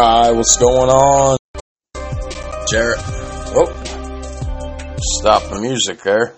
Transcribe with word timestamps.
Alright, 0.00 0.34
what's 0.34 0.56
going 0.56 0.88
on? 0.88 1.36
Jared. 2.70 2.98
Whoa. 3.52 3.66
Stop 4.96 5.50
the 5.50 5.58
music 5.60 6.02
there. 6.02 6.32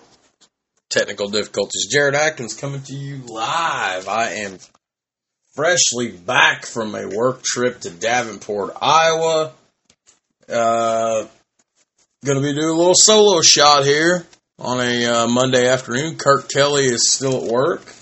Technical 0.89 1.29
difficulties. 1.29 1.87
Jared 1.89 2.13
Atkins 2.13 2.55
coming 2.55 2.81
to 2.81 2.93
you 2.93 3.19
live. 3.25 4.09
I 4.09 4.31
am 4.39 4.57
freshly 5.55 6.11
back 6.11 6.65
from 6.65 6.93
a 6.93 7.07
work 7.07 7.41
trip 7.41 7.79
to 7.81 7.89
Davenport, 7.89 8.73
Iowa. 8.81 9.53
Uh, 10.49 11.25
gonna 12.25 12.41
be 12.41 12.51
doing 12.51 12.67
a 12.67 12.77
little 12.77 12.95
solo 12.95 13.41
shot 13.41 13.85
here 13.85 14.25
on 14.59 14.81
a 14.81 15.05
uh, 15.05 15.27
Monday 15.27 15.69
afternoon. 15.69 16.17
Kirk 16.17 16.49
Kelly 16.49 16.83
is 16.83 17.13
still 17.13 17.45
at 17.45 17.49
work. 17.49 17.92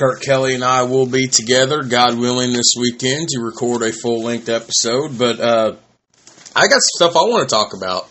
Kirk 0.00 0.22
Kelly 0.22 0.54
and 0.54 0.64
I 0.64 0.84
will 0.84 1.04
be 1.04 1.26
together, 1.26 1.82
God 1.82 2.18
willing, 2.18 2.54
this 2.54 2.72
weekend 2.74 3.28
to 3.28 3.40
record 3.40 3.82
a 3.82 3.92
full 3.92 4.22
length 4.22 4.48
episode. 4.48 5.18
But 5.18 5.38
uh, 5.38 5.76
I 6.56 6.62
got 6.62 6.80
some 6.80 6.96
stuff 6.96 7.16
I 7.16 7.28
want 7.28 7.46
to 7.46 7.54
talk 7.54 7.74
about. 7.76 8.08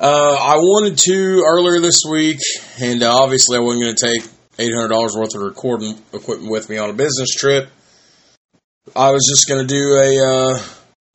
Uh, 0.00 0.36
I 0.40 0.56
wanted 0.56 0.96
to 0.96 1.44
earlier 1.46 1.80
this 1.80 2.00
week, 2.10 2.38
and 2.80 3.02
obviously 3.02 3.58
I 3.58 3.60
wasn't 3.60 3.84
going 3.84 3.94
to 3.94 4.06
take 4.06 4.70
$800 4.72 5.20
worth 5.20 5.34
of 5.34 5.42
recording 5.42 5.98
equipment 6.14 6.50
with 6.50 6.70
me 6.70 6.78
on 6.78 6.88
a 6.88 6.94
business 6.94 7.28
trip. 7.34 7.68
I 8.94 9.10
was 9.10 9.26
just 9.28 9.46
going 9.46 9.66
to 9.66 9.74
do 9.74 9.98
a 10.02 10.54
uh, 10.54 10.58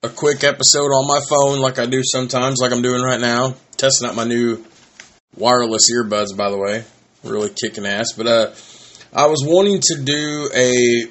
a 0.04 0.10
quick 0.10 0.44
episode 0.44 0.92
on 0.92 1.08
my 1.08 1.22
phone, 1.28 1.60
like 1.60 1.80
I 1.80 1.88
do 1.88 2.04
sometimes, 2.04 2.60
like 2.62 2.72
I'm 2.72 2.84
doing 2.84 3.02
right 3.02 3.20
now. 3.20 3.56
Testing 3.78 4.08
out 4.08 4.16
my 4.16 4.26
new 4.26 4.64
wireless 5.36 5.92
earbuds, 5.92 6.38
by 6.38 6.52
the 6.52 6.58
way, 6.58 6.84
really 7.24 7.50
kicking 7.50 7.88
ass. 7.88 8.12
But 8.16 8.28
uh, 8.28 8.52
I 9.14 9.26
was 9.26 9.44
wanting 9.46 9.82
to 9.82 10.02
do 10.02 10.50
a 10.56 11.04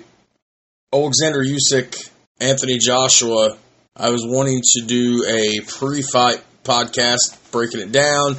Alexander 0.91 1.45
Usyk, 1.45 2.11
Anthony 2.41 2.79
Joshua. 2.79 3.59
I 3.95 4.09
was 4.09 4.25
wanting 4.27 4.63
to 4.63 4.87
do 4.87 5.27
a 5.29 5.61
pre-fight 5.61 6.43
podcast, 6.65 7.37
breaking 7.51 7.81
it 7.81 7.93
down. 7.93 8.37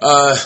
Uh, 0.00 0.36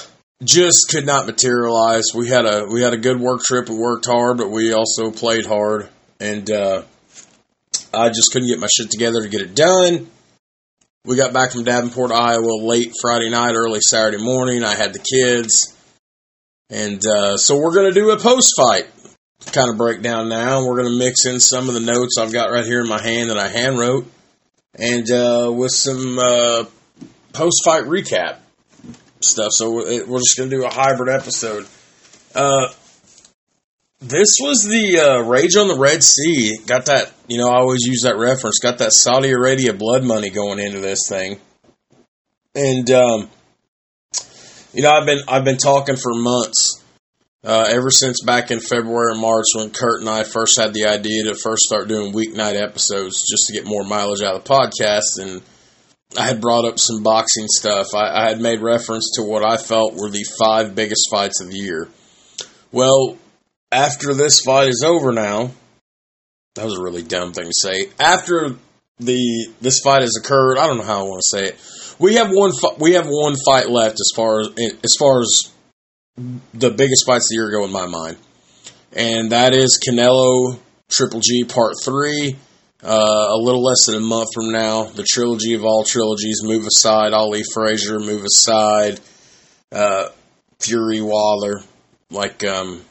just 0.42 0.88
could 0.88 1.04
not 1.04 1.26
materialize. 1.26 2.04
We 2.14 2.28
had 2.28 2.46
a 2.46 2.64
we 2.64 2.80
had 2.80 2.94
a 2.94 2.96
good 2.96 3.20
work 3.20 3.42
trip. 3.42 3.68
We 3.68 3.76
worked 3.76 4.06
hard, 4.06 4.38
but 4.38 4.48
we 4.48 4.72
also 4.72 5.10
played 5.10 5.44
hard, 5.44 5.90
and 6.18 6.50
uh, 6.50 6.82
I 7.92 8.08
just 8.08 8.32
couldn't 8.32 8.48
get 8.48 8.58
my 8.58 8.68
shit 8.74 8.90
together 8.90 9.20
to 9.20 9.28
get 9.28 9.42
it 9.42 9.54
done. 9.54 10.10
We 11.04 11.16
got 11.16 11.34
back 11.34 11.52
from 11.52 11.64
Davenport, 11.64 12.10
Iowa, 12.10 12.56
late 12.62 12.92
Friday 13.02 13.28
night, 13.28 13.52
early 13.54 13.80
Saturday 13.82 14.24
morning. 14.24 14.64
I 14.64 14.76
had 14.76 14.94
the 14.94 14.98
kids. 14.98 15.76
And 16.70 17.02
uh, 17.06 17.36
so 17.36 17.58
we're 17.58 17.74
going 17.74 17.92
to 17.92 18.00
do 18.00 18.10
a 18.10 18.18
post 18.18 18.54
fight 18.56 18.88
kind 19.52 19.70
of 19.70 19.76
breakdown 19.76 20.28
now. 20.28 20.64
We're 20.64 20.80
going 20.82 20.92
to 20.92 20.98
mix 20.98 21.26
in 21.26 21.40
some 21.40 21.68
of 21.68 21.74
the 21.74 21.80
notes 21.80 22.16
I've 22.18 22.32
got 22.32 22.50
right 22.50 22.64
here 22.64 22.80
in 22.80 22.88
my 22.88 23.02
hand 23.02 23.30
that 23.30 23.38
I 23.38 23.48
hand 23.48 23.78
wrote, 23.78 24.10
and 24.74 25.10
uh, 25.10 25.52
with 25.52 25.72
some 25.72 26.18
uh, 26.18 26.64
post 27.32 27.62
fight 27.64 27.84
recap 27.84 28.38
stuff. 29.20 29.52
So 29.52 29.70
we're 29.72 30.18
just 30.18 30.36
going 30.36 30.50
to 30.50 30.56
do 30.56 30.64
a 30.64 30.70
hybrid 30.70 31.14
episode. 31.14 31.66
Uh, 32.34 32.68
this 34.00 34.38
was 34.40 34.64
the 34.64 34.98
uh, 34.98 35.22
Rage 35.22 35.54
on 35.56 35.68
the 35.68 35.78
Red 35.78 36.02
Sea. 36.02 36.58
Got 36.66 36.86
that, 36.86 37.12
you 37.28 37.38
know, 37.38 37.48
I 37.48 37.58
always 37.58 37.82
use 37.82 38.02
that 38.02 38.16
reference. 38.16 38.58
Got 38.58 38.78
that 38.78 38.92
Saudi 38.92 39.30
Arabia 39.30 39.72
blood 39.72 40.02
money 40.02 40.30
going 40.30 40.58
into 40.58 40.80
this 40.80 41.08
thing. 41.08 41.38
And, 42.54 42.90
um, 42.90 43.30
you 44.72 44.82
know, 44.82 44.90
I've 44.90 45.06
been 45.06 45.20
I've 45.28 45.44
been 45.44 45.58
talking 45.58 45.96
for 45.96 46.14
months, 46.14 46.82
uh, 47.44 47.66
ever 47.70 47.90
since 47.90 48.22
back 48.22 48.50
in 48.50 48.60
February 48.60 49.12
and 49.12 49.20
March 49.20 49.46
when 49.54 49.70
Kurt 49.70 50.00
and 50.00 50.08
I 50.08 50.24
first 50.24 50.58
had 50.58 50.72
the 50.72 50.86
idea 50.86 51.24
to 51.24 51.34
first 51.34 51.62
start 51.62 51.88
doing 51.88 52.12
weeknight 52.12 52.60
episodes 52.60 53.22
just 53.28 53.46
to 53.46 53.52
get 53.52 53.66
more 53.66 53.84
mileage 53.84 54.22
out 54.22 54.34
of 54.34 54.44
the 54.44 54.50
podcast. 54.50 55.20
And 55.20 55.42
I 56.16 56.26
had 56.26 56.40
brought 56.40 56.64
up 56.64 56.78
some 56.78 57.02
boxing 57.02 57.46
stuff. 57.48 57.88
I, 57.94 58.24
I 58.24 58.28
had 58.28 58.40
made 58.40 58.60
reference 58.60 59.12
to 59.16 59.22
what 59.22 59.44
I 59.44 59.56
felt 59.56 59.94
were 59.94 60.10
the 60.10 60.24
five 60.38 60.74
biggest 60.74 61.08
fights 61.10 61.40
of 61.40 61.50
the 61.50 61.58
year. 61.58 61.88
Well, 62.70 63.18
after 63.70 64.14
this 64.14 64.40
fight 64.40 64.68
is 64.68 64.84
over 64.86 65.12
now, 65.12 65.50
that 66.54 66.64
was 66.64 66.78
a 66.78 66.82
really 66.82 67.02
dumb 67.02 67.32
thing 67.32 67.46
to 67.46 67.52
say. 67.54 67.88
After 67.98 68.56
the 68.98 69.48
this 69.60 69.80
fight 69.80 70.02
has 70.02 70.16
occurred, 70.22 70.58
I 70.58 70.66
don't 70.66 70.78
know 70.78 70.84
how 70.84 71.00
I 71.00 71.08
want 71.08 71.22
to 71.22 71.38
say 71.38 71.44
it 71.48 71.58
we 71.98 72.14
have 72.14 72.28
one. 72.30 72.52
We 72.78 72.92
have 72.92 73.06
one 73.06 73.34
fight 73.44 73.68
left 73.68 73.94
as 73.94 74.10
far 74.14 74.40
as 74.40 74.48
as 74.82 74.94
far 74.98 75.20
as 75.20 75.52
the 76.54 76.70
biggest 76.70 77.06
fights 77.06 77.26
of 77.26 77.28
the 77.30 77.34
year 77.36 77.50
go 77.50 77.64
in 77.64 77.72
my 77.72 77.86
mind, 77.86 78.16
and 78.92 79.32
that 79.32 79.52
is 79.52 79.80
Canelo 79.86 80.58
Triple 80.88 81.20
G 81.20 81.44
Part 81.44 81.74
Three. 81.82 82.36
Uh, 82.84 83.28
a 83.30 83.36
little 83.36 83.62
less 83.62 83.86
than 83.86 83.94
a 83.94 84.00
month 84.00 84.28
from 84.34 84.50
now, 84.50 84.84
the 84.84 85.06
trilogy 85.08 85.54
of 85.54 85.64
all 85.64 85.84
trilogies. 85.84 86.40
Move 86.42 86.66
aside, 86.66 87.12
Ali 87.12 87.44
Frazier. 87.54 88.00
Move 88.00 88.24
aside, 88.24 88.98
uh, 89.70 90.08
Fury 90.58 91.00
Waller, 91.00 91.62
Like, 92.10 92.44
um, 92.44 92.84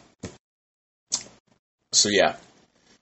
so 1.91 2.07
yeah. 2.07 2.35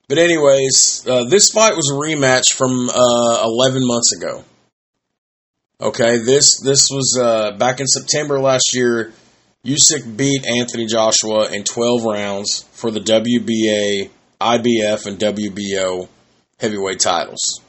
But 0.08 0.18
anyways, 0.18 1.06
uh, 1.06 1.24
this 1.24 1.50
fight 1.50 1.76
was 1.76 1.88
a 1.88 1.94
rematch 1.94 2.54
from 2.56 2.90
uh, 2.90 3.42
11 3.44 3.86
months 3.86 4.12
ago. 4.12 4.44
Okay, 5.82 6.18
this 6.18 6.60
this 6.60 6.88
was 6.90 7.18
uh, 7.18 7.52
back 7.52 7.80
in 7.80 7.86
September 7.86 8.38
last 8.38 8.74
year. 8.74 9.14
Usyk 9.64 10.14
beat 10.14 10.46
Anthony 10.46 10.84
Joshua 10.84 11.50
in 11.50 11.64
12 11.64 12.04
rounds 12.04 12.64
for 12.72 12.90
the 12.90 13.00
WBA, 13.00 14.10
IBF, 14.40 15.06
and 15.06 15.18
WBO 15.18 16.06
heavyweight 16.58 17.00
titles. 17.00 17.62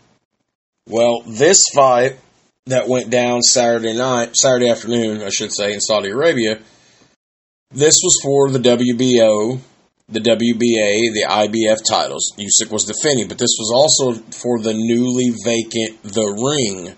Well, 0.88 1.22
this 1.26 1.62
fight 1.74 2.18
that 2.66 2.90
went 2.90 3.10
down 3.10 3.44
Saturday 3.44 3.94
night, 3.94 4.36
Saturday 4.36 4.70
afternoon, 4.70 5.22
I 5.22 5.30
should 5.30 5.54
say, 5.54 5.74
in 5.74 5.80
Saudi 5.80 6.10
Arabia, 6.10 6.60
this 7.72 7.96
was 8.04 8.20
for 8.22 8.50
the 8.50 8.60
WBO, 8.60 9.60
the 10.10 10.20
WBA, 10.20 11.14
the 11.14 11.26
IBF 11.30 11.80
titles. 11.90 12.34
Usyk 12.38 12.72
was 12.72 12.84
defending, 12.84 13.30
but 13.30 13.38
this 13.38 13.56
was 13.58 13.72
also 13.74 14.22
for 14.32 14.60
the 14.60 14.74
newly 14.74 15.32
vacant 15.46 16.04
The 16.04 16.28
Ring 16.28 16.98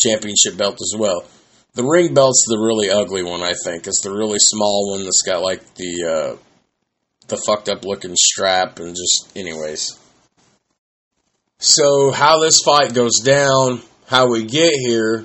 championship 0.00 0.56
belt 0.56 0.78
as 0.80 0.94
well. 0.98 1.24
The 1.74 1.84
ring 1.84 2.14
belt's 2.14 2.44
the 2.48 2.58
really 2.58 2.90
ugly 2.90 3.22
one, 3.22 3.42
I 3.42 3.52
think. 3.64 3.86
It's 3.86 4.00
the 4.00 4.12
really 4.12 4.38
small 4.40 4.90
one 4.90 5.04
that's 5.04 5.22
got 5.24 5.42
like 5.42 5.74
the 5.74 6.04
uh, 6.04 6.36
the 7.28 7.36
fucked 7.36 7.68
up 7.68 7.84
looking 7.84 8.16
strap 8.16 8.80
and 8.80 8.94
just 8.94 9.36
anyways. 9.36 9.96
So 11.58 12.10
how 12.10 12.40
this 12.40 12.60
fight 12.64 12.94
goes 12.94 13.20
down, 13.20 13.80
how 14.06 14.30
we 14.30 14.44
get 14.44 14.72
here. 14.74 15.24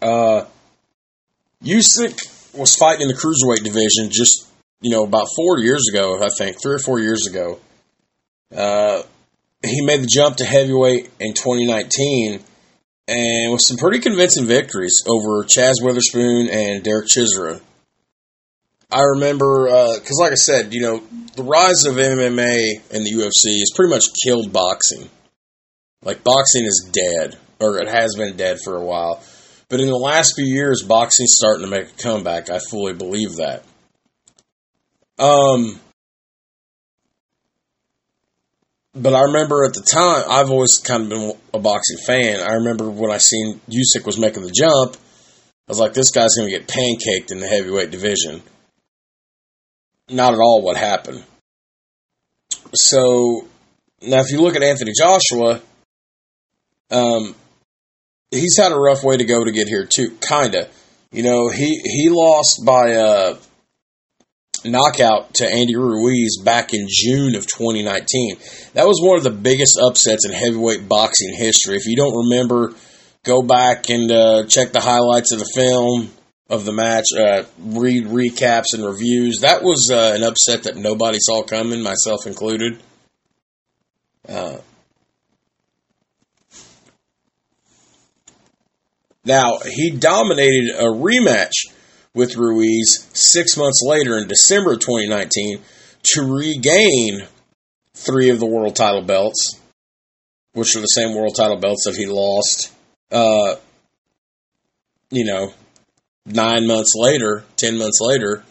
Uh, 0.00 0.44
Usyk 1.62 2.56
was 2.56 2.76
fighting 2.76 3.02
in 3.02 3.08
the 3.08 3.14
cruiserweight 3.14 3.64
division 3.64 4.10
just 4.10 4.46
you 4.80 4.90
know 4.90 5.04
about 5.04 5.28
four 5.36 5.58
years 5.58 5.88
ago, 5.90 6.22
I 6.22 6.28
think 6.38 6.60
three 6.62 6.74
or 6.74 6.78
four 6.78 7.00
years 7.00 7.26
ago. 7.26 7.58
Uh, 8.54 9.02
he 9.64 9.84
made 9.84 10.02
the 10.02 10.06
jump 10.06 10.36
to 10.36 10.44
heavyweight 10.44 11.10
in 11.18 11.34
2019 11.34 12.42
and 13.08 13.52
with 13.52 13.60
some 13.64 13.76
pretty 13.76 14.00
convincing 14.00 14.46
victories 14.46 15.02
over 15.06 15.44
Chazz 15.44 15.74
Witherspoon 15.80 16.48
and 16.48 16.82
Derek 16.82 17.06
Chisora. 17.06 17.60
I 18.90 19.00
remember 19.14 19.66
because, 19.94 20.18
uh, 20.20 20.24
like 20.24 20.32
I 20.32 20.36
said, 20.36 20.72
you 20.72 20.80
know, 20.80 21.02
the 21.34 21.42
rise 21.42 21.84
of 21.84 21.96
MMA 21.96 22.92
and 22.92 23.04
the 23.04 23.12
UFC 23.12 23.58
has 23.58 23.72
pretty 23.74 23.90
much 23.90 24.06
killed 24.24 24.52
boxing. 24.52 25.08
Like 26.02 26.22
boxing 26.22 26.64
is 26.64 26.88
dead, 26.92 27.36
or 27.60 27.78
it 27.78 27.88
has 27.88 28.14
been 28.16 28.36
dead 28.36 28.58
for 28.62 28.76
a 28.76 28.84
while. 28.84 29.22
But 29.68 29.80
in 29.80 29.88
the 29.88 29.96
last 29.96 30.34
few 30.36 30.44
years, 30.44 30.82
boxing's 30.82 31.34
starting 31.34 31.64
to 31.64 31.70
make 31.70 31.88
a 31.88 32.02
comeback. 32.02 32.50
I 32.50 32.60
fully 32.60 32.92
believe 32.92 33.36
that. 33.36 33.64
Um, 35.18 35.80
but 38.96 39.14
I 39.14 39.22
remember 39.22 39.64
at 39.64 39.74
the 39.74 39.82
time, 39.82 40.24
I've 40.28 40.50
always 40.50 40.78
kind 40.78 41.04
of 41.04 41.08
been 41.10 41.32
a 41.52 41.58
boxing 41.58 41.98
fan. 42.06 42.40
I 42.40 42.54
remember 42.54 42.88
when 42.90 43.10
I 43.10 43.18
seen 43.18 43.60
Usyk 43.68 44.06
was 44.06 44.18
making 44.18 44.42
the 44.42 44.50
jump, 44.50 44.96
I 45.68 45.72
was 45.72 45.78
like, 45.78 45.92
this 45.92 46.10
guy's 46.10 46.34
going 46.36 46.50
to 46.50 46.58
get 46.58 46.68
pancaked 46.68 47.30
in 47.30 47.40
the 47.40 47.46
heavyweight 47.46 47.90
division. 47.90 48.42
Not 50.08 50.32
at 50.32 50.40
all 50.40 50.62
what 50.62 50.76
happened. 50.76 51.24
So 52.74 53.46
now, 54.00 54.20
if 54.20 54.30
you 54.30 54.40
look 54.40 54.56
at 54.56 54.62
Anthony 54.62 54.92
Joshua, 54.96 55.60
um, 56.90 57.34
he's 58.30 58.56
had 58.56 58.72
a 58.72 58.78
rough 58.78 59.02
way 59.02 59.16
to 59.16 59.24
go 59.24 59.44
to 59.44 59.52
get 59.52 59.68
here 59.68 59.84
too. 59.84 60.16
Kinda, 60.20 60.68
you 61.10 61.22
know, 61.22 61.48
he 61.48 61.80
he 61.84 62.08
lost 62.10 62.64
by 62.64 62.94
uh, 62.94 63.36
knockout 64.68 65.34
to 65.34 65.46
Andy 65.48 65.76
Ruiz 65.76 66.38
back 66.44 66.74
in 66.74 66.86
June 66.88 67.34
of 67.34 67.46
2019. 67.46 68.36
That 68.74 68.86
was 68.86 69.00
one 69.02 69.16
of 69.16 69.24
the 69.24 69.30
biggest 69.30 69.78
upsets 69.78 70.26
in 70.26 70.32
heavyweight 70.32 70.88
boxing 70.88 71.34
history. 71.34 71.76
If 71.76 71.86
you 71.86 71.96
don't 71.96 72.28
remember, 72.28 72.74
go 73.24 73.42
back 73.42 73.88
and 73.90 74.10
uh, 74.10 74.44
check 74.46 74.72
the 74.72 74.80
highlights 74.80 75.32
of 75.32 75.38
the 75.38 75.50
film 75.54 76.10
of 76.48 76.64
the 76.64 76.72
match, 76.72 77.06
uh, 77.16 77.42
read 77.58 78.04
recaps 78.04 78.72
and 78.72 78.84
reviews. 78.84 79.40
That 79.40 79.62
was 79.62 79.90
uh, 79.90 80.12
an 80.14 80.22
upset 80.22 80.64
that 80.64 80.76
nobody 80.76 81.18
saw 81.20 81.42
coming, 81.42 81.82
myself 81.82 82.26
included. 82.26 82.78
Uh, 84.28 84.58
now, 89.24 89.58
he 89.58 89.90
dominated 89.90 90.74
a 90.76 90.84
rematch 90.84 91.52
with 92.16 92.34
Ruiz 92.34 93.06
six 93.12 93.58
months 93.58 93.82
later 93.84 94.16
in 94.16 94.26
December 94.26 94.72
of 94.72 94.80
2019 94.80 95.60
to 96.02 96.22
regain 96.22 97.26
three 97.94 98.30
of 98.30 98.40
the 98.40 98.46
world 98.46 98.74
title 98.74 99.02
belts, 99.02 99.60
which 100.54 100.74
are 100.74 100.80
the 100.80 100.86
same 100.86 101.14
world 101.14 101.36
title 101.36 101.58
belts 101.58 101.84
that 101.84 101.94
he 101.94 102.06
lost, 102.06 102.72
uh, 103.12 103.56
you 105.10 105.26
know, 105.26 105.52
nine 106.24 106.66
months 106.66 106.94
later, 106.96 107.44
ten 107.58 107.76
months 107.76 107.98
later, 108.00 108.42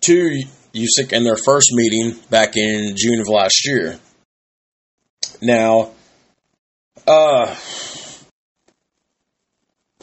to 0.00 0.42
Usyk 0.74 1.12
in 1.12 1.22
their 1.22 1.36
first 1.36 1.70
meeting 1.72 2.18
back 2.30 2.56
in 2.56 2.94
June 2.96 3.20
of 3.20 3.28
last 3.28 3.64
year. 3.64 4.00
Now, 5.40 5.92
uh, 7.06 7.54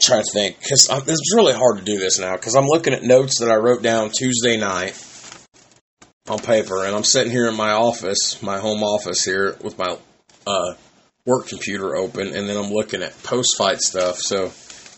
trying 0.00 0.22
to 0.22 0.30
think 0.32 0.58
because 0.58 0.88
it's 0.90 1.34
really 1.34 1.54
hard 1.54 1.78
to 1.78 1.84
do 1.84 1.98
this 1.98 2.18
now 2.18 2.36
because 2.36 2.54
I'm 2.54 2.66
looking 2.66 2.94
at 2.94 3.02
notes 3.02 3.40
that 3.40 3.50
I 3.50 3.56
wrote 3.56 3.82
down 3.82 4.10
Tuesday 4.10 4.56
night 4.56 4.94
on 6.28 6.38
paper, 6.38 6.84
and 6.84 6.94
I'm 6.94 7.04
sitting 7.04 7.32
here 7.32 7.48
in 7.48 7.56
my 7.56 7.72
office, 7.72 8.42
my 8.42 8.58
home 8.58 8.82
office 8.82 9.24
here, 9.24 9.56
with 9.62 9.78
my 9.78 9.96
uh, 10.46 10.74
work 11.24 11.48
computer 11.48 11.96
open, 11.96 12.34
and 12.34 12.48
then 12.48 12.56
I'm 12.56 12.70
looking 12.70 13.02
at 13.02 13.20
post 13.22 13.56
fight 13.56 13.80
stuff. 13.80 14.18
So, 14.18 14.52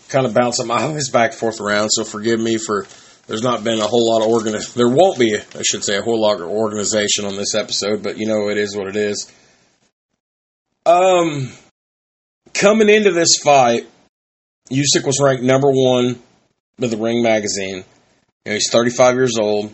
kind 0.09 0.27
of 0.27 0.35
bouncing 0.35 0.67
my 0.67 0.75
eyes 0.83 1.09
back 1.09 1.33
and 1.33 1.41
forth 1.41 1.61
around. 1.61 1.91
So, 1.91 2.05
forgive 2.05 2.41
me 2.41 2.59
for 2.59 2.87
there's 3.27 3.43
not 3.43 3.63
been 3.63 3.79
a 3.79 3.87
whole 3.87 4.11
lot 4.11 4.23
of 4.23 4.29
organ. 4.29 4.61
There 4.75 4.89
won't 4.89 5.19
be, 5.19 5.37
I 5.37 5.63
should 5.63 5.85
say, 5.85 5.97
a 5.97 6.03
whole 6.03 6.21
lot 6.21 6.41
of 6.41 6.49
organization 6.49 7.27
on 7.27 7.37
this 7.37 7.55
episode, 7.55 8.03
but 8.03 8.19
you 8.19 8.27
know 8.27 8.49
it 8.49 8.59
is 8.59 8.77
what 8.77 8.89
it 8.89 8.97
is. 8.97 9.31
Um, 10.85 11.53
coming 12.55 12.89
into 12.89 13.13
this 13.13 13.39
fight, 13.43 13.87
Usyk 14.71 15.05
was 15.05 15.21
ranked 15.23 15.43
number 15.43 15.71
one 15.71 16.21
by 16.79 16.87
the 16.87 16.97
Ring 16.97 17.23
magazine. 17.23 17.85
You 18.45 18.47
know, 18.47 18.53
he's 18.53 18.71
35 18.71 19.15
years 19.15 19.37
old. 19.39 19.73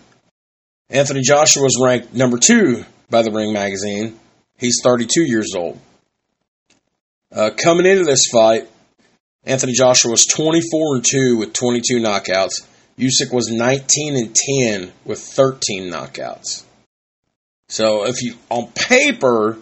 Anthony 0.88 1.20
Joshua 1.22 1.62
was 1.62 1.78
ranked 1.82 2.14
number 2.14 2.38
two 2.38 2.84
by 3.10 3.22
the 3.22 3.31
Ring 3.31 3.52
magazine. 3.52 4.19
He's 4.58 4.81
32 4.82 5.22
years 5.22 5.54
old. 5.54 5.78
Uh, 7.34 7.50
coming 7.62 7.87
into 7.87 8.04
this 8.04 8.22
fight, 8.32 8.69
Anthony 9.44 9.72
Joshua 9.72 10.10
was 10.10 10.26
24 10.26 10.96
and 10.96 11.04
2 11.04 11.37
with 11.38 11.52
22 11.52 11.98
knockouts. 11.98 12.66
Usyk 12.98 13.32
was 13.32 13.50
19 13.50 14.16
and 14.16 14.34
10 14.34 14.93
with 15.04 15.20
13 15.20 15.90
knockouts. 15.90 16.64
So 17.69 18.06
if 18.06 18.22
you 18.22 18.34
on 18.48 18.69
paper, 18.69 19.58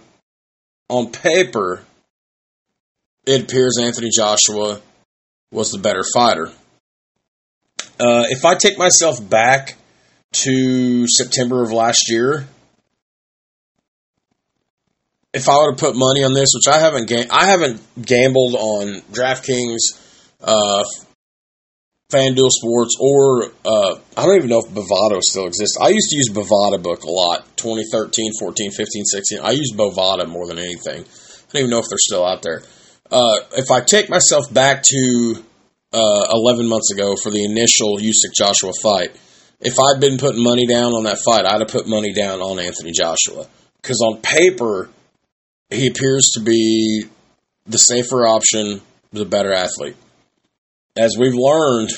on 0.89 1.11
paper, 1.11 1.83
it 3.27 3.43
appears 3.43 3.79
Anthony 3.81 4.11
Joshua 4.15 4.81
was 5.55 5.71
the 5.71 5.79
better 5.79 6.03
fighter. 6.13 6.51
Uh, 7.99 8.27
if 8.29 8.45
I 8.45 8.57
take 8.57 8.77
myself 8.77 9.27
back 9.31 9.77
to 10.33 11.07
September 11.07 11.63
of 11.63 11.71
last 11.71 12.11
year, 12.11 12.47
if 15.33 15.49
I 15.49 15.57
were 15.59 15.73
to 15.73 15.77
put 15.77 15.95
money 15.95 16.25
on 16.25 16.35
this, 16.35 16.51
which 16.55 16.73
I 16.73 16.79
haven't, 16.79 17.09
ga- 17.09 17.29
I 17.31 17.47
haven't 17.47 17.81
gambled 18.01 18.55
on 18.55 19.01
DraftKings, 19.13 19.79
uh, 20.43 20.85
FanDuel 22.13 22.51
Sports, 22.51 22.97
or 23.01 23.45
uh, 23.65 23.99
I 24.17 24.27
don't 24.27 24.37
even 24.37 24.51
know 24.51 24.61
if 24.61 24.71
Bovada 24.71 25.21
still 25.23 25.47
exists. 25.47 25.79
I 25.81 25.89
used 25.89 26.11
to 26.11 26.17
use 26.17 26.31
Bovada 26.31 26.83
Book 26.83 27.05
a 27.05 27.11
lot 27.11 27.47
2013, 27.57 28.33
14, 28.39 28.71
15, 28.73 29.05
16. 29.05 29.39
I 29.41 29.53
use 29.53 29.73
Bovada 29.75 30.29
more 30.29 30.47
than 30.47 30.59
anything. 30.59 31.03
I 31.03 31.53
don't 31.53 31.61
even 31.61 31.71
know 31.71 31.79
if 31.79 31.87
they're 31.89 31.99
still 31.99 32.27
out 32.27 32.43
there. 32.43 32.63
Uh, 33.15 33.39
if 33.57 33.71
I 33.71 33.81
take 33.81 34.11
myself 34.11 34.53
back 34.53 34.83
to 34.83 35.45
uh, 35.93 36.27
11 36.33 36.67
months 36.67 36.91
ago 36.91 37.15
for 37.23 37.31
the 37.31 37.45
initial 37.45 37.99
Usyk 37.99 38.35
Joshua 38.37 38.73
fight, 38.83 39.15
if 39.61 39.79
I'd 39.79 40.01
been 40.01 40.19
putting 40.19 40.43
money 40.43 40.67
down 40.67 40.95
on 40.95 41.05
that 41.05 41.19
fight, 41.25 41.47
I'd 41.47 41.61
have 41.61 41.69
put 41.69 41.87
money 41.87 42.13
down 42.13 42.41
on 42.41 42.59
Anthony 42.59 42.91
Joshua. 42.91 43.47
Because 43.81 44.01
on 44.01 44.21
paper, 44.21 44.91
he 45.71 45.87
appears 45.87 46.33
to 46.35 46.41
be 46.41 47.05
the 47.67 47.79
safer 47.79 48.27
option, 48.27 48.81
the 49.13 49.25
better 49.25 49.53
athlete. 49.53 49.95
As 50.97 51.17
we've 51.17 51.35
learned 51.37 51.91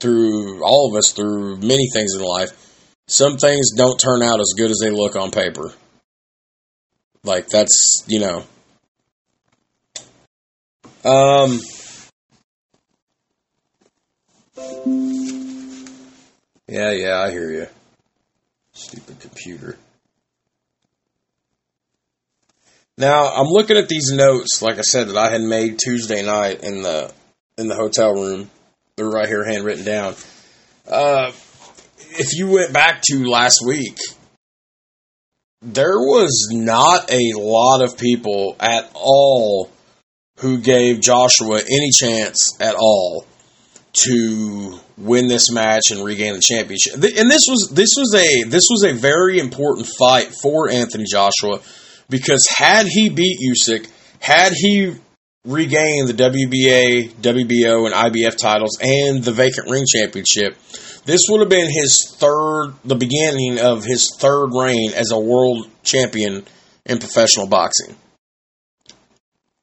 through 0.00 0.62
all 0.62 0.90
of 0.90 0.98
us, 0.98 1.12
through 1.12 1.56
many 1.56 1.88
things 1.94 2.14
in 2.14 2.22
life, 2.22 2.50
some 3.08 3.38
things 3.38 3.70
don't 3.74 3.98
turn 3.98 4.20
out 4.22 4.38
as 4.38 4.52
good 4.54 4.70
as 4.70 4.80
they 4.82 4.90
look 4.90 5.16
on 5.16 5.30
paper. 5.30 5.72
Like, 7.24 7.48
that's, 7.48 8.04
you 8.06 8.20
know. 8.20 8.44
Um, 11.04 11.58
yeah, 16.68 16.92
yeah, 16.92 17.20
I 17.20 17.30
hear 17.32 17.50
you. 17.50 17.66
Stupid 18.72 19.18
computer. 19.18 19.76
Now 22.96 23.32
I'm 23.34 23.48
looking 23.48 23.76
at 23.76 23.88
these 23.88 24.12
notes, 24.12 24.62
like 24.62 24.78
I 24.78 24.82
said, 24.82 25.08
that 25.08 25.16
I 25.16 25.30
had 25.30 25.40
made 25.40 25.78
Tuesday 25.78 26.24
night 26.24 26.62
in 26.62 26.82
the 26.82 27.12
in 27.58 27.66
the 27.66 27.74
hotel 27.74 28.12
room. 28.12 28.48
They're 28.96 29.08
right 29.08 29.26
here, 29.26 29.44
handwritten 29.44 29.84
down. 29.84 30.14
Uh, 30.88 31.32
if 32.10 32.34
you 32.34 32.48
went 32.48 32.72
back 32.72 33.02
to 33.10 33.24
last 33.24 33.60
week, 33.66 33.98
there 35.62 35.98
was 35.98 36.48
not 36.52 37.10
a 37.10 37.32
lot 37.36 37.82
of 37.82 37.98
people 37.98 38.54
at 38.60 38.90
all 38.94 39.68
who 40.42 40.58
gave 40.58 41.00
Joshua 41.00 41.60
any 41.60 41.90
chance 41.90 42.56
at 42.60 42.74
all 42.74 43.24
to 43.92 44.78
win 44.98 45.28
this 45.28 45.52
match 45.52 45.90
and 45.90 46.04
regain 46.04 46.34
the 46.34 46.40
championship. 46.40 46.94
And 46.94 47.30
this 47.30 47.46
was 47.48 47.70
this 47.72 47.90
was 47.96 48.14
a 48.14 48.48
this 48.48 48.66
was 48.68 48.84
a 48.84 48.92
very 48.92 49.38
important 49.38 49.86
fight 49.86 50.32
for 50.42 50.68
Anthony 50.68 51.04
Joshua 51.10 51.60
because 52.10 52.44
had 52.50 52.86
he 52.86 53.08
beat 53.08 53.38
Usyk, 53.40 53.88
had 54.18 54.52
he 54.52 54.96
regained 55.44 56.08
the 56.08 56.14
WBA, 56.14 57.12
WBO, 57.14 57.86
and 57.86 57.94
IBF 57.94 58.36
titles 58.36 58.78
and 58.82 59.22
the 59.22 59.32
vacant 59.32 59.70
ring 59.70 59.84
championship, 59.86 60.56
this 61.04 61.22
would 61.28 61.40
have 61.40 61.48
been 61.48 61.70
his 61.70 62.16
third, 62.18 62.74
the 62.84 62.96
beginning 62.96 63.60
of 63.60 63.84
his 63.84 64.12
third 64.18 64.50
reign 64.54 64.92
as 64.94 65.12
a 65.12 65.18
world 65.18 65.68
champion 65.84 66.44
in 66.84 66.98
professional 66.98 67.46
boxing. 67.46 67.94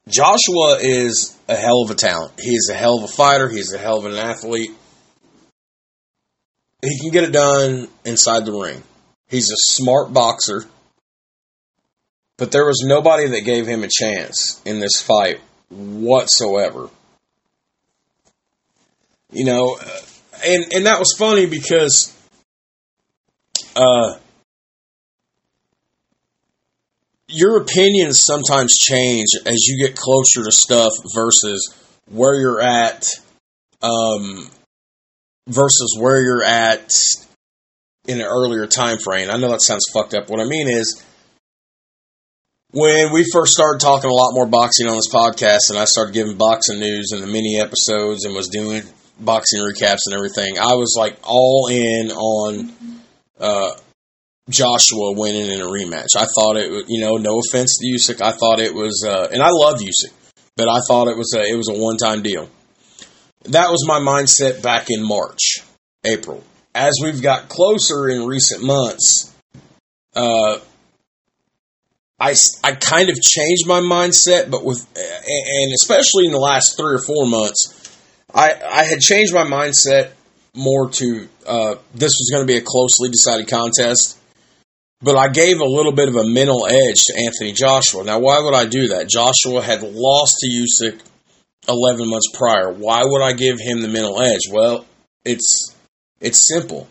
Joshua 0.09 0.77
is 0.79 1.37
a 1.47 1.55
hell 1.55 1.83
of 1.83 1.91
a 1.91 1.95
talent. 1.95 2.33
He 2.39 2.51
is 2.55 2.69
a 2.71 2.75
hell 2.75 2.97
of 2.97 3.03
a 3.03 3.07
fighter. 3.07 3.47
He's 3.47 3.73
a 3.73 3.77
hell 3.77 3.97
of 3.97 4.05
an 4.05 4.15
athlete. 4.15 4.71
He 6.81 6.99
can 6.99 7.11
get 7.11 7.25
it 7.25 7.31
done 7.31 7.87
inside 8.05 8.45
the 8.45 8.53
ring. 8.53 8.81
He's 9.27 9.51
a 9.51 9.73
smart 9.73 10.11
boxer. 10.13 10.65
But 12.37 12.51
there 12.51 12.65
was 12.65 12.83
nobody 12.85 13.27
that 13.27 13.41
gave 13.41 13.67
him 13.67 13.83
a 13.83 13.89
chance 13.89 14.61
in 14.65 14.79
this 14.79 15.01
fight 15.01 15.41
whatsoever. 15.69 16.89
You 19.31 19.45
know, 19.45 19.77
and 20.43 20.73
and 20.73 20.85
that 20.85 20.99
was 20.99 21.13
funny 21.17 21.45
because 21.45 22.15
uh 23.75 24.15
your 27.29 27.61
opinions 27.61 28.21
sometimes 28.25 28.75
change 28.75 29.27
as 29.45 29.65
you 29.67 29.85
get 29.85 29.95
closer 29.95 30.43
to 30.43 30.51
stuff 30.51 30.91
versus 31.13 31.73
where 32.09 32.35
you're 32.35 32.61
at 32.61 33.05
um, 33.81 34.49
versus 35.47 35.95
where 35.97 36.21
you're 36.21 36.43
at 36.43 36.91
in 38.07 38.19
an 38.19 38.25
earlier 38.25 38.65
time 38.65 38.97
frame. 38.97 39.29
I 39.29 39.37
know 39.37 39.49
that 39.51 39.61
sounds 39.61 39.85
fucked 39.93 40.15
up. 40.15 40.29
What 40.29 40.39
I 40.39 40.45
mean 40.45 40.67
is 40.67 41.03
when 42.71 43.13
we 43.13 43.23
first 43.31 43.53
started 43.53 43.79
talking 43.79 44.09
a 44.09 44.13
lot 44.13 44.33
more 44.33 44.47
boxing 44.47 44.87
on 44.87 44.95
this 44.95 45.13
podcast 45.13 45.69
and 45.69 45.77
I 45.77 45.85
started 45.85 46.13
giving 46.13 46.37
boxing 46.37 46.79
news 46.79 47.11
in 47.13 47.21
the 47.21 47.27
mini 47.27 47.59
episodes 47.59 48.25
and 48.25 48.35
was 48.35 48.47
doing 48.47 48.83
boxing 49.19 49.61
recaps 49.61 50.01
and 50.05 50.15
everything, 50.15 50.57
I 50.57 50.73
was 50.75 50.95
like 50.97 51.17
all 51.23 51.67
in 51.71 52.11
on 52.11 52.73
uh, 53.39 53.71
Joshua 54.49 55.13
winning 55.13 55.45
in 55.45 55.61
a 55.61 55.65
rematch. 55.65 56.15
I 56.17 56.25
thought 56.25 56.57
it, 56.57 56.85
you 56.87 56.99
know, 56.99 57.17
no 57.17 57.39
offense 57.39 57.77
to 57.77 57.87
Usyk, 57.87 58.21
I 58.21 58.31
thought 58.31 58.59
it 58.59 58.73
was, 58.73 59.05
uh, 59.07 59.29
and 59.31 59.41
I 59.41 59.49
love 59.51 59.79
Usyk, 59.79 60.11
but 60.55 60.67
I 60.67 60.79
thought 60.87 61.07
it 61.07 61.17
was 61.17 61.33
a, 61.35 61.41
it 61.41 61.55
was 61.55 61.69
a 61.69 61.73
one 61.73 61.97
time 61.97 62.21
deal. 62.21 62.49
That 63.45 63.69
was 63.69 63.85
my 63.87 63.99
mindset 63.99 64.61
back 64.61 64.87
in 64.89 65.01
March, 65.03 65.63
April. 66.03 66.43
As 66.75 66.93
we've 67.01 67.21
got 67.21 67.49
closer 67.49 68.09
in 68.09 68.25
recent 68.25 68.63
months, 68.63 69.33
uh, 70.15 70.59
I, 72.19 72.35
I 72.63 72.73
kind 72.73 73.09
of 73.09 73.21
changed 73.21 73.65
my 73.65 73.79
mindset, 73.79 74.51
but 74.51 74.65
with, 74.65 74.85
and 74.95 75.73
especially 75.73 76.25
in 76.25 76.31
the 76.31 76.39
last 76.39 76.75
three 76.75 76.95
or 76.95 76.99
four 76.99 77.25
months, 77.25 77.75
I, 78.33 78.53
I 78.53 78.83
had 78.83 78.99
changed 78.99 79.33
my 79.33 79.45
mindset 79.45 80.11
more 80.53 80.89
to 80.89 81.29
uh, 81.47 81.75
this 81.93 82.11
was 82.11 82.29
going 82.33 82.45
to 82.45 82.51
be 82.51 82.57
a 82.57 82.61
closely 82.61 83.09
decided 83.09 83.47
contest. 83.47 84.18
But 85.01 85.15
I 85.15 85.29
gave 85.29 85.59
a 85.59 85.65
little 85.65 85.93
bit 85.93 86.09
of 86.09 86.15
a 86.15 86.25
mental 86.25 86.67
edge 86.67 87.03
to 87.05 87.15
Anthony 87.15 87.53
Joshua. 87.53 88.03
Now, 88.03 88.19
why 88.19 88.39
would 88.41 88.53
I 88.53 88.65
do 88.65 88.89
that? 88.89 89.07
Joshua 89.07 89.61
had 89.61 89.81
lost 89.81 90.35
to 90.39 90.47
Usyk 90.49 90.99
11 91.69 92.09
months 92.09 92.27
prior. 92.33 92.69
Why 92.71 93.03
would 93.03 93.21
I 93.21 93.31
give 93.31 93.59
him 93.59 93.81
the 93.81 93.87
mental 93.87 94.21
edge? 94.21 94.41
Well, 94.51 94.85
it's 95.23 95.73
it's 96.19 96.47
simple. 96.47 96.87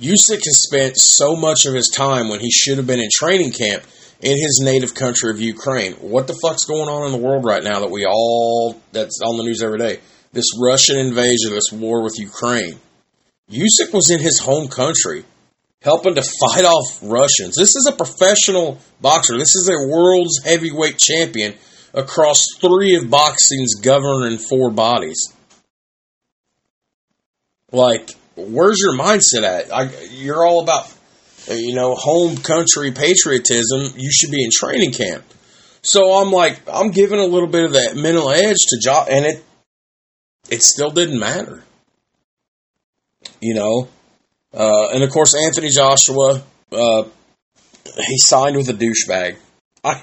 Usyk 0.00 0.42
has 0.44 0.62
spent 0.62 0.96
so 0.96 1.36
much 1.36 1.66
of 1.66 1.74
his 1.74 1.88
time 1.88 2.28
when 2.28 2.40
he 2.40 2.50
should 2.50 2.78
have 2.78 2.86
been 2.86 3.00
in 3.00 3.08
training 3.12 3.52
camp 3.52 3.84
in 4.20 4.36
his 4.36 4.60
native 4.62 4.94
country 4.94 5.30
of 5.30 5.40
Ukraine. 5.40 5.92
What 5.94 6.26
the 6.26 6.38
fuck's 6.42 6.64
going 6.64 6.88
on 6.88 7.06
in 7.06 7.12
the 7.12 7.24
world 7.24 7.44
right 7.44 7.62
now 7.62 7.80
that 7.80 7.90
we 7.90 8.04
all 8.04 8.80
that's 8.90 9.20
on 9.24 9.36
the 9.36 9.44
news 9.44 9.62
every 9.62 9.78
day? 9.78 10.00
This 10.32 10.50
Russian 10.60 10.98
invasion, 10.98 11.50
this 11.50 11.70
war 11.72 12.02
with 12.02 12.18
Ukraine. 12.18 12.80
Usyk 13.50 13.92
was 13.92 14.10
in 14.10 14.18
his 14.18 14.40
home 14.40 14.66
country 14.66 15.24
helping 15.82 16.14
to 16.14 16.22
fight 16.22 16.64
off 16.64 16.98
Russians. 17.02 17.54
This 17.56 17.76
is 17.76 17.88
a 17.88 17.96
professional 17.96 18.78
boxer. 19.00 19.38
This 19.38 19.54
is 19.54 19.68
a 19.68 19.88
world's 19.88 20.42
heavyweight 20.44 20.98
champion 20.98 21.54
across 21.94 22.42
three 22.60 22.96
of 22.96 23.10
boxing's 23.10 23.74
governing 23.76 24.38
four 24.38 24.70
bodies. 24.70 25.32
Like, 27.72 28.10
where's 28.36 28.78
your 28.80 28.96
mindset 28.96 29.42
at? 29.42 29.72
I, 29.72 29.90
you're 30.10 30.44
all 30.44 30.62
about, 30.62 30.92
you 31.48 31.74
know, 31.74 31.94
home 31.94 32.36
country 32.36 32.92
patriotism. 32.92 33.92
You 33.96 34.10
should 34.12 34.30
be 34.30 34.44
in 34.44 34.50
training 34.52 34.92
camp. 34.92 35.24
So 35.82 36.20
I'm 36.20 36.32
like, 36.32 36.60
I'm 36.72 36.90
giving 36.90 37.20
a 37.20 37.26
little 37.26 37.48
bit 37.48 37.64
of 37.64 37.72
that 37.72 37.96
mental 37.96 38.30
edge 38.30 38.58
to 38.68 38.78
Josh, 38.82 39.06
and 39.10 39.24
it, 39.24 39.44
it 40.50 40.62
still 40.62 40.90
didn't 40.90 41.18
matter. 41.18 41.62
You 43.40 43.54
know, 43.54 43.88
uh, 44.56 44.88
and 44.92 45.02
of 45.02 45.10
course 45.10 45.34
Anthony 45.34 45.70
Joshua, 45.70 46.42
uh, 46.72 47.04
he 47.96 48.18
signed 48.18 48.56
with 48.56 48.68
a 48.68 48.72
douchebag. 48.72 49.36
I, 49.84 50.02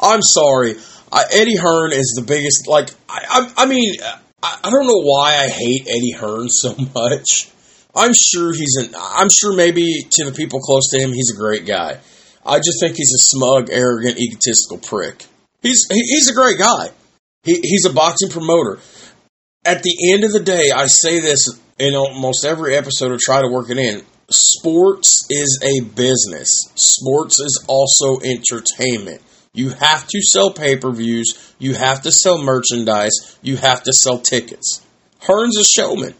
I'm 0.00 0.22
sorry. 0.22 0.76
I, 1.12 1.24
Eddie 1.32 1.56
Hearn 1.56 1.92
is 1.92 2.14
the 2.16 2.22
biggest. 2.22 2.68
Like, 2.68 2.90
I, 3.08 3.24
I, 3.28 3.64
I 3.64 3.66
mean, 3.66 3.94
I, 4.42 4.58
I 4.64 4.70
don't 4.70 4.86
know 4.86 5.02
why 5.02 5.36
I 5.36 5.48
hate 5.48 5.82
Eddie 5.88 6.12
Hearn 6.12 6.48
so 6.48 6.74
much. 6.94 7.50
I'm 7.94 8.12
sure 8.14 8.54
he's 8.54 8.76
an. 8.76 8.94
I'm 8.96 9.28
sure 9.28 9.54
maybe 9.54 10.06
to 10.08 10.24
the 10.24 10.32
people 10.32 10.60
close 10.60 10.88
to 10.90 11.02
him, 11.02 11.12
he's 11.12 11.32
a 11.32 11.36
great 11.36 11.66
guy. 11.66 11.98
I 12.46 12.58
just 12.58 12.80
think 12.80 12.96
he's 12.96 13.12
a 13.14 13.18
smug, 13.18 13.68
arrogant, 13.70 14.18
egotistical 14.18 14.78
prick. 14.78 15.26
He's 15.62 15.86
he, 15.90 16.00
he's 16.00 16.30
a 16.30 16.34
great 16.34 16.58
guy. 16.58 16.90
He, 17.42 17.60
he's 17.60 17.86
a 17.86 17.92
boxing 17.92 18.30
promoter. 18.30 18.78
At 19.64 19.82
the 19.82 20.12
end 20.12 20.24
of 20.24 20.32
the 20.32 20.40
day, 20.40 20.70
I 20.70 20.86
say 20.86 21.20
this 21.20 21.60
in 21.78 21.94
almost 21.94 22.44
every 22.44 22.76
episode 22.76 23.08
to 23.08 23.18
try 23.18 23.42
to 23.42 23.48
work 23.48 23.70
it 23.70 23.78
in. 23.78 24.02
Sports 24.30 25.26
is 25.28 25.60
a 25.62 25.80
business. 25.80 26.50
Sports 26.74 27.40
is 27.40 27.64
also 27.66 28.20
entertainment. 28.20 29.20
You 29.52 29.70
have 29.70 30.06
to 30.08 30.22
sell 30.22 30.52
pay 30.52 30.76
per 30.76 30.92
views. 30.92 31.54
You 31.58 31.74
have 31.74 32.02
to 32.02 32.12
sell 32.12 32.42
merchandise. 32.42 33.36
You 33.42 33.56
have 33.56 33.82
to 33.82 33.92
sell 33.92 34.18
tickets. 34.18 34.84
Hearn's 35.20 35.58
a 35.58 35.64
showman. 35.64 36.14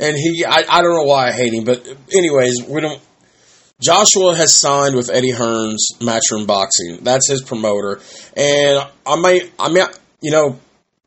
And 0.00 0.16
he, 0.16 0.44
I, 0.44 0.64
I 0.68 0.82
don't 0.82 0.94
know 0.94 1.04
why 1.04 1.28
I 1.28 1.32
hate 1.32 1.52
him, 1.52 1.64
but 1.64 1.86
anyways, 2.12 2.64
we 2.66 2.80
don't. 2.80 3.00
Joshua 3.80 4.34
has 4.34 4.54
signed 4.54 4.94
with 4.94 5.10
Eddie 5.10 5.30
Hearn's 5.30 5.92
Matchroom 6.00 6.46
Boxing. 6.46 6.98
That's 7.02 7.28
his 7.30 7.40
promoter. 7.40 8.00
And 8.36 8.86
I 9.06 9.16
may, 9.16 9.50
I 9.58 9.70
mean, 9.70 9.86
you 10.20 10.30
know, 10.30 10.58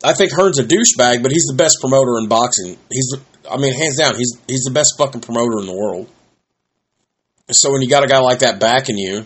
I 0.03 0.13
think 0.13 0.33
Hearn's 0.33 0.60
a 0.60 0.63
douchebag, 0.63 1.24
but 1.24 1.31
he's 1.31 1.45
the 1.45 1.55
best 1.55 1.77
promoter 1.79 2.17
in 2.17 2.27
boxing. 2.27 2.77
He's, 2.91 3.15
I 3.50 3.57
mean, 3.57 3.74
hands 3.74 3.98
down, 3.98 4.15
he's 4.15 4.38
he's 4.48 4.63
the 4.63 4.72
best 4.74 4.95
fucking 4.98 5.22
promoter 5.22 5.60
in 5.60 5.65
the 5.65 5.75
world. 5.75 6.10
So 7.51 7.72
when 7.72 7.81
you 7.81 7.89
got 7.89 8.03
a 8.03 8.07
guy 8.07 8.19
like 8.19 8.39
that 8.39 8.60
backing 8.60 8.98
you, 8.98 9.25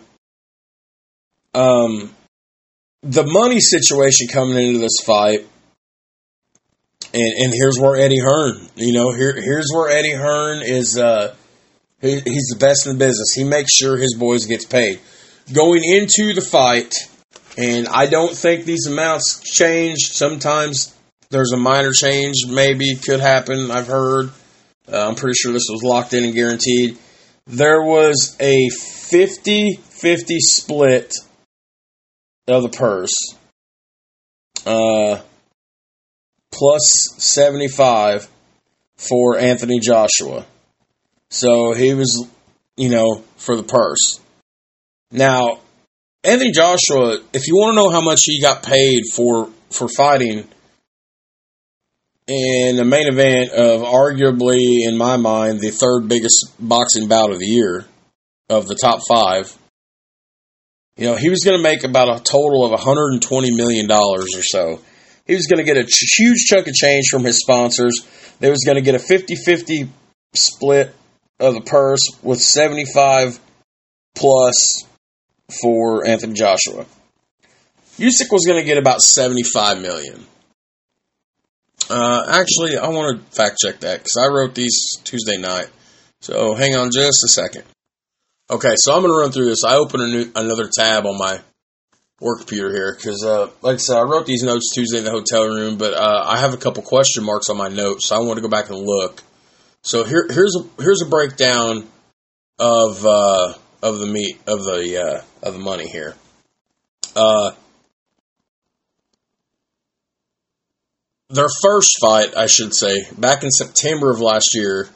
um, 1.53 2.13
the 3.01 3.24
money 3.25 3.60
situation 3.60 4.27
coming 4.27 4.57
into 4.57 4.79
this 4.79 5.00
fight, 5.03 5.48
and 7.13 7.34
and 7.39 7.53
here's 7.53 7.79
where 7.79 7.96
Eddie 7.96 8.19
Hearn, 8.19 8.69
you 8.75 8.93
know, 8.93 9.12
here 9.12 9.34
here's 9.34 9.72
where 9.74 9.89
Eddie 9.89 10.13
Hearn 10.13 10.62
is. 10.62 10.98
Uh, 10.98 11.36
he, 12.00 12.19
he's 12.19 12.50
the 12.53 12.57
best 12.60 12.86
in 12.86 12.93
the 12.93 13.00
business. 13.00 13.34
He 13.34 13.43
makes 13.43 13.74
sure 13.74 13.98
his 13.98 14.15
boys 14.15 14.46
gets 14.46 14.65
paid. 14.65 15.00
Going 15.51 15.81
into 15.84 16.34
the 16.34 16.41
fight, 16.41 16.93
and 17.57 17.87
I 17.87 18.05
don't 18.05 18.35
think 18.35 18.65
these 18.65 18.85
amounts 18.87 19.41
changed. 19.41 20.13
Sometimes 20.13 20.95
there's 21.29 21.51
a 21.51 21.57
minor 21.57 21.91
change, 21.91 22.45
maybe 22.47 22.95
could 22.95 23.19
happen. 23.19 23.71
I've 23.71 23.87
heard. 23.87 24.29
Uh, 24.91 25.07
I'm 25.07 25.15
pretty 25.15 25.35
sure 25.35 25.51
this 25.51 25.67
was 25.69 25.81
locked 25.83 26.13
in 26.13 26.23
and 26.23 26.33
guaranteed. 26.33 26.97
There 27.47 27.81
was 27.81 28.37
a 28.39 28.69
50 28.69 29.79
50 29.97 30.39
split 30.39 31.15
of 32.47 32.63
the 32.63 32.69
purse, 32.69 33.15
uh, 34.65 35.19
plus 36.51 37.15
75 37.17 38.29
for 38.95 39.37
Anthony 39.37 39.79
Joshua. 39.79 40.45
So 41.29 41.73
he 41.73 41.93
was, 41.93 42.27
you 42.77 42.89
know, 42.89 43.23
for 43.37 43.55
the 43.55 43.63
purse. 43.63 44.19
Now, 45.11 45.59
Anthony 46.27 46.51
Joshua, 46.51 47.19
if 47.31 47.48
you 47.48 47.55
want 47.55 47.72
to 47.72 47.75
know 47.77 47.89
how 47.89 48.01
much 48.01 48.19
he 48.24 48.41
got 48.41 48.62
paid 48.62 49.03
for 49.13 49.50
for 49.69 49.88
fighting 49.88 50.46
in 52.27 52.75
the 52.75 52.84
main 52.84 53.07
event 53.07 53.51
of 53.51 53.79
arguably, 53.81 54.86
in 54.86 54.98
my 54.98 55.15
mind, 55.15 55.62
the 55.62 55.72
third 55.72 56.10
biggest 56.10 56.53
boxing 56.60 57.07
bout 57.07 57.31
of 57.31 57.39
the 57.39 57.46
year 57.46 57.86
of 58.50 58.67
the 58.67 58.75
top 58.75 59.00
five, 59.07 59.57
you 60.98 61.05
know, 61.05 61.15
he 61.15 61.29
was 61.29 61.46
going 61.46 61.57
to 61.57 61.63
make 61.63 61.86
about 61.86 62.10
a 62.10 62.22
total 62.22 62.65
of 62.65 62.77
$120 62.77 63.22
million 63.55 63.89
or 63.89 64.27
so. 64.27 64.81
He 65.25 65.34
was 65.34 65.46
going 65.46 65.65
to 65.65 65.74
get 65.74 65.77
a 65.77 65.88
huge 66.17 66.43
chunk 66.46 66.67
of 66.67 66.74
change 66.74 67.05
from 67.10 67.24
his 67.24 67.39
sponsors. 67.39 68.05
They 68.39 68.50
was 68.50 68.65
going 68.65 68.75
to 68.75 68.81
get 68.81 68.96
a 68.96 68.98
50-50 68.98 69.88
split 70.34 70.93
of 71.39 71.53
the 71.53 71.62
purse 71.62 72.01
with 72.22 72.41
75 72.41 73.39
plus 74.13 74.84
for 75.62 76.06
Anthony 76.06 76.34
Joshua. 76.34 76.86
Usyk 77.98 78.32
was 78.32 78.46
going 78.46 78.60
to 78.60 78.66
get 78.66 78.77
about 78.77 79.01
75 79.01 79.82
million. 79.82 80.25
Uh, 81.89 82.25
actually, 82.30 82.77
I 82.77 82.89
want 82.89 83.18
to 83.18 83.36
fact 83.36 83.58
check 83.60 83.80
that 83.80 84.00
because 84.00 84.18
I 84.18 84.27
wrote 84.27 84.54
these 84.54 84.98
Tuesday 85.04 85.38
night. 85.38 85.70
So 86.22 86.54
hang 86.54 86.75
on 86.75 86.92
just 86.92 87.24
a 87.24 87.27
second. 87.27 87.63
Okay, 88.50 88.74
so 88.75 88.94
I'm 88.94 89.01
going 89.01 89.13
to 89.13 89.18
run 89.18 89.32
through 89.32 89.46
this. 89.46 89.63
I 89.63 89.75
open 89.75 90.01
a 90.01 90.08
new, 90.08 90.32
another 90.36 90.70
tab 90.74 91.06
on 91.06 91.18
my 91.18 91.39
work 92.20 92.39
computer 92.39 92.72
here 92.72 92.96
because, 92.96 93.24
uh, 93.24 93.50
like 93.62 93.75
I 93.75 93.77
said, 93.77 93.98
I 93.98 94.01
wrote 94.01 94.25
these 94.25 94.44
notes 94.44 94.72
Tuesday 94.74 95.00
in 95.00 95.04
the 95.04 95.12
hotel 95.12 95.46
room, 95.46 95.77
but 95.77 95.94
uh, 95.94 96.24
I 96.25 96.39
have 96.39 96.54
a 96.54 96.58
couple 96.58 96.84
question 96.84 97.24
marks 97.24 97.50
on 97.50 97.58
my 97.58 97.68
notes, 97.68 98.08
so 98.08 98.16
I 98.16 98.20
want 98.20 98.38
to 98.38 98.42
go 98.42 98.48
back 98.48 98.70
and 98.70 98.80
look. 98.80 99.22
So 99.84 100.04
here, 100.04 100.27
here's 100.30 100.56
a 100.56 100.82
here's 100.82 101.01
a 101.01 101.06
breakdown 101.10 101.88
of 102.60 103.06
uh, 103.06 103.54
of 103.81 104.00
the 104.00 104.07
meat 104.07 104.39
of 104.48 104.63
the 104.63 105.03
uh, 105.03 105.48
of 105.48 105.53
the 105.53 105.60
money 105.60 105.88
here. 105.88 106.15
Uh, 107.15 107.51
their 111.29 111.50
first 111.62 111.89
fight, 112.00 112.36
I 112.38 112.48
should 112.48 112.74
say, 112.74 113.05
back 113.17 113.43
in 113.43 113.51
September 113.51 114.12
of 114.12 114.22
last 114.22 114.55
year, 114.55 114.88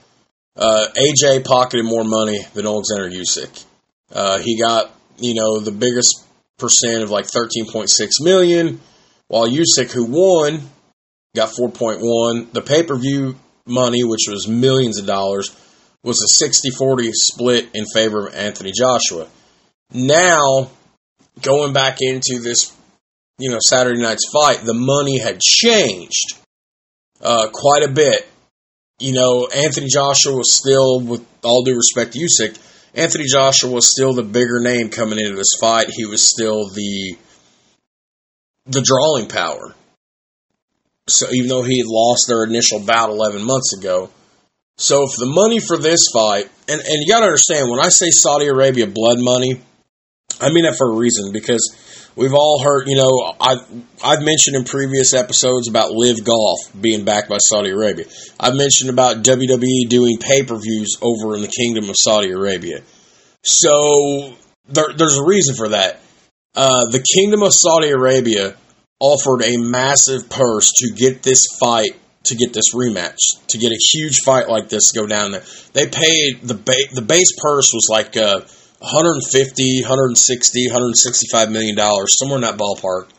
uh, 0.55 0.87
AJ 0.95 1.45
pocketed 1.45 1.85
more 1.85 2.03
money 2.03 2.39
than 2.53 2.65
Alexander 2.65 3.09
Usyk. 3.09 3.65
Uh, 4.11 4.39
he 4.39 4.59
got, 4.59 4.91
you 5.17 5.33
know, 5.33 5.59
the 5.59 5.71
biggest 5.71 6.25
percent 6.57 7.03
of 7.03 7.09
like 7.09 7.25
13.6 7.25 7.89
million, 8.21 8.79
while 9.27 9.47
Usyk, 9.47 9.91
who 9.91 10.05
won, 10.05 10.61
got 11.35 11.49
4.1. 11.49 12.51
The 12.51 12.61
pay 12.61 12.83
per 12.83 12.95
view 12.95 13.35
money, 13.65 14.03
which 14.03 14.27
was 14.29 14.47
millions 14.47 14.99
of 14.99 15.05
dollars, 15.05 15.55
was 16.03 16.21
a 16.21 16.27
60 16.27 16.71
40 16.71 17.11
split 17.13 17.69
in 17.73 17.85
favor 17.93 18.27
of 18.27 18.35
Anthony 18.35 18.71
Joshua. 18.71 19.27
Now, 19.93 20.71
going 21.41 21.73
back 21.73 21.97
into 22.01 22.39
this, 22.39 22.75
you 23.37 23.51
know, 23.51 23.59
Saturday 23.59 24.01
night's 24.01 24.29
fight, 24.31 24.63
the 24.63 24.73
money 24.73 25.19
had 25.19 25.39
changed 25.39 26.37
uh, 27.21 27.47
quite 27.51 27.83
a 27.83 27.91
bit 27.91 28.27
you 29.01 29.13
know, 29.13 29.47
Anthony 29.47 29.87
Joshua 29.87 30.35
was 30.35 30.55
still, 30.55 30.99
with 30.99 31.25
all 31.43 31.63
due 31.63 31.75
respect 31.75 32.13
to 32.13 32.19
Usyk, 32.19 32.57
Anthony 32.93 33.25
Joshua 33.25 33.71
was 33.71 33.89
still 33.89 34.13
the 34.13 34.23
bigger 34.23 34.59
name 34.59 34.89
coming 34.89 35.19
into 35.19 35.35
this 35.35 35.57
fight. 35.59 35.89
He 35.89 36.05
was 36.05 36.21
still 36.21 36.69
the 36.69 37.17
the 38.67 38.81
drawing 38.81 39.27
power. 39.27 39.73
So 41.07 41.31
even 41.31 41.49
though 41.49 41.63
he 41.63 41.79
had 41.79 41.87
lost 41.87 42.25
their 42.27 42.43
initial 42.43 42.79
bout 42.79 43.09
11 43.09 43.43
months 43.43 43.73
ago, 43.75 44.11
so 44.77 45.03
if 45.03 45.11
the 45.17 45.25
money 45.25 45.59
for 45.59 45.77
this 45.77 46.01
fight, 46.13 46.49
and, 46.67 46.81
and 46.81 47.03
you 47.03 47.07
got 47.11 47.19
to 47.19 47.25
understand, 47.25 47.69
when 47.69 47.79
I 47.79 47.89
say 47.89 48.09
Saudi 48.09 48.47
Arabia 48.47 48.87
blood 48.87 49.17
money, 49.19 49.61
I 50.39 50.51
mean 50.51 50.63
that 50.63 50.75
for 50.77 50.91
a 50.91 50.95
reason 50.95 51.31
because 51.31 51.75
We've 52.15 52.33
all 52.33 52.61
heard, 52.61 52.87
you 52.87 52.97
know, 52.97 53.33
I've, 53.39 53.65
I've 54.03 54.21
mentioned 54.21 54.57
in 54.57 54.65
previous 54.65 55.13
episodes 55.13 55.69
about 55.69 55.91
Live 55.91 56.23
Golf 56.25 56.59
being 56.79 57.05
backed 57.05 57.29
by 57.29 57.37
Saudi 57.37 57.69
Arabia. 57.69 58.05
I've 58.37 58.55
mentioned 58.55 58.89
about 58.89 59.23
WWE 59.23 59.87
doing 59.87 60.17
pay 60.19 60.43
per 60.43 60.57
views 60.57 60.97
over 61.01 61.35
in 61.35 61.41
the 61.41 61.47
Kingdom 61.47 61.89
of 61.89 61.95
Saudi 61.97 62.31
Arabia. 62.31 62.81
So 63.43 64.33
there, 64.67 64.93
there's 64.95 65.17
a 65.17 65.23
reason 65.23 65.55
for 65.55 65.69
that. 65.69 66.01
Uh, 66.53 66.85
the 66.91 67.03
Kingdom 67.15 67.43
of 67.43 67.53
Saudi 67.53 67.89
Arabia 67.89 68.55
offered 68.99 69.41
a 69.43 69.57
massive 69.57 70.29
purse 70.29 70.69
to 70.75 70.91
get 70.93 71.23
this 71.23 71.45
fight, 71.61 71.95
to 72.23 72.35
get 72.35 72.53
this 72.53 72.73
rematch, 72.75 73.17
to 73.47 73.57
get 73.57 73.71
a 73.71 73.79
huge 73.93 74.19
fight 74.19 74.47
like 74.47 74.69
this 74.69 74.91
to 74.91 74.99
go 74.99 75.07
down 75.07 75.31
there. 75.31 75.43
They 75.73 75.87
paid 75.87 76.41
the 76.43 76.53
ba- 76.53 76.93
the 76.93 77.01
base 77.01 77.33
purse 77.41 77.71
was 77.73 77.87
like 77.89 78.15
uh, 78.15 78.41
150, 78.79 79.81
160, 79.81 80.67
165 80.67 81.51
million 81.51 81.75
dollars, 81.75 82.15
somewhere 82.17 82.37
in 82.37 82.41
that 82.43 82.57
ballpark. 82.57 83.09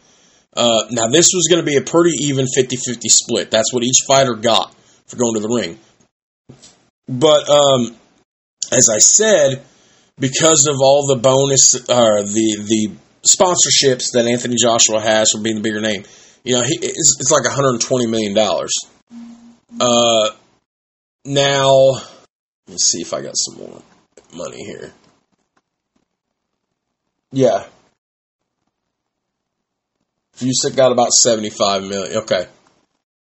Uh, 0.54 0.84
now 0.90 1.06
this 1.06 1.30
was 1.34 1.48
going 1.50 1.64
to 1.64 1.66
be 1.66 1.76
a 1.76 1.82
pretty 1.82 2.14
even 2.24 2.44
50-50 2.44 3.00
split. 3.04 3.50
That's 3.50 3.72
what 3.72 3.82
each 3.82 4.04
fighter 4.06 4.34
got 4.34 4.74
for 5.06 5.16
going 5.16 5.34
to 5.34 5.40
the 5.40 5.48
ring. 5.48 5.78
But 7.08 7.48
um, 7.48 7.96
as 8.70 8.88
I 8.92 8.98
said, 8.98 9.62
because 10.18 10.66
of 10.68 10.76
all 10.80 11.06
the 11.06 11.16
bonus, 11.16 11.74
uh, 11.88 12.22
the 12.22 12.56
the 12.64 12.90
sponsorships 13.26 14.12
that 14.12 14.26
Anthony 14.26 14.56
Joshua 14.60 15.00
has 15.00 15.30
for 15.32 15.40
being 15.40 15.56
the 15.56 15.62
bigger 15.62 15.80
name, 15.80 16.04
you 16.44 16.54
know, 16.54 16.62
he, 16.62 16.76
it's, 16.80 17.16
it's 17.20 17.30
like 17.30 17.44
120 17.44 18.06
million 18.06 18.34
dollars. 18.34 18.72
Uh, 19.80 20.30
now, 21.24 21.68
let's 22.68 22.90
see 22.90 23.00
if 23.00 23.12
I 23.14 23.22
got 23.22 23.34
some 23.36 23.58
more 23.58 23.82
money 24.34 24.64
here. 24.64 24.92
Yeah. 27.32 27.64
Usyk 30.38 30.76
got 30.76 30.92
about 30.92 31.12
75 31.12 31.82
million. 31.84 32.18
Okay. 32.18 32.46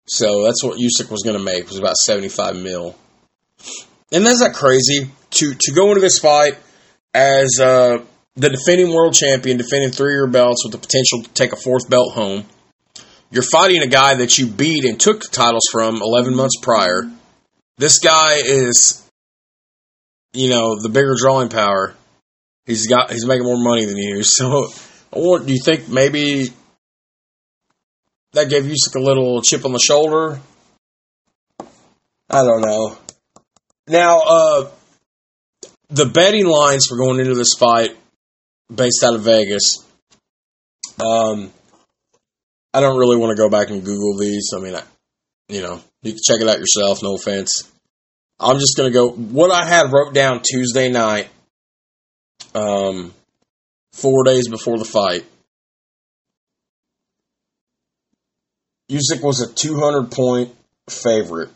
So 0.06 0.44
that's 0.44 0.62
what 0.64 0.78
Usyk 0.78 1.10
was 1.10 1.22
going 1.22 1.36
to 1.36 1.42
make 1.42 1.68
was 1.68 1.78
about 1.78 1.96
75 1.96 2.56
mil. 2.56 2.96
And 4.10 4.26
that's 4.26 4.40
not 4.40 4.54
crazy 4.54 5.10
to 5.30 5.54
to 5.58 5.72
go 5.72 5.88
into 5.88 6.00
this 6.00 6.18
fight 6.18 6.58
as 7.14 7.58
uh, 7.60 8.02
the 8.34 8.50
defending 8.50 8.94
world 8.94 9.14
champion, 9.14 9.56
defending 9.56 9.90
three 9.90 10.12
year 10.12 10.26
belts 10.26 10.64
with 10.64 10.72
the 10.72 10.78
potential 10.78 11.22
to 11.22 11.30
take 11.30 11.52
a 11.52 11.56
fourth 11.56 11.88
belt 11.88 12.12
home. 12.12 12.44
You're 13.32 13.42
fighting 13.42 13.80
a 13.80 13.86
guy 13.86 14.16
that 14.16 14.36
you 14.36 14.46
beat 14.46 14.84
and 14.84 15.00
took 15.00 15.22
the 15.22 15.28
titles 15.28 15.66
from 15.72 16.02
11 16.02 16.36
months 16.36 16.56
prior. 16.60 17.10
This 17.78 17.98
guy 17.98 18.34
is, 18.44 19.08
you 20.34 20.50
know, 20.50 20.78
the 20.78 20.90
bigger 20.90 21.14
drawing 21.18 21.48
power. 21.48 21.94
He's 22.66 22.86
got 22.86 23.10
he's 23.10 23.24
making 23.24 23.46
more 23.46 23.56
money 23.56 23.86
than 23.86 23.96
you. 23.96 24.22
So, 24.22 24.68
or 25.10 25.38
do 25.38 25.50
you 25.50 25.58
think 25.64 25.88
maybe 25.88 26.52
that 28.34 28.50
gave 28.50 28.64
Usyk 28.64 28.96
a 28.96 29.00
little 29.00 29.40
chip 29.40 29.64
on 29.64 29.72
the 29.72 29.78
shoulder? 29.78 30.38
I 31.58 32.44
don't 32.44 32.60
know. 32.60 32.98
Now, 33.88 34.20
uh, 34.20 34.70
the 35.88 36.06
betting 36.06 36.46
lines 36.46 36.86
for 36.86 36.98
going 36.98 37.18
into 37.18 37.34
this 37.34 37.54
fight, 37.58 37.96
based 38.74 39.02
out 39.02 39.14
of 39.14 39.22
Vegas, 39.22 39.84
um, 41.00 41.50
I 42.74 42.80
don't 42.80 42.98
really 42.98 43.16
want 43.16 43.36
to 43.36 43.42
go 43.42 43.48
back 43.48 43.70
and 43.70 43.84
Google 43.84 44.16
these. 44.16 44.50
I 44.56 44.60
mean, 44.60 44.74
I, 44.74 44.82
you 45.48 45.62
know, 45.62 45.80
you 46.02 46.12
can 46.12 46.20
check 46.24 46.40
it 46.40 46.48
out 46.48 46.58
yourself. 46.58 47.02
No 47.02 47.14
offense. 47.14 47.70
I'm 48.40 48.58
just 48.58 48.76
gonna 48.76 48.90
go. 48.90 49.10
What 49.10 49.50
I 49.50 49.66
had 49.66 49.92
wrote 49.92 50.14
down 50.14 50.42
Tuesday 50.42 50.90
night, 50.90 51.28
um, 52.54 53.12
four 53.92 54.24
days 54.24 54.48
before 54.48 54.78
the 54.78 54.84
fight. 54.84 55.24
Usyk 58.90 59.22
was 59.22 59.40
a 59.40 59.52
200 59.52 60.10
point 60.10 60.54
favorite 60.88 61.50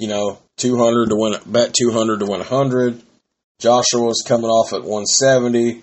you 0.00 0.08
know, 0.08 0.38
200 0.56 1.10
to 1.10 1.14
win, 1.14 1.34
bet 1.46 1.74
200 1.74 2.20
to 2.20 2.24
win 2.24 2.40
100. 2.40 3.02
Joshua 3.60 4.00
was 4.00 4.24
coming 4.26 4.48
off 4.48 4.72
at 4.72 4.80
170, 4.80 5.82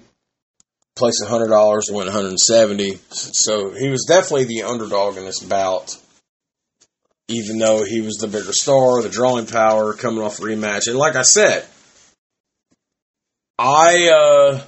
place 0.97 1.23
$100 1.23 1.85
to 1.85 1.93
win 1.93 2.07
170. 2.07 2.99
So 3.09 3.71
he 3.71 3.89
was 3.89 4.05
definitely 4.07 4.45
the 4.45 4.63
underdog 4.63 5.17
in 5.17 5.25
this 5.25 5.39
bout, 5.39 5.95
even 7.27 7.57
though 7.57 7.83
he 7.83 8.01
was 8.01 8.15
the 8.15 8.27
bigger 8.27 8.51
star, 8.51 9.01
the 9.01 9.09
drawing 9.09 9.45
power, 9.45 9.93
coming 9.93 10.23
off 10.23 10.39
a 10.39 10.41
rematch. 10.41 10.87
And 10.87 10.97
like 10.97 11.15
I 11.15 11.21
said, 11.21 11.65
I 13.59 14.09
uh, 14.09 14.63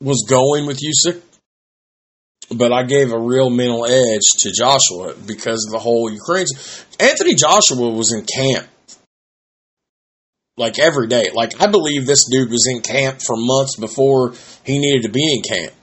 was 0.00 0.24
going 0.28 0.66
with 0.66 0.78
Usyk 0.80 1.20
but 2.50 2.72
I 2.72 2.82
gave 2.82 3.12
a 3.12 3.18
real 3.18 3.50
mental 3.50 3.86
edge 3.86 4.22
to 4.40 4.52
Joshua 4.52 5.14
because 5.26 5.66
of 5.66 5.72
the 5.72 5.78
whole 5.78 6.10
Ukraine. 6.10 6.46
Anthony 7.00 7.34
Joshua 7.34 7.88
was 7.90 8.12
in 8.12 8.24
camp 8.24 8.68
like 10.56 10.78
every 10.78 11.08
day. 11.08 11.30
Like 11.34 11.60
I 11.60 11.66
believe 11.66 12.06
this 12.06 12.28
dude 12.28 12.50
was 12.50 12.66
in 12.70 12.80
camp 12.80 13.20
for 13.20 13.36
months 13.36 13.76
before 13.76 14.34
he 14.64 14.78
needed 14.78 15.02
to 15.02 15.08
be 15.08 15.34
in 15.34 15.42
camp. 15.42 15.74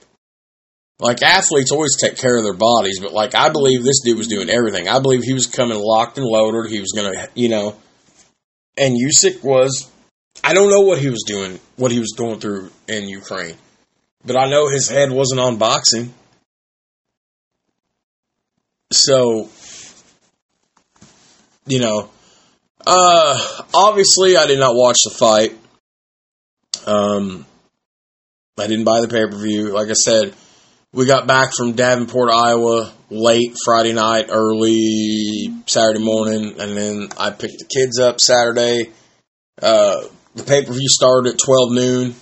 Like 0.98 1.22
athletes 1.22 1.72
always 1.72 1.96
take 1.96 2.16
care 2.16 2.36
of 2.36 2.44
their 2.44 2.54
bodies, 2.54 3.00
but 3.00 3.12
like 3.12 3.34
I 3.34 3.48
believe 3.48 3.82
this 3.82 4.02
dude 4.04 4.18
was 4.18 4.28
doing 4.28 4.48
everything. 4.48 4.88
I 4.88 5.00
believe 5.00 5.24
he 5.24 5.34
was 5.34 5.46
coming 5.46 5.78
locked 5.78 6.16
and 6.16 6.26
loaded. 6.26 6.70
He 6.70 6.80
was 6.80 6.92
gonna, 6.94 7.28
you 7.34 7.48
know, 7.48 7.76
and 8.76 8.94
Usyk 8.96 9.42
was. 9.42 9.90
I 10.44 10.54
don't 10.54 10.70
know 10.70 10.80
what 10.80 10.98
he 10.98 11.10
was 11.10 11.24
doing, 11.26 11.60
what 11.76 11.92
he 11.92 12.00
was 12.00 12.14
going 12.16 12.40
through 12.40 12.70
in 12.88 13.06
Ukraine, 13.06 13.56
but 14.24 14.36
I 14.36 14.48
know 14.48 14.68
his 14.68 14.88
head 14.88 15.10
wasn't 15.10 15.40
on 15.40 15.58
boxing. 15.58 16.14
So, 18.90 19.48
you 21.66 21.80
know, 21.80 22.10
uh, 22.86 23.62
obviously 23.74 24.36
I 24.36 24.46
did 24.46 24.58
not 24.58 24.74
watch 24.74 24.98
the 25.04 25.10
fight. 25.10 25.58
Um, 26.86 27.46
I 28.58 28.66
didn't 28.66 28.84
buy 28.84 29.00
the 29.00 29.08
pay 29.08 29.26
per 29.26 29.36
view. 29.36 29.72
Like 29.72 29.88
I 29.88 29.94
said, 29.94 30.34
we 30.92 31.06
got 31.06 31.26
back 31.26 31.52
from 31.56 31.72
Davenport, 31.72 32.30
Iowa, 32.30 32.92
late 33.08 33.54
Friday 33.64 33.92
night, 33.92 34.26
early 34.28 35.62
Saturday 35.66 36.04
morning, 36.04 36.60
and 36.60 36.76
then 36.76 37.08
I 37.18 37.30
picked 37.30 37.58
the 37.58 37.64
kids 37.64 37.98
up 37.98 38.20
Saturday. 38.20 38.90
Uh, 39.60 40.02
the 40.34 40.44
pay 40.44 40.64
per 40.64 40.72
view 40.72 40.88
started 40.88 41.32
at 41.32 41.40
twelve 41.44 41.72
noon 41.72 42.14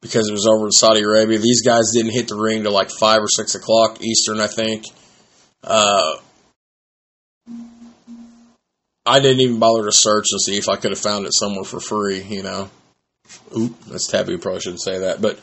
because 0.00 0.28
it 0.28 0.32
was 0.32 0.46
over 0.46 0.66
in 0.66 0.72
Saudi 0.72 1.02
Arabia. 1.02 1.38
These 1.38 1.62
guys 1.62 1.90
didn't 1.92 2.12
hit 2.12 2.28
the 2.28 2.36
ring 2.36 2.62
till 2.62 2.72
like 2.72 2.90
five 2.90 3.20
or 3.20 3.28
six 3.28 3.54
o'clock 3.54 4.00
Eastern, 4.02 4.40
I 4.40 4.46
think. 4.46 4.84
Uh, 5.62 6.16
I 9.08 9.20
didn't 9.20 9.40
even 9.40 9.58
bother 9.58 9.84
to 9.84 9.92
search 9.92 10.26
and 10.30 10.40
see 10.40 10.56
if 10.56 10.68
I 10.68 10.76
could 10.76 10.90
have 10.90 10.98
found 10.98 11.26
it 11.26 11.32
somewhere 11.34 11.64
for 11.64 11.80
free, 11.80 12.20
you 12.20 12.42
know. 12.42 12.70
Oop, 13.56 13.80
that's 13.84 14.06
taboo. 14.06 14.38
Probably 14.38 14.60
shouldn't 14.60 14.82
say 14.82 15.00
that, 15.00 15.20
but 15.20 15.38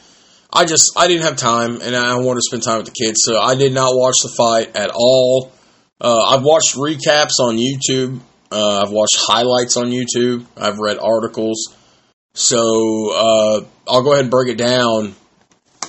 I 0.52 0.66
just 0.66 0.94
I 0.98 1.08
didn't 1.08 1.24
have 1.24 1.38
time, 1.38 1.82
and 1.82 1.96
I 1.96 2.16
wanted 2.16 2.40
to 2.40 2.48
spend 2.48 2.64
time 2.64 2.78
with 2.78 2.88
the 2.88 3.06
kids, 3.06 3.22
so 3.24 3.40
I 3.40 3.56
did 3.56 3.74
not 3.74 3.96
watch 3.96 4.16
the 4.24 4.30
fight 4.30 4.76
at 4.76 4.92
all. 4.94 5.52
Uh, 6.00 6.24
I've 6.24 6.44
watched 6.44 6.76
recaps 6.76 7.40
on 7.40 7.58
YouTube. 7.58 8.20
Uh, 8.52 8.84
I've 8.84 8.92
watched 8.92 9.18
highlights 9.18 9.78
on 9.78 9.88
YouTube. 9.88 10.46
I've 10.56 10.78
read 10.78 10.98
articles. 11.00 11.76
So 12.34 13.12
uh, 13.14 13.62
I'll 13.88 14.04
go 14.04 14.12
ahead 14.12 14.26
and 14.26 14.32
break 14.32 14.50
it 14.50 14.58
down 14.58 15.16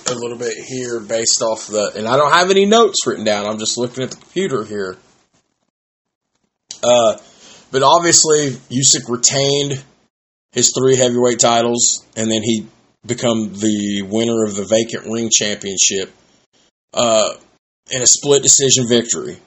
a 0.08 0.14
little 0.14 0.38
bit 0.38 0.54
here 0.56 1.00
based 1.00 1.42
off 1.42 1.66
the, 1.66 1.92
and 1.96 2.06
I 2.06 2.16
don't 2.16 2.32
have 2.32 2.50
any 2.50 2.64
notes 2.64 3.06
written 3.06 3.24
down. 3.24 3.46
I'm 3.46 3.58
just 3.58 3.76
looking 3.76 4.04
at 4.04 4.10
the 4.10 4.16
computer 4.16 4.64
here. 4.64 4.96
Uh, 6.82 7.16
but 7.70 7.82
obviously, 7.82 8.50
Usyk 8.70 9.08
retained 9.08 9.82
his 10.52 10.72
three 10.76 10.96
heavyweight 10.96 11.38
titles, 11.38 12.04
and 12.16 12.30
then 12.30 12.42
he 12.42 12.66
become 13.04 13.52
the 13.52 14.02
winner 14.02 14.44
of 14.44 14.56
the 14.56 14.64
vacant 14.64 15.12
ring 15.12 15.30
championship 15.30 16.12
uh, 16.94 17.34
in 17.90 18.02
a 18.02 18.06
split 18.06 18.42
decision 18.42 18.88
victory. 18.88 19.38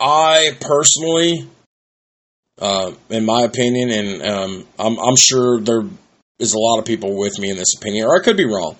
I 0.00 0.56
personally, 0.60 1.46
uh, 2.58 2.92
in 3.10 3.26
my 3.26 3.42
opinion, 3.42 3.90
and 3.90 4.22
um, 4.22 4.66
I'm, 4.78 4.98
I'm 4.98 5.16
sure 5.16 5.60
there 5.60 5.82
is 6.38 6.54
a 6.54 6.58
lot 6.58 6.78
of 6.78 6.86
people 6.86 7.18
with 7.18 7.38
me 7.38 7.50
in 7.50 7.56
this 7.56 7.74
opinion, 7.76 8.06
or 8.06 8.16
I 8.18 8.24
could 8.24 8.36
be 8.36 8.46
wrong. 8.46 8.76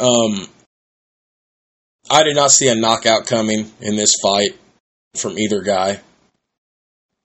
Um, 0.00 0.48
I 2.10 2.24
did 2.24 2.36
not 2.36 2.50
see 2.50 2.68
a 2.68 2.74
knockout 2.74 3.26
coming 3.26 3.70
in 3.80 3.96
this 3.96 4.14
fight 4.20 4.56
from 5.16 5.38
either 5.38 5.62
guy. 5.62 6.00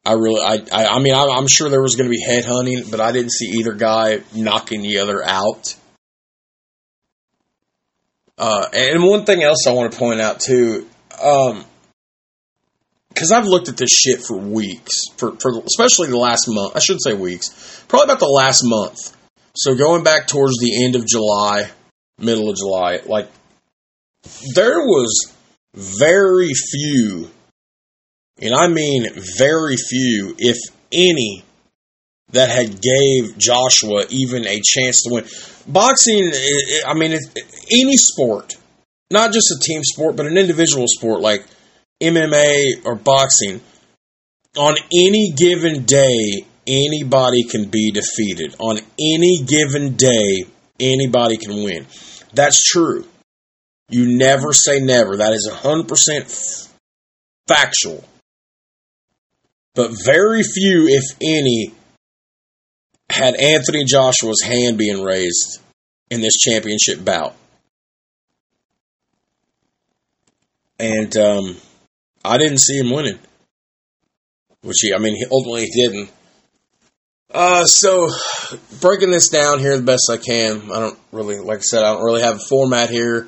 I 0.04 0.14
really, 0.14 0.42
I, 0.42 0.64
I, 0.72 0.86
I 0.96 1.00
mean, 1.00 1.14
I'm, 1.14 1.48
sure 1.48 1.70
there 1.70 1.82
was 1.82 1.96
going 1.96 2.10
to 2.10 2.12
be 2.12 2.22
head 2.22 2.46
hunting, 2.46 2.86
but 2.90 3.00
I 3.00 3.12
didn't 3.12 3.32
see 3.32 3.60
either 3.60 3.74
guy 3.74 4.22
knocking 4.34 4.82
the 4.82 4.98
other 4.98 5.24
out. 5.24 5.76
Uh, 8.38 8.66
and 8.74 9.04
one 9.04 9.26
thing 9.26 9.44
else 9.44 9.68
I 9.68 9.74
want 9.74 9.92
to 9.92 10.00
point 10.00 10.20
out 10.20 10.40
too, 10.40 10.88
um, 11.22 11.64
because 13.10 13.32
I've 13.32 13.46
looked 13.46 13.70
at 13.70 13.78
this 13.78 13.92
shit 13.92 14.24
for 14.24 14.38
weeks, 14.38 14.94
for, 15.18 15.36
for 15.40 15.60
especially 15.66 16.08
the 16.08 16.18
last 16.18 16.46
month. 16.48 16.76
I 16.76 16.80
shouldn't 16.80 17.04
say 17.04 17.14
weeks, 17.14 17.84
probably 17.88 18.06
about 18.06 18.20
the 18.20 18.26
last 18.26 18.64
month. 18.64 19.16
So 19.56 19.76
going 19.76 20.04
back 20.04 20.28
towards 20.28 20.58
the 20.58 20.84
end 20.84 20.96
of 20.96 21.06
July, 21.06 21.70
middle 22.18 22.50
of 22.50 22.56
July, 22.56 23.02
like 23.06 23.30
there 24.56 24.80
was 24.80 25.34
very 25.76 26.54
few, 26.54 27.30
and 28.42 28.54
I 28.54 28.68
mean 28.68 29.08
very 29.38 29.76
few, 29.78 30.36
if 30.38 30.58
any, 30.92 31.44
that 32.32 32.50
had 32.50 32.82
gave 32.82 33.38
Joshua 33.38 34.06
even 34.10 34.48
a 34.48 34.62
chance 34.64 35.04
to 35.04 35.14
win. 35.14 35.26
Boxing, 35.68 36.32
I 36.86 36.94
mean, 36.94 37.12
any 37.12 37.98
sport, 37.98 38.56
not 39.12 39.32
just 39.34 39.52
a 39.52 39.60
team 39.60 39.82
sport, 39.84 40.16
but 40.16 40.26
an 40.26 40.38
individual 40.38 40.86
sport 40.88 41.22
like 41.22 41.46
MMA 42.02 42.86
or 42.86 42.96
boxing, 42.96 43.62
on 44.58 44.76
any 44.94 45.34
given 45.36 45.84
day, 45.84 46.46
anybody 46.66 47.44
can 47.44 47.70
be 47.70 47.92
defeated. 47.92 48.56
On 48.60 48.78
any 49.00 49.44
given 49.46 49.96
day, 49.96 50.46
anybody 50.80 51.38
can 51.38 51.64
win. 51.64 51.86
That's 52.34 52.62
true. 52.64 53.06
You 53.90 54.18
never 54.18 54.54
say 54.54 54.80
never. 54.80 55.18
That 55.18 55.34
is 55.34 55.50
100% 55.52 56.70
factual. 57.48 58.04
But 59.74 59.92
very 60.04 60.44
few, 60.44 60.88
if 60.88 61.04
any, 61.22 61.74
had 63.10 63.36
Anthony 63.36 63.86
Joshua's 63.86 64.42
hand 64.44 64.78
being 64.78 65.02
raised 65.02 65.62
in 66.10 66.22
this 66.22 66.36
championship 66.38 67.04
bout. 67.04 67.36
And 70.80 71.16
um, 71.16 71.58
I 72.26 72.38
didn't 72.38 72.58
see 72.58 72.78
him 72.78 72.90
winning. 72.90 73.20
Which 74.62 74.78
he, 74.82 74.94
I 74.94 74.98
mean, 74.98 75.16
he 75.16 75.26
ultimately 75.32 75.68
didn't. 75.74 76.12
Uh, 77.34 77.66
so 77.66 78.10
breaking 78.82 79.12
this 79.12 79.30
down 79.30 79.60
here 79.60 79.78
the 79.78 79.84
best 79.84 80.10
I 80.12 80.18
can. 80.18 80.70
I 80.72 80.80
don't 80.80 81.00
really, 81.12 81.40
like 81.40 81.60
I 81.60 81.62
said, 81.62 81.84
I 81.84 81.94
don't 81.94 82.04
really 82.04 82.22
have 82.22 82.36
a 82.36 82.46
format 82.50 82.90
here. 82.90 83.28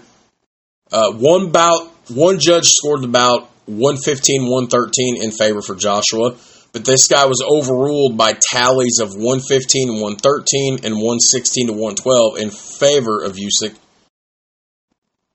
Uh, 0.92 1.12
one 1.14 1.52
bout, 1.52 1.90
one 2.10 2.40
judge 2.40 2.66
scored 2.66 3.02
the 3.02 3.08
bout 3.08 3.50
115, 3.65 4.43
113 4.43 5.23
in 5.23 5.32
favor 5.32 5.62
for 5.62 5.76
Joshua, 5.76 6.36
but 6.73 6.86
this 6.86 7.08
guy 7.08 7.26
was 7.26 7.41
overruled 7.41 8.17
by 8.17 8.34
tallies 8.34 8.99
of 8.99 9.15
115 9.15 10.02
113 10.02 10.80
and 10.84 10.95
116 10.95 11.67
to 11.67 11.73
112 11.73 12.38
in 12.38 12.49
favor 12.49 13.23
of 13.23 13.38
Usyk. 13.38 13.76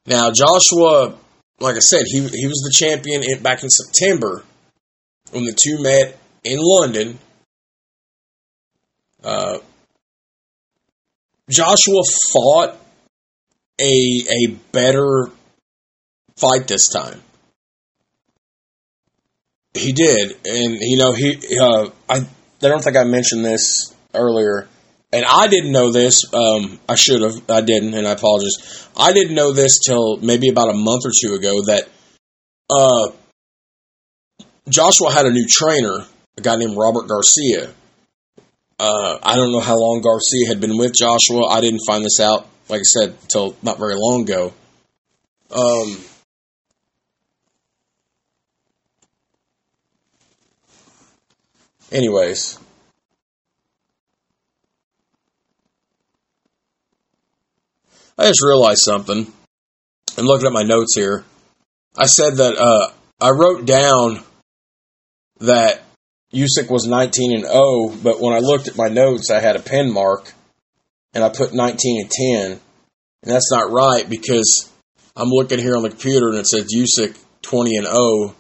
Now 0.05 0.31
Joshua, 0.33 1.15
like 1.61 1.77
I 1.77 1.81
said, 1.81 2.05
he 2.07 2.21
he 2.21 2.47
was 2.47 2.63
the 2.65 2.75
champion 2.75 3.23
in, 3.23 3.43
back 3.43 3.63
in 3.63 3.71
September 3.71 4.45
when 5.31 5.45
the 5.45 5.53
two 5.53 5.83
met 5.83 6.19
in 6.45 6.59
London. 6.61 7.19
Uh, 9.23 9.59
Joshua 11.49 12.03
fought 12.33 12.77
a 13.81 14.25
a 14.31 14.47
better 14.73 15.31
fight 16.37 16.67
this 16.67 16.89
time. 16.89 17.23
He 19.75 19.93
did, 19.93 20.37
and 20.45 20.79
you 20.81 20.97
know 20.97 21.13
he. 21.13 21.37
Uh, 21.59 21.91
I 22.09 22.17
I 22.17 22.69
don't 22.69 22.83
think 22.83 22.97
I 22.97 23.05
mentioned 23.05 23.45
this 23.45 23.95
earlier, 24.15 24.67
and 25.13 25.25
I 25.25 25.47
didn't 25.49 25.73
know 25.73 25.93
this. 25.93 26.23
Um, 26.33 26.81
I 26.89 26.95
should 26.97 27.23
have. 27.23 27.51
I 27.51 27.61
didn't, 27.61 27.95
and 27.95 28.07
I 28.07 28.13
apologize. 28.13 28.89
I 28.97 29.13
didn't 29.13 29.35
know 29.35 29.53
this 29.53 29.79
till 29.79 30.17
maybe 30.19 30.49
about 30.49 30.71
a 30.71 30.75
month 30.75 31.05
or 31.05 31.13
two 31.23 31.35
ago 31.35 31.63
that 31.67 31.89
uh, 32.71 33.13
Joshua 34.69 35.13
had 35.13 35.27
a 35.27 35.31
new 35.31 35.47
trainer, 35.49 36.05
a 36.37 36.41
guy 36.41 36.57
named 36.57 36.77
Robert 36.77 37.07
Garcia. 37.07 37.71
Uh, 38.79 39.19
I 39.23 39.37
don't 39.37 39.53
know 39.53 39.61
how 39.61 39.77
long 39.77 40.03
Garcia 40.03 40.49
had 40.49 40.61
been 40.61 40.79
with 40.79 40.95
Joshua. 40.95 41.47
I 41.47 41.61
didn't 41.61 41.81
find 41.87 42.05
this 42.05 42.21
out, 42.21 42.47
like 42.69 42.81
I 42.81 42.85
said, 42.85 43.17
till 43.29 43.57
not 43.63 43.79
very 43.79 43.95
long 43.97 44.23
ago. 44.23 44.53
Um, 45.51 45.99
Anyways. 51.91 52.59
I 58.19 58.27
just 58.27 58.43
realized 58.45 58.81
something. 58.81 59.33
I'm 60.17 60.25
looking 60.25 60.47
at 60.47 60.53
my 60.53 60.65
notes 60.65 60.95
here. 60.97 61.25
I 61.97 62.07
said 62.07 62.37
that 62.37 62.57
uh, 62.59 62.91
I 63.21 63.31
wrote 63.31 63.65
down 63.65 64.23
that 65.39 65.83
Usyk 66.35 66.69
was 66.69 66.87
19 66.87 67.37
and 67.37 67.45
0, 67.45 67.95
but 68.03 68.21
when 68.21 68.35
I 68.35 68.41
looked 68.41 68.69
at 68.69 68.77
my 68.77 68.89
notes, 68.89 69.31
I 69.31 69.41
had 69.41 69.57
a 69.57 69.61
pen 69.61 69.93
mark 69.93 70.33
and 71.15 71.25
I 71.25 71.29
put 71.29 71.55
19 71.55 72.03
and 72.03 72.11
10. 72.11 72.61
And 73.23 73.33
that's 73.33 73.51
not 73.53 73.71
right 73.71 74.09
because 74.09 74.71
I'm 75.17 75.29
looking 75.29 75.59
here 75.59 75.77
on 75.77 75.83
the 75.83 75.91
computer 75.91 76.29
and 76.29 76.39
it 76.39 76.47
says 76.47 76.67
Usyk 76.75 77.17
20 77.43 77.77
and 77.77 77.87
0, 77.87 78.35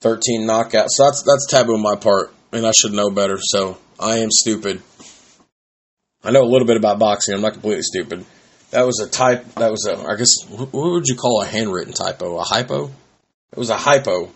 13 0.00 0.46
knockouts. 0.46 0.90
So 0.90 1.04
that's 1.04 1.22
that's 1.22 1.46
taboo 1.50 1.74
on 1.74 1.82
my 1.82 1.96
part 1.96 2.32
and 2.52 2.66
I 2.66 2.72
should 2.72 2.92
know 2.92 3.10
better, 3.10 3.38
so 3.40 3.78
I 3.98 4.18
am 4.18 4.30
stupid. 4.30 4.82
I 6.22 6.30
know 6.30 6.42
a 6.42 6.50
little 6.50 6.66
bit 6.66 6.76
about 6.76 6.98
boxing. 6.98 7.34
I'm 7.34 7.40
not 7.40 7.54
completely 7.54 7.82
stupid. 7.82 8.24
That 8.70 8.86
was 8.86 9.00
a 9.00 9.08
type. 9.08 9.54
That 9.54 9.70
was 9.70 9.86
a. 9.86 9.96
I 9.96 10.16
guess 10.16 10.32
what 10.48 10.72
would 10.72 11.06
you 11.06 11.16
call 11.16 11.42
a 11.42 11.46
handwritten 11.46 11.92
typo? 11.92 12.38
A 12.38 12.42
hypo? 12.42 12.90
It 13.52 13.58
was 13.58 13.70
a 13.70 13.76
hypo. 13.76 14.30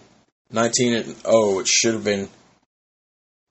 19 0.51 0.95
and 0.95 1.17
oh, 1.25 1.61
it 1.61 1.69
should 1.69 1.95
have 1.95 2.05
been. 2.05 2.29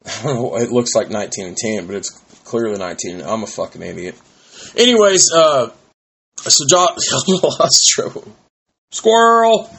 I 0.06 0.24
don't 0.24 0.36
know. 0.36 0.58
It 0.58 0.72
looks 0.72 0.96
like 0.96 1.10
19 1.10 1.48
and 1.48 1.58
10, 1.58 1.88
but 1.88 1.96
it's 1.96 2.10
clearly 2.44 2.78
19. 2.78 3.22
I'm 3.22 3.44
a 3.44 3.48
fucking 3.48 3.82
idiot. 3.82 4.16
Anyways, 4.76 5.32
uh, 5.34 5.70
so 6.38 6.66
Josh 6.68 6.98
lost 7.28 7.94
Squirrel. 8.92 9.70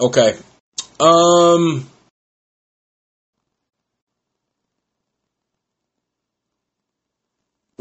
Okay. 0.00 0.36
Um. 0.98 1.88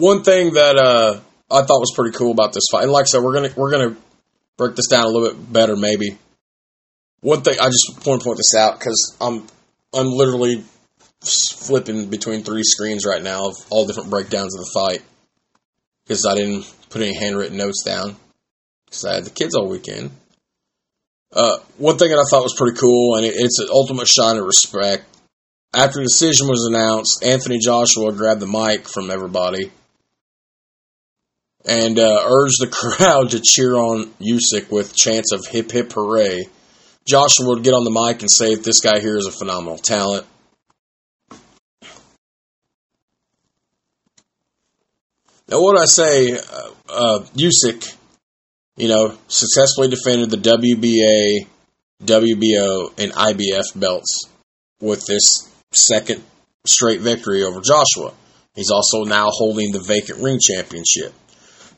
One 0.01 0.23
thing 0.23 0.53
that 0.53 0.77
uh, 0.77 1.19
I 1.49 1.61
thought 1.61 1.79
was 1.79 1.93
pretty 1.95 2.17
cool 2.17 2.31
about 2.31 2.53
this 2.53 2.65
fight, 2.71 2.83
and 2.83 2.91
like 2.91 3.03
I 3.03 3.05
said, 3.05 3.21
we're 3.21 3.33
gonna 3.33 3.53
we're 3.55 3.71
gonna 3.71 3.95
break 4.57 4.75
this 4.75 4.87
down 4.87 5.05
a 5.05 5.07
little 5.07 5.29
bit 5.29 5.53
better, 5.53 5.75
maybe. 5.75 6.17
One 7.21 7.41
thing 7.41 7.55
I 7.61 7.67
just 7.67 8.05
want 8.05 8.21
to 8.21 8.25
point 8.25 8.37
this 8.37 8.55
out 8.55 8.79
because 8.79 9.15
I'm 9.21 9.47
I'm 9.93 10.07
literally 10.07 10.63
flipping 11.21 12.09
between 12.09 12.43
three 12.43 12.63
screens 12.63 13.05
right 13.05 13.21
now 13.21 13.45
of 13.45 13.55
all 13.69 13.85
different 13.85 14.09
breakdowns 14.09 14.55
of 14.55 14.65
the 14.65 14.71
fight 14.73 15.03
because 16.03 16.25
I 16.25 16.33
didn't 16.33 16.65
put 16.89 17.03
any 17.03 17.15
handwritten 17.17 17.57
notes 17.57 17.83
down 17.83 18.15
because 18.85 19.05
I 19.05 19.15
had 19.15 19.25
the 19.25 19.29
kids 19.29 19.55
all 19.55 19.69
weekend. 19.69 20.09
Uh, 21.31 21.59
one 21.77 21.97
thing 21.97 22.09
that 22.09 22.17
I 22.17 22.27
thought 22.29 22.43
was 22.43 22.55
pretty 22.57 22.77
cool, 22.77 23.17
and 23.17 23.25
it, 23.25 23.35
it's 23.37 23.59
an 23.59 23.67
ultimate 23.71 24.07
shine 24.07 24.37
of 24.37 24.45
respect. 24.45 25.05
After 25.73 25.99
the 25.99 26.05
decision 26.05 26.47
was 26.47 26.65
announced, 26.65 27.23
Anthony 27.23 27.59
Joshua 27.59 28.11
grabbed 28.11 28.41
the 28.41 28.47
mic 28.47 28.89
from 28.89 29.11
everybody 29.11 29.71
and 31.65 31.99
uh, 31.99 32.23
urged 32.25 32.59
the 32.59 32.67
crowd 32.71 33.31
to 33.31 33.41
cheer 33.43 33.75
on 33.75 34.11
Usyk 34.19 34.71
with 34.71 34.95
chants 34.95 35.31
of 35.31 35.45
hip 35.47 35.71
hip 35.71 35.91
hooray. 35.93 36.45
Joshua 37.05 37.47
would 37.47 37.63
get 37.63 37.73
on 37.73 37.83
the 37.83 37.91
mic 37.91 38.21
and 38.21 38.31
say 38.31 38.55
that 38.55 38.63
this 38.63 38.79
guy 38.79 38.99
here 38.99 39.17
is 39.17 39.25
a 39.25 39.31
phenomenal 39.31 39.77
talent. 39.77 40.25
Now, 45.47 45.61
what 45.61 45.77
I 45.77 45.85
say, 45.85 46.31
uh, 46.33 46.69
uh, 46.87 47.19
Usyk, 47.35 47.95
you 48.77 48.87
know, 48.87 49.17
successfully 49.27 49.89
defended 49.89 50.29
the 50.29 50.37
WBA, 50.37 51.47
WBO, 52.05 52.97
and 52.97 53.11
IBF 53.11 53.77
belts 53.77 54.29
with 54.79 55.05
this 55.07 55.49
second 55.73 56.23
straight 56.65 57.01
victory 57.01 57.43
over 57.43 57.59
Joshua. 57.59 58.13
He's 58.55 58.69
also 58.69 59.03
now 59.03 59.27
holding 59.29 59.71
the 59.71 59.79
vacant 59.79 60.19
ring 60.19 60.39
championship. 60.41 61.13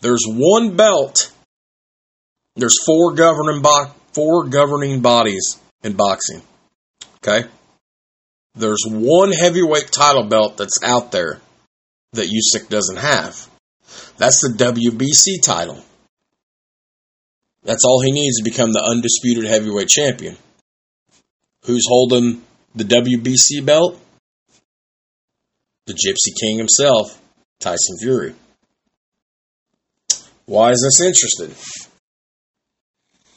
There's 0.04 0.26
one 0.28 0.76
belt. 0.76 1.32
There's 2.58 2.76
four 2.86 3.14
governing 3.14 3.62
bo- 3.62 3.92
four 4.12 4.44
governing 4.50 5.00
bodies 5.00 5.58
in 5.82 5.94
boxing. 5.94 6.42
Okay? 7.18 7.48
There's 8.54 8.84
one 8.86 9.32
heavyweight 9.32 9.94
title 9.94 10.26
belt 10.26 10.58
that's 10.58 10.84
out 10.84 11.14
there 11.14 11.40
that 12.12 12.28
Usyk 12.28 12.68
doesn't 12.68 12.98
have. 12.98 13.48
That's 14.18 14.42
the 14.42 14.54
WBC 14.58 15.42
title. 15.42 15.82
That's 17.64 17.86
all 17.86 18.02
he 18.02 18.12
needs 18.12 18.40
to 18.40 18.44
become 18.44 18.74
the 18.74 18.84
undisputed 18.84 19.46
heavyweight 19.46 19.88
champion. 19.88 20.36
Who's 21.64 21.88
holding 21.88 22.44
the 22.76 22.84
WBC 22.84 23.66
belt? 23.66 23.98
The 25.86 25.94
Gypsy 25.94 26.38
King 26.42 26.58
himself, 26.58 27.22
Tyson 27.62 27.98
Fury. 28.02 28.36
Why 30.46 30.72
is 30.72 30.82
this 30.82 31.06
interesting? 31.06 31.56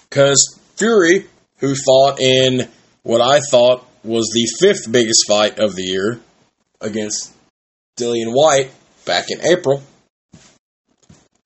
Because 0.09 0.59
Fury, 0.77 1.27
who 1.59 1.75
fought 1.75 2.21
in 2.21 2.69
what 3.03 3.21
I 3.21 3.41
thought 3.41 3.87
was 4.03 4.31
the 4.33 4.49
fifth 4.61 4.91
biggest 4.91 5.25
fight 5.27 5.59
of 5.59 5.75
the 5.75 5.85
year 5.85 6.21
against 6.81 7.33
Dillian 7.99 8.33
Whyte 8.33 8.71
back 9.05 9.27
in 9.31 9.41
April, 9.47 9.83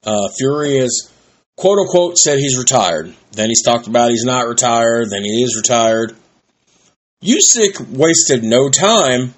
uh, 0.04 0.28
Fury 0.38 0.78
has 0.78 1.10
quote 1.56 1.78
unquote 1.78 2.16
said 2.16 2.38
he's 2.38 2.58
retired. 2.58 3.14
Then 3.32 3.48
he's 3.48 3.62
talked 3.62 3.86
about 3.86 4.10
he's 4.10 4.24
not 4.24 4.48
retired. 4.48 5.10
Then 5.10 5.22
he 5.22 5.42
is 5.42 5.56
retired. 5.56 6.16
Usyk 7.22 7.86
wasted 7.90 8.42
no 8.42 8.70
time 8.70 9.34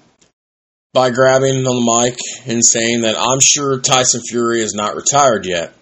by 0.93 1.09
grabbing 1.09 1.55
on 1.55 1.63
the 1.63 2.01
mic 2.01 2.17
and 2.47 2.65
saying 2.65 3.01
that 3.01 3.17
I'm 3.19 3.39
sure 3.41 3.79
Tyson 3.79 4.21
Fury 4.29 4.61
is 4.61 4.73
not 4.73 4.95
retired 4.95 5.45
yet. 5.45 5.73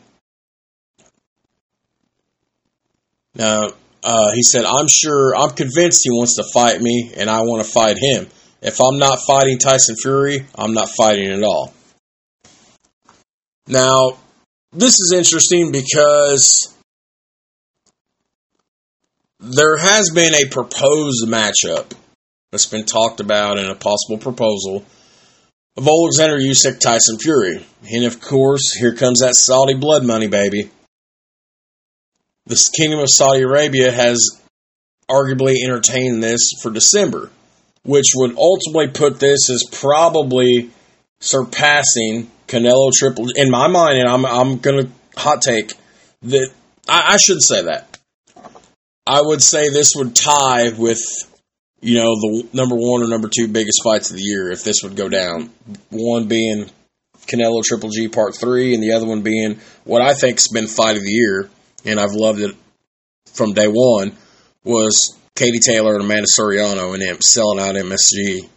Now, 3.36 3.70
uh, 4.04 4.32
he 4.34 4.44
said, 4.44 4.66
I'm 4.66 4.88
sure, 4.90 5.36
I'm 5.36 5.52
convinced 5.52 6.02
he 6.04 6.10
wants 6.12 6.36
to 6.36 6.44
fight 6.54 6.82
me 6.82 7.14
and 7.18 7.30
I 7.30 7.42
want 7.42 7.66
to 7.66 7.72
fight 7.72 7.98
him. 7.98 8.28
If 8.62 8.80
I'm 8.80 9.00
not 9.00 9.20
fighting 9.26 9.58
Tyson 9.58 9.96
Fury, 9.96 10.46
I'm 10.56 10.74
not 10.74 10.90
fighting 10.90 11.32
at 11.32 11.44
all. 11.44 11.74
Now, 13.68 14.18
this 14.72 15.00
is 15.00 15.14
interesting 15.16 15.72
because 15.72 16.76
there 19.40 19.78
has 19.78 20.12
been 20.12 20.36
a 20.36 20.50
proposed 20.50 21.28
matchup 21.28 21.92
that's 22.52 22.68
been 22.68 22.86
talked 22.86 23.20
about 23.20 23.58
in 23.58 23.66
a 23.66 23.76
possible 23.76 24.18
proposal 24.18 24.86
of 25.78 25.88
Alexander 25.88 26.38
Usyk 26.38 26.80
Tyson 26.80 27.18
Fury. 27.18 27.66
And 27.92 28.06
of 28.06 28.20
course, 28.20 28.74
here 28.74 28.94
comes 28.94 29.22
that 29.22 29.36
Saudi 29.36 29.74
blood 29.74 30.06
money, 30.06 30.28
baby. 30.28 30.70
The 32.52 32.70
Kingdom 32.78 33.00
of 33.00 33.10
Saudi 33.10 33.42
Arabia 33.42 33.92
has 33.92 34.40
arguably 35.10 35.56
entertained 35.64 36.22
this 36.22 36.52
for 36.62 36.70
December 36.70 37.30
which 37.84 38.12
would 38.16 38.38
ultimately 38.38 38.90
put 38.90 39.20
this 39.20 39.50
as 39.50 39.64
probably 39.72 40.70
surpassing 41.20 42.30
Canelo 42.48 42.92
Triple. 42.94 43.30
In 43.36 43.50
my 43.50 43.68
mind, 43.68 44.00
and 44.00 44.08
I'm 44.08 44.26
I'm 44.26 44.58
gonna 44.58 44.90
hot 45.16 45.42
take 45.42 45.74
that 46.24 46.52
I, 46.88 47.14
I 47.14 47.18
should 47.18 47.42
say 47.42 47.64
that. 47.64 47.98
I 49.08 49.22
would 49.22 49.42
say 49.42 49.70
this 49.70 49.94
would 49.96 50.16
tie 50.16 50.70
with 50.70 51.02
you 51.82 51.96
know 51.96 52.14
the 52.16 52.48
number 52.54 52.76
one 52.76 53.02
or 53.02 53.08
number 53.08 53.30
two 53.36 53.48
biggest 53.48 53.82
fights 53.84 54.12
of 54.12 54.18
the 54.18 54.24
year 54.24 54.52
if 54.52 54.64
this 54.64 54.84
would 54.84 54.96
go 54.96 55.10
down. 55.10 55.50
One 55.90 56.28
being 56.28 56.70
Canelo 57.28 57.64
Triple 57.64 57.90
G 57.90 58.08
Part 58.08 58.36
Three, 58.36 58.74
and 58.74 58.84
the 58.84 58.94
other 58.94 59.08
one 59.08 59.22
being 59.22 59.60
what 59.86 60.02
I 60.02 60.14
think's 60.14 60.50
been 60.50 60.68
fight 60.68 60.98
of 60.98 61.04
the 61.04 61.12
year, 61.12 61.50
and 61.86 62.00
I've 62.00 62.14
loved 62.14 62.40
it 62.40 62.56
from 63.34 63.54
day 63.54 63.68
one. 63.68 64.16
Was 64.64 65.18
Katie 65.36 65.60
Taylor 65.60 65.96
and 65.96 66.04
Amanda 66.04 66.28
Serrano 66.28 66.94
and 66.94 67.02
them 67.02 67.18
selling 67.22 67.60
out 67.60 67.76
MSG 67.76 68.48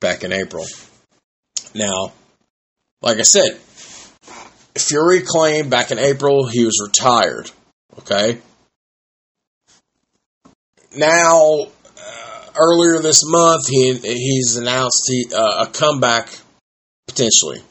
back 0.00 0.22
in 0.22 0.32
April. 0.32 0.64
Now, 1.74 2.12
like 3.02 3.18
I 3.18 3.22
said, 3.22 3.58
Fury 4.76 5.22
claimed 5.22 5.70
back 5.70 5.90
in 5.90 5.98
April 5.98 6.46
he 6.46 6.64
was 6.64 6.80
retired. 6.82 7.50
Okay. 7.98 8.38
Now, 10.96 11.62
uh, 11.62 12.46
earlier 12.56 13.00
this 13.00 13.22
month, 13.24 13.68
he 13.68 13.94
he's 13.94 14.56
announced 14.56 15.02
he, 15.06 15.26
uh, 15.34 15.66
a 15.66 15.70
comeback 15.72 16.28
potentially. 17.06 17.62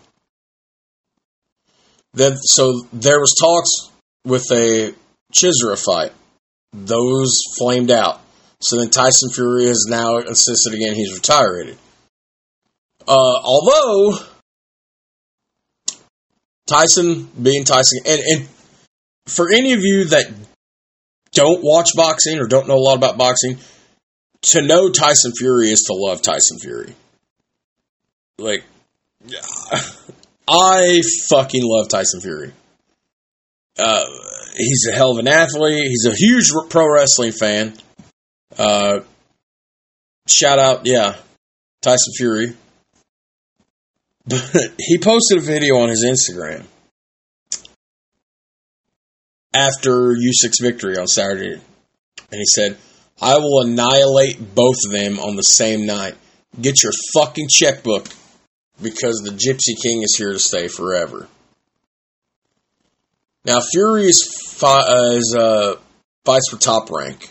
Then, 2.13 2.37
so 2.37 2.81
there 2.91 3.19
was 3.19 3.33
talks 3.39 3.89
with 4.25 4.45
a 4.51 4.93
Chisora 5.33 5.77
fight. 5.77 6.11
Those 6.73 7.31
flamed 7.57 7.91
out. 7.91 8.21
So 8.61 8.77
then 8.77 8.89
Tyson 8.89 9.29
Fury 9.31 9.65
has 9.65 9.85
now 9.87 10.17
insisted 10.17 10.73
again 10.73 10.93
he's 10.95 11.13
retired. 11.13 11.77
Uh, 13.07 13.39
although 13.43 14.19
Tyson 16.67 17.27
being 17.41 17.63
Tyson, 17.63 18.01
and, 18.05 18.21
and 18.21 18.49
for 19.25 19.51
any 19.51 19.73
of 19.73 19.79
you 19.81 20.05
that 20.05 20.31
don't 21.31 21.63
watch 21.63 21.89
boxing 21.95 22.39
or 22.39 22.47
don't 22.47 22.67
know 22.67 22.75
a 22.75 22.85
lot 22.85 22.97
about 22.97 23.17
boxing, 23.17 23.57
to 24.41 24.61
know 24.61 24.89
Tyson 24.89 25.31
Fury 25.37 25.71
is 25.71 25.83
to 25.83 25.93
love 25.93 26.21
Tyson 26.21 26.59
Fury. 26.59 26.93
Like, 28.37 28.63
I 30.49 31.01
fucking 31.29 31.61
love 31.63 31.89
Tyson 31.89 32.21
Fury. 32.21 32.53
Uh, 33.79 34.05
he's 34.55 34.87
a 34.87 34.95
hell 34.95 35.11
of 35.11 35.19
an 35.19 35.27
athlete. 35.27 35.87
He's 35.87 36.05
a 36.05 36.13
huge 36.13 36.49
pro 36.69 36.85
wrestling 36.91 37.31
fan. 37.31 37.73
Uh, 38.57 38.99
shout 40.27 40.59
out, 40.59 40.85
yeah, 40.85 41.15
Tyson 41.81 42.13
Fury. 42.17 42.53
But 44.25 44.73
he 44.77 44.97
posted 44.97 45.39
a 45.39 45.41
video 45.41 45.77
on 45.77 45.89
his 45.89 46.03
Instagram 46.03 46.65
after 49.53 50.13
Usyk's 50.13 50.59
victory 50.61 50.97
on 50.97 51.07
Saturday, 51.07 51.53
and 51.53 51.61
he 52.31 52.45
said, 52.45 52.77
"I 53.21 53.37
will 53.37 53.61
annihilate 53.61 54.53
both 54.53 54.77
of 54.85 54.91
them 54.91 55.19
on 55.19 55.35
the 55.35 55.41
same 55.41 55.85
night. 55.85 56.15
Get 56.59 56.83
your 56.83 56.91
fucking 57.13 57.47
checkbook 57.49 58.07
because 58.81 59.21
the 59.23 59.31
Gypsy 59.31 59.81
King 59.81 60.03
is 60.03 60.15
here 60.17 60.33
to 60.33 60.39
stay 60.39 60.67
forever." 60.67 61.27
Now 63.45 63.59
Fury 63.71 64.05
is, 64.05 64.53
fi- 64.57 64.85
uh, 64.87 65.11
is 65.13 65.35
uh, 65.37 65.75
fights 66.25 66.49
for 66.49 66.57
top 66.57 66.89
rank. 66.91 67.29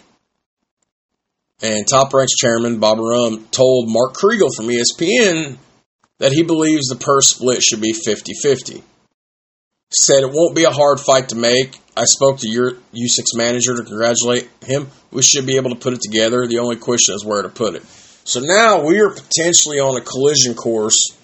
And 1.60 1.88
Top 1.88 2.14
Rank's 2.14 2.36
chairman, 2.36 2.78
Bob 2.78 2.98
Arum, 2.98 3.48
told 3.50 3.88
Mark 3.88 4.14
Kriegel 4.14 4.54
from 4.54 4.66
ESPN 4.66 5.56
that 6.18 6.32
he 6.32 6.44
believes 6.44 6.86
the 6.86 6.96
purse 6.96 7.30
split 7.30 7.62
should 7.62 7.80
be 7.80 7.92
50 7.92 8.32
50. 8.40 8.82
Said 9.90 10.22
it 10.22 10.30
won't 10.32 10.54
be 10.54 10.64
a 10.64 10.70
hard 10.70 11.00
fight 11.00 11.30
to 11.30 11.36
make. 11.36 11.80
I 11.96 12.04
spoke 12.04 12.38
to 12.40 12.48
your 12.48 12.72
Usyk 12.94 13.34
manager 13.34 13.76
to 13.76 13.82
congratulate 13.82 14.48
him. 14.64 14.88
We 15.10 15.22
should 15.22 15.46
be 15.46 15.56
able 15.56 15.70
to 15.70 15.76
put 15.76 15.94
it 15.94 16.00
together. 16.00 16.46
The 16.46 16.58
only 16.58 16.76
question 16.76 17.14
is 17.14 17.24
where 17.24 17.42
to 17.42 17.48
put 17.48 17.74
it. 17.74 17.84
So 18.24 18.40
now 18.40 18.84
we 18.86 19.00
are 19.00 19.10
potentially 19.10 19.80
on 19.80 19.96
a 19.96 20.04
collision 20.04 20.54
course. 20.54 21.16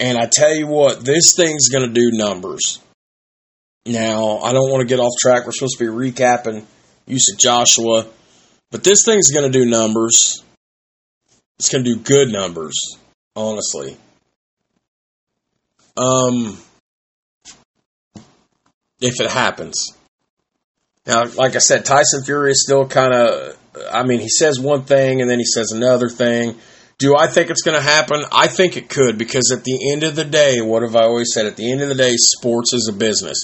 And 0.00 0.18
I 0.18 0.26
tell 0.26 0.54
you 0.54 0.66
what, 0.66 1.04
this 1.04 1.34
thing's 1.34 1.68
going 1.68 1.86
to 1.86 1.94
do 1.94 2.10
numbers. 2.12 2.80
Now, 3.86 4.38
I 4.38 4.52
don't 4.52 4.70
want 4.70 4.80
to 4.80 4.86
get 4.86 5.00
off 5.00 5.12
track. 5.20 5.46
We're 5.46 5.52
supposed 5.52 5.78
to 5.78 5.84
be 5.84 6.10
recapping 6.10 6.64
Usyk 7.08 7.38
Joshua. 7.38 8.06
But 8.70 8.84
this 8.84 9.04
thing's 9.04 9.30
going 9.32 9.50
to 9.50 9.58
do 9.58 9.64
numbers. 9.64 10.42
It's 11.58 11.70
going 11.70 11.84
to 11.84 11.94
do 11.94 12.00
good 12.00 12.28
numbers, 12.28 12.76
honestly. 13.34 13.96
Um, 15.96 16.58
if 19.00 19.20
it 19.20 19.30
happens. 19.30 19.92
Now, 21.06 21.24
like 21.24 21.56
I 21.56 21.58
said, 21.58 21.84
Tyson 21.84 22.22
Fury 22.24 22.52
is 22.52 22.62
still 22.62 22.86
kind 22.86 23.14
of. 23.14 23.56
I 23.90 24.02
mean, 24.02 24.20
he 24.20 24.28
says 24.28 24.60
one 24.60 24.84
thing 24.84 25.20
and 25.20 25.30
then 25.30 25.38
he 25.38 25.44
says 25.44 25.72
another 25.72 26.08
thing. 26.08 26.56
Do 26.98 27.16
I 27.16 27.28
think 27.28 27.50
it's 27.50 27.62
going 27.62 27.76
to 27.76 27.82
happen? 27.82 28.22
I 28.32 28.48
think 28.48 28.76
it 28.76 28.88
could 28.88 29.18
because 29.18 29.52
at 29.56 29.62
the 29.62 29.92
end 29.92 30.02
of 30.02 30.16
the 30.16 30.24
day, 30.24 30.60
what 30.60 30.82
have 30.82 30.96
I 30.96 31.04
always 31.04 31.32
said? 31.32 31.46
At 31.46 31.56
the 31.56 31.70
end 31.70 31.80
of 31.80 31.88
the 31.88 31.94
day, 31.94 32.12
sports 32.16 32.72
is 32.72 32.90
a 32.92 32.96
business. 32.96 33.38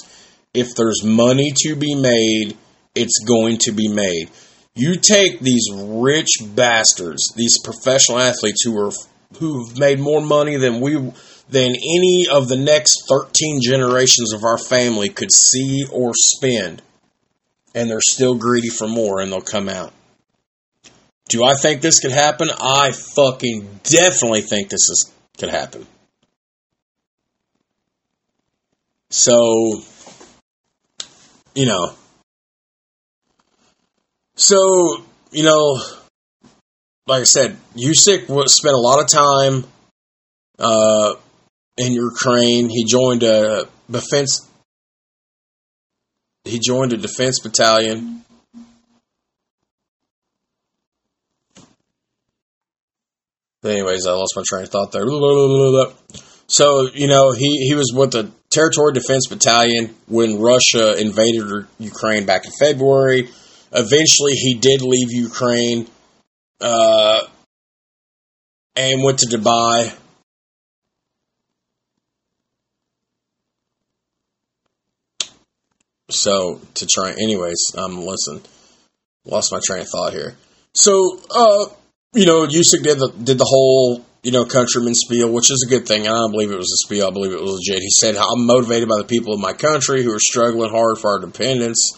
If 0.55 0.75
there's 0.75 1.03
money 1.03 1.51
to 1.63 1.75
be 1.75 1.95
made, 1.95 2.57
it's 2.95 3.19
going 3.27 3.57
to 3.59 3.71
be 3.71 3.87
made. 3.87 4.29
You 4.73 4.95
take 4.95 5.39
these 5.39 5.69
rich 5.73 6.29
bastards, 6.55 7.33
these 7.35 7.57
professional 7.63 8.19
athletes 8.19 8.63
who 8.63 8.77
are 8.79 8.91
who've 9.39 9.77
made 9.77 9.99
more 9.99 10.21
money 10.21 10.57
than 10.57 10.79
we 10.81 10.93
than 11.49 11.71
any 11.71 12.25
of 12.31 12.47
the 12.47 12.57
next 12.57 13.07
13 13.07 13.61
generations 13.61 14.33
of 14.33 14.43
our 14.43 14.57
family 14.57 15.09
could 15.09 15.31
see 15.31 15.85
or 15.91 16.11
spend. 16.15 16.81
And 17.73 17.89
they're 17.89 17.99
still 18.01 18.35
greedy 18.35 18.69
for 18.69 18.87
more 18.87 19.19
and 19.19 19.31
they'll 19.31 19.41
come 19.41 19.69
out. 19.69 19.93
Do 21.27 21.43
I 21.43 21.55
think 21.55 21.81
this 21.81 21.99
could 21.99 22.11
happen? 22.11 22.49
I 22.59 22.91
fucking 22.91 23.79
definitely 23.83 24.41
think 24.41 24.69
this 24.69 24.89
is, 24.89 25.11
could 25.37 25.49
happen. 25.49 25.85
So, 29.09 29.81
you 31.55 31.65
know, 31.65 31.93
so, 34.35 35.03
you 35.31 35.43
know, 35.43 35.79
like 37.07 37.21
I 37.21 37.23
said, 37.23 37.55
Usyk 37.75 38.49
spent 38.49 38.73
a 38.73 38.77
lot 38.77 39.01
of 39.01 39.07
time 39.07 39.63
uh, 40.59 41.13
in 41.77 41.93
Ukraine. 41.93 42.69
He 42.69 42.83
joined 42.83 43.23
a 43.23 43.67
defense. 43.89 44.49
He 46.43 46.59
joined 46.59 46.91
a 46.91 46.97
defense 46.97 47.39
battalion. 47.39 48.23
anyways, 53.63 54.05
I 54.05 54.11
lost 54.11 54.33
my 54.35 54.43
train 54.47 54.63
of 54.63 54.69
thought 54.69 54.91
there. 54.91 55.05
So, 56.47 56.87
you 56.93 57.07
know, 57.07 57.31
he, 57.31 57.65
he 57.67 57.73
was 57.73 57.91
with 57.95 58.11
the 58.11 58.31
Territory 58.55 58.93
Defense 58.93 59.27
Battalion 59.27 59.93
when 60.07 60.39
Russia 60.39 60.95
invaded 60.97 61.67
Ukraine 61.77 62.25
back 62.25 62.45
in 62.45 62.51
February. 62.57 63.29
Eventually, 63.73 64.31
he 64.31 64.55
did 64.55 64.81
leave 64.81 65.11
Ukraine 65.11 65.87
uh, 66.61 67.19
and 68.77 69.03
went 69.03 69.19
to 69.19 69.25
Dubai. 69.25 69.93
So 76.09 76.61
to 76.75 76.87
try, 76.87 77.11
anyways, 77.11 77.73
um, 77.77 78.05
listen, 78.05 78.41
lost 79.25 79.51
my 79.51 79.59
train 79.65 79.81
of 79.81 79.89
thought 79.89 80.13
here. 80.13 80.35
So, 80.73 81.19
uh, 81.29 81.65
you 82.13 82.25
know, 82.25 82.47
Usyk 82.47 82.83
did 82.83 82.99
the 82.99 83.11
did 83.21 83.37
the 83.37 83.47
whole 83.49 84.05
you 84.25 84.31
know, 84.31 84.43
countryman 84.43 84.95
spiel, 84.95 85.31
which 85.31 85.51
is 85.51 85.63
a 85.67 85.69
good 85.69 85.87
thing. 85.87 86.07
I 86.07 86.11
don't 86.11 86.31
believe 86.31 86.49
it 86.49 86.57
was 86.57 86.73
a 86.73 86.81
spiel. 86.87 87.07
I 87.07 87.11
believe 87.11 87.31
it 87.31 87.39
was 87.39 87.61
legit. 87.63 87.83
He 87.83 87.91
said, 87.91 88.15
I'm 88.15 88.47
motivated 88.47 88.89
by 88.89 88.97
the 88.97 89.07
people 89.07 89.35
of 89.35 89.39
my 89.39 89.53
country 89.53 90.01
who 90.01 90.11
are 90.11 90.19
struggling 90.19 90.71
hard 90.71 90.97
for 90.97 91.11
our 91.11 91.17
independence. 91.17 91.91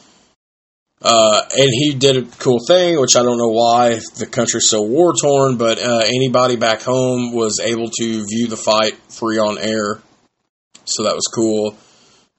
Uh, 1.02 1.42
and 1.52 1.70
he 1.72 1.94
did 1.94 2.18
a 2.18 2.22
cool 2.38 2.60
thing, 2.68 3.00
which 3.00 3.16
I 3.16 3.24
don't 3.24 3.38
know 3.38 3.48
why 3.48 4.02
the 4.18 4.28
country's 4.30 4.70
so 4.70 4.82
war 4.82 5.13
torn, 5.13 5.56
but 5.56 5.80
uh, 5.80 6.02
anybody 6.06 6.58
back 6.58 6.82
home 6.82 7.34
was 7.34 7.62
able 7.63 7.90
to 7.90 8.26
view 8.26 8.48
the 8.48 8.58
fight 8.58 8.96
free 9.10 9.38
on 9.38 9.58
air. 9.58 10.02
So 10.84 11.04
that 11.04 11.16
was 11.16 11.32
cool. 11.34 11.78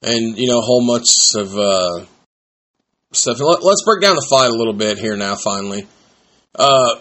And, 0.03 0.37
you 0.37 0.49
know, 0.49 0.59
a 0.59 0.61
whole 0.61 0.85
bunch 0.85 1.07
of 1.35 1.57
uh, 1.57 2.05
stuff. 3.11 3.39
Let, 3.39 3.63
us 3.63 3.83
break 3.83 4.01
down 4.01 4.17
the 4.17 4.27
fight 4.29 4.51
a 4.51 4.55
little 4.55 4.73
bit 4.73 4.99
here 4.99 5.17
now, 5.17 5.33
finally. 5.33 5.87
Uh, 6.53 6.99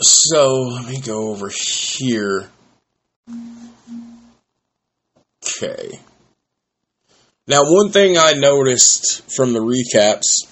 so 0.00 0.52
let 0.62 0.86
me 0.86 1.00
go 1.00 1.28
over 1.30 1.50
here. 1.50 2.48
Okay. 5.42 6.00
Now, 7.46 7.62
one 7.62 7.90
thing 7.90 8.18
I 8.18 8.32
noticed 8.32 9.22
from 9.34 9.52
the 9.52 9.60
recaps 9.60 10.46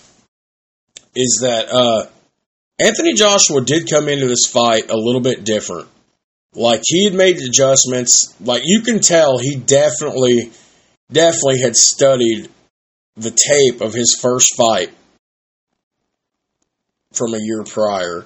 is 1.14 1.40
that 1.42 1.68
uh, 1.68 2.06
Anthony 2.78 3.14
Joshua 3.14 3.60
did 3.60 3.90
come 3.90 4.08
into 4.08 4.26
this 4.26 4.46
fight 4.46 4.90
a 4.90 4.96
little 4.96 5.20
bit 5.20 5.44
different. 5.44 5.88
Like 6.54 6.82
he 6.84 7.04
had 7.04 7.14
made 7.14 7.38
adjustments. 7.38 8.34
Like 8.40 8.62
you 8.64 8.82
can 8.82 9.00
tell, 9.00 9.38
he 9.38 9.56
definitely, 9.56 10.52
definitely 11.10 11.60
had 11.60 11.76
studied 11.76 12.48
the 13.16 13.30
tape 13.30 13.80
of 13.80 13.92
his 13.92 14.16
first 14.20 14.56
fight 14.56 14.90
from 17.12 17.34
a 17.34 17.40
year 17.40 17.64
prior. 17.64 18.24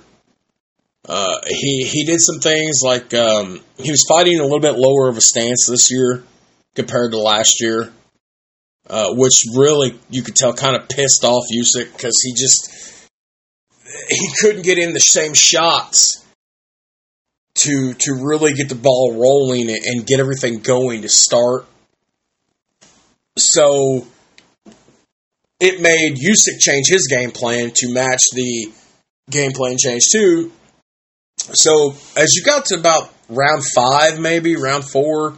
Uh, 1.08 1.38
he 1.46 1.84
he 1.90 2.04
did 2.04 2.20
some 2.20 2.38
things 2.38 2.80
like 2.84 3.14
um, 3.14 3.58
he 3.78 3.90
was 3.90 4.04
fighting 4.06 4.38
a 4.38 4.42
little 4.42 4.60
bit 4.60 4.74
lower 4.76 5.08
of 5.08 5.16
a 5.16 5.22
stance 5.22 5.66
this 5.66 5.90
year 5.90 6.22
compared 6.74 7.12
to 7.12 7.18
last 7.18 7.62
year, 7.62 7.90
uh, 8.90 9.14
which 9.14 9.44
really 9.56 9.98
you 10.10 10.22
could 10.22 10.36
tell 10.36 10.52
kind 10.52 10.76
of 10.76 10.86
pissed 10.86 11.24
off 11.24 11.44
Usyk 11.50 11.94
because 11.94 12.14
he 12.22 12.34
just 12.34 13.08
he 14.10 14.28
couldn't 14.38 14.62
get 14.62 14.76
in 14.76 14.92
the 14.92 15.00
same 15.00 15.32
shots 15.32 16.22
to 17.54 17.94
to 17.94 18.12
really 18.12 18.52
get 18.52 18.68
the 18.68 18.74
ball 18.74 19.16
rolling 19.18 19.70
and 19.70 20.06
get 20.06 20.20
everything 20.20 20.58
going 20.58 21.02
to 21.02 21.08
start. 21.08 21.64
So 23.38 24.06
it 25.58 25.80
made 25.80 26.16
Usyk 26.16 26.60
change 26.60 26.88
his 26.90 27.08
game 27.08 27.30
plan 27.30 27.70
to 27.76 27.90
match 27.90 28.24
the 28.34 28.70
game 29.30 29.52
plan 29.52 29.78
change 29.78 30.02
too 30.12 30.52
so 31.38 31.94
as 32.16 32.34
you 32.34 32.44
got 32.44 32.66
to 32.66 32.78
about 32.78 33.12
round 33.28 33.62
five, 33.74 34.18
maybe 34.18 34.56
round 34.56 34.84
four, 34.84 35.34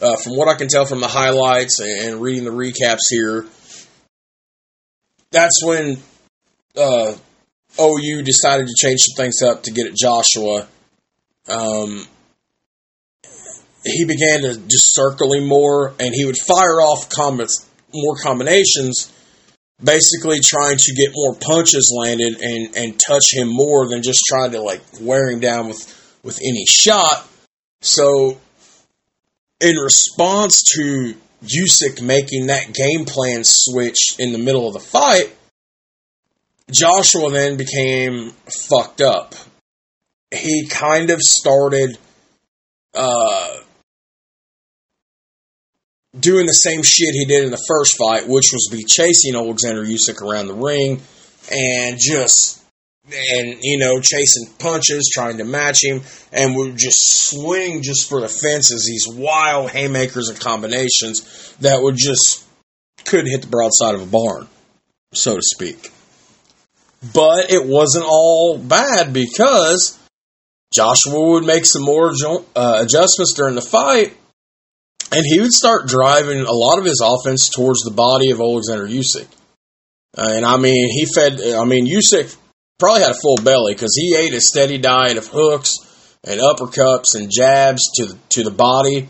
uh, 0.00 0.16
from 0.16 0.36
what 0.36 0.48
I 0.48 0.54
can 0.54 0.68
tell 0.68 0.86
from 0.86 1.00
the 1.00 1.08
highlights 1.08 1.80
and 1.80 2.20
reading 2.20 2.44
the 2.44 2.50
recaps 2.50 3.08
here, 3.10 3.46
that's 5.30 5.64
when 5.64 5.98
uh, 6.76 7.14
OU 7.80 8.22
decided 8.22 8.66
to 8.66 8.74
change 8.76 9.00
some 9.00 9.16
things 9.16 9.42
up 9.42 9.64
to 9.64 9.70
get 9.70 9.86
at 9.86 9.94
Joshua. 9.94 10.66
Um, 11.48 12.06
he 13.84 14.04
began 14.04 14.42
to 14.42 14.56
just 14.56 14.94
circle 14.94 15.32
him 15.32 15.46
more, 15.46 15.94
and 15.98 16.14
he 16.14 16.24
would 16.24 16.36
fire 16.36 16.80
off 16.80 17.08
combats, 17.08 17.66
more 17.92 18.16
combinations 18.16 19.12
basically 19.82 20.40
trying 20.40 20.76
to 20.76 20.94
get 20.94 21.10
more 21.14 21.34
punches 21.34 21.94
landed 21.96 22.40
and, 22.40 22.76
and 22.76 23.00
touch 23.00 23.32
him 23.32 23.48
more 23.48 23.88
than 23.88 24.02
just 24.02 24.20
trying 24.26 24.52
to 24.52 24.60
like 24.60 24.82
wear 25.00 25.30
him 25.30 25.40
down 25.40 25.68
with, 25.68 26.18
with 26.22 26.38
any 26.42 26.64
shot. 26.66 27.26
So, 27.80 28.38
in 29.60 29.76
response 29.76 30.62
to 30.74 31.14
Usyk 31.44 32.02
making 32.02 32.46
that 32.46 32.72
game 32.72 33.04
plan 33.04 33.42
switch 33.44 34.16
in 34.18 34.32
the 34.32 34.38
middle 34.38 34.66
of 34.66 34.74
the 34.74 34.80
fight, 34.80 35.34
Joshua 36.70 37.30
then 37.30 37.56
became 37.56 38.30
fucked 38.68 39.00
up. 39.00 39.34
He 40.32 40.66
kind 40.68 41.10
of 41.10 41.20
started 41.20 41.98
uh, 42.94 43.56
doing 46.18 46.46
the 46.46 46.52
same 46.52 46.82
shit 46.82 47.14
he 47.14 47.24
did 47.24 47.44
in 47.44 47.50
the 47.50 47.64
first 47.68 47.96
fight, 47.96 48.28
which 48.28 48.50
was 48.52 48.68
be 48.70 48.84
chasing 48.84 49.34
Alexander 49.34 49.84
Usyk 49.84 50.20
around 50.22 50.48
the 50.48 50.54
ring 50.54 51.00
and 51.50 51.98
just 51.98 52.62
and 53.12 53.58
you 53.62 53.78
know 53.78 54.00
chasing 54.00 54.48
punches, 54.58 55.10
trying 55.12 55.38
to 55.38 55.44
match 55.44 55.82
him, 55.82 56.02
and 56.32 56.54
would 56.56 56.76
just 56.76 56.98
swing 57.28 57.82
just 57.82 58.08
for 58.08 58.20
the 58.20 58.28
fences. 58.28 58.84
These 58.86 59.16
wild 59.16 59.70
haymakers 59.70 60.28
and 60.28 60.38
combinations 60.38 61.54
that 61.60 61.82
would 61.82 61.96
just 61.96 62.44
couldn't 63.04 63.30
hit 63.30 63.42
the 63.42 63.48
broadside 63.48 63.94
of 63.94 64.02
a 64.02 64.06
barn, 64.06 64.48
so 65.12 65.36
to 65.36 65.42
speak. 65.42 65.90
But 67.14 67.50
it 67.50 67.64
wasn't 67.64 68.04
all 68.06 68.58
bad 68.58 69.12
because 69.12 69.98
Joshua 70.72 71.30
would 71.30 71.44
make 71.44 71.64
some 71.64 71.82
more 71.82 72.12
uh, 72.54 72.82
adjustments 72.82 73.32
during 73.32 73.54
the 73.54 73.62
fight 73.62 74.14
and 75.12 75.24
he 75.26 75.40
would 75.40 75.52
start 75.52 75.88
driving 75.88 76.40
a 76.40 76.52
lot 76.52 76.78
of 76.78 76.84
his 76.84 77.02
offense 77.04 77.48
towards 77.48 77.80
the 77.80 77.90
body 77.90 78.30
of 78.30 78.40
Alexander 78.40 78.86
Usyk. 78.86 79.26
Uh, 80.16 80.30
and 80.32 80.44
I 80.44 80.56
mean, 80.56 80.88
he 80.90 81.06
fed. 81.06 81.40
I 81.40 81.64
mean, 81.64 81.86
Usyk 81.86 82.36
probably 82.78 83.02
had 83.02 83.12
a 83.12 83.20
full 83.20 83.36
belly 83.36 83.74
because 83.74 83.94
he 83.96 84.16
ate 84.16 84.34
a 84.34 84.40
steady 84.40 84.78
diet 84.78 85.16
of 85.16 85.28
hooks 85.28 85.72
and 86.24 86.40
uppercuts 86.40 87.14
and 87.14 87.30
jabs 87.30 87.90
to 87.94 88.06
the, 88.06 88.18
to 88.30 88.42
the 88.42 88.50
body 88.50 89.08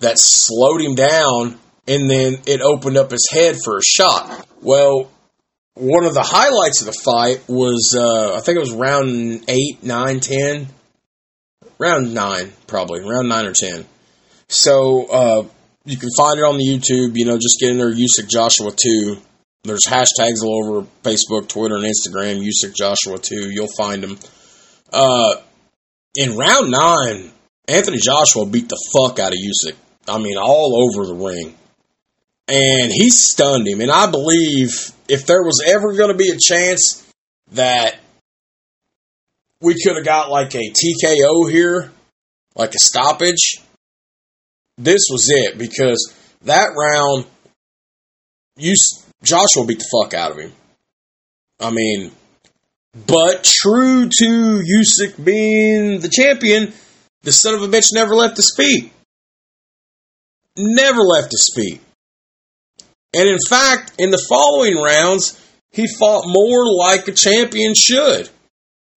that 0.00 0.18
slowed 0.18 0.80
him 0.80 0.94
down, 0.94 1.58
and 1.86 2.10
then 2.10 2.38
it 2.46 2.60
opened 2.60 2.96
up 2.96 3.10
his 3.10 3.28
head 3.30 3.56
for 3.64 3.78
a 3.78 3.82
shot. 3.82 4.46
Well, 4.60 5.10
one 5.74 6.04
of 6.04 6.14
the 6.14 6.22
highlights 6.22 6.80
of 6.80 6.86
the 6.86 7.00
fight 7.04 7.42
was 7.48 7.96
uh, 7.98 8.36
I 8.36 8.40
think 8.40 8.56
it 8.56 8.60
was 8.60 8.72
round 8.72 9.44
eight, 9.48 9.82
nine, 9.82 10.20
ten, 10.20 10.68
round 11.78 12.14
nine 12.14 12.52
probably, 12.66 13.00
round 13.00 13.28
nine 13.28 13.46
or 13.46 13.52
ten 13.52 13.86
so 14.54 15.06
uh, 15.06 15.42
you 15.84 15.96
can 15.96 16.10
find 16.16 16.38
it 16.38 16.44
on 16.44 16.56
the 16.56 16.64
YouTube. 16.64 17.16
You 17.16 17.26
know, 17.26 17.36
just 17.36 17.58
get 17.60 17.70
in 17.70 17.78
there, 17.78 17.92
Usyk 17.92 18.28
Joshua 18.28 18.70
two. 18.70 19.18
There's 19.64 19.84
hashtags 19.84 20.42
all 20.42 20.64
over 20.64 20.86
Facebook, 21.02 21.48
Twitter, 21.48 21.76
and 21.76 21.84
Instagram. 21.84 22.40
Usyk 22.40 22.74
Joshua 22.74 23.18
two. 23.18 23.50
You'll 23.50 23.74
find 23.76 24.02
them. 24.02 24.18
Uh, 24.92 25.36
in 26.16 26.36
round 26.36 26.70
nine, 26.70 27.32
Anthony 27.66 27.98
Joshua 27.98 28.46
beat 28.46 28.68
the 28.68 28.80
fuck 28.92 29.18
out 29.18 29.32
of 29.32 29.38
Usyk. 29.38 29.74
I 30.06 30.18
mean, 30.18 30.36
all 30.36 30.88
over 30.88 31.06
the 31.06 31.14
ring, 31.14 31.54
and 32.46 32.92
he 32.92 33.10
stunned 33.10 33.66
him. 33.66 33.80
And 33.80 33.90
I 33.90 34.10
believe 34.10 34.70
if 35.08 35.26
there 35.26 35.42
was 35.42 35.62
ever 35.66 35.94
going 35.94 36.10
to 36.10 36.16
be 36.16 36.30
a 36.30 36.38
chance 36.38 37.02
that 37.52 37.96
we 39.60 39.74
could 39.82 39.96
have 39.96 40.04
got 40.04 40.30
like 40.30 40.54
a 40.54 40.70
TKO 40.70 41.50
here, 41.50 41.90
like 42.54 42.74
a 42.74 42.78
stoppage, 42.78 43.60
this 44.76 45.02
was 45.10 45.30
it 45.30 45.58
because 45.58 46.12
that 46.42 46.68
round, 46.76 47.26
you 48.56 48.74
Joshua 49.22 49.64
beat 49.66 49.78
the 49.78 50.02
fuck 50.02 50.14
out 50.14 50.32
of 50.32 50.38
him. 50.38 50.52
I 51.60 51.70
mean, 51.70 52.10
but 53.06 53.44
true 53.44 54.08
to 54.08 54.62
Usyk 54.62 55.22
being 55.24 56.00
the 56.00 56.08
champion, 56.08 56.72
the 57.22 57.32
son 57.32 57.54
of 57.54 57.62
a 57.62 57.68
bitch 57.68 57.88
never 57.92 58.14
left 58.14 58.36
his 58.36 58.54
feet. 58.56 58.92
Never 60.56 61.00
left 61.00 61.32
his 61.32 61.52
feet. 61.54 61.80
And 63.14 63.28
in 63.28 63.38
fact, 63.48 63.92
in 63.98 64.10
the 64.10 64.24
following 64.28 64.76
rounds, 64.76 65.40
he 65.70 65.86
fought 65.98 66.24
more 66.26 66.64
like 66.76 67.08
a 67.08 67.12
champion 67.12 67.74
should. 67.74 68.28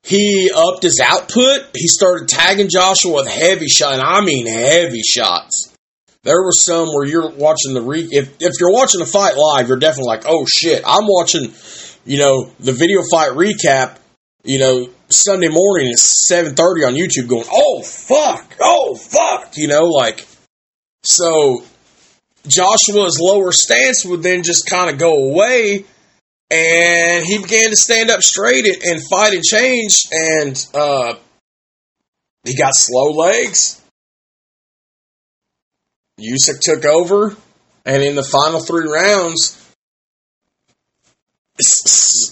He 0.05 0.51
upped 0.55 0.83
his 0.83 1.01
output. 1.03 1.71
He 1.75 1.89
started 1.89 2.29
tagging 2.29 2.69
Joshua 2.69 3.15
with 3.15 3.29
heavy 3.29 3.69
shots, 3.69 4.03
I 4.05 4.23
mean 4.23 4.47
heavy 4.47 5.01
shots. 5.03 5.75
There 6.25 6.43
were 6.43 6.53
some 6.53 6.89
where 6.89 7.07
you're 7.07 7.31
watching 7.31 7.75
the 7.75 7.83
re 7.83 8.07
if 8.11 8.37
if 8.41 8.53
you're 8.61 8.73
watching 8.73 9.01
the 9.01 9.07
fight 9.07 9.37
live, 9.37 9.69
you're 9.69 9.79
definitely 9.79 10.09
like, 10.09 10.25
oh 10.27 10.47
shit, 10.47 10.83
I'm 10.87 11.07
watching, 11.07 11.53
you 12.05 12.19
know, 12.19 12.51
the 12.61 12.73
video 12.73 13.03
fight 13.11 13.33
recap, 13.33 13.99
you 14.43 14.59
know, 14.59 14.89
Sunday 15.09 15.49
morning 15.49 15.91
at 15.91 15.99
seven 15.99 16.55
thirty 16.55 16.85
on 16.85 16.95
YouTube, 16.95 17.29
going, 17.29 17.47
oh 17.51 17.83
fuck, 17.83 18.57
oh 18.61 18.95
fuck, 18.97 19.57
you 19.57 19.69
know, 19.69 19.85
like 19.85 20.27
so. 21.03 21.63
Joshua's 22.47 23.19
lower 23.19 23.53
stance 23.53 24.05
would 24.05 24.23
then 24.23 24.43
just 24.43 24.67
kind 24.67 24.91
of 24.91 24.99
go 24.99 25.31
away, 25.31 25.87
and 26.51 27.25
he 27.25 27.39
began 27.39 27.71
to 27.71 27.77
stand 27.77 28.11
up 28.11 28.23
straight 28.23 28.67
and 28.67 29.01
fight 29.11 29.35
and 29.35 29.43
change, 29.43 30.07
and 30.13 30.67
uh, 30.75 31.15
he 32.45 32.57
got 32.57 32.73
slow 32.75 33.13
legs 33.13 33.81
Usyk 36.21 36.61
took 36.61 36.85
over, 36.85 37.37
and 37.85 38.03
in 38.03 38.15
the 38.15 38.23
final 38.23 38.61
three 38.61 38.89
rounds, 38.89 39.61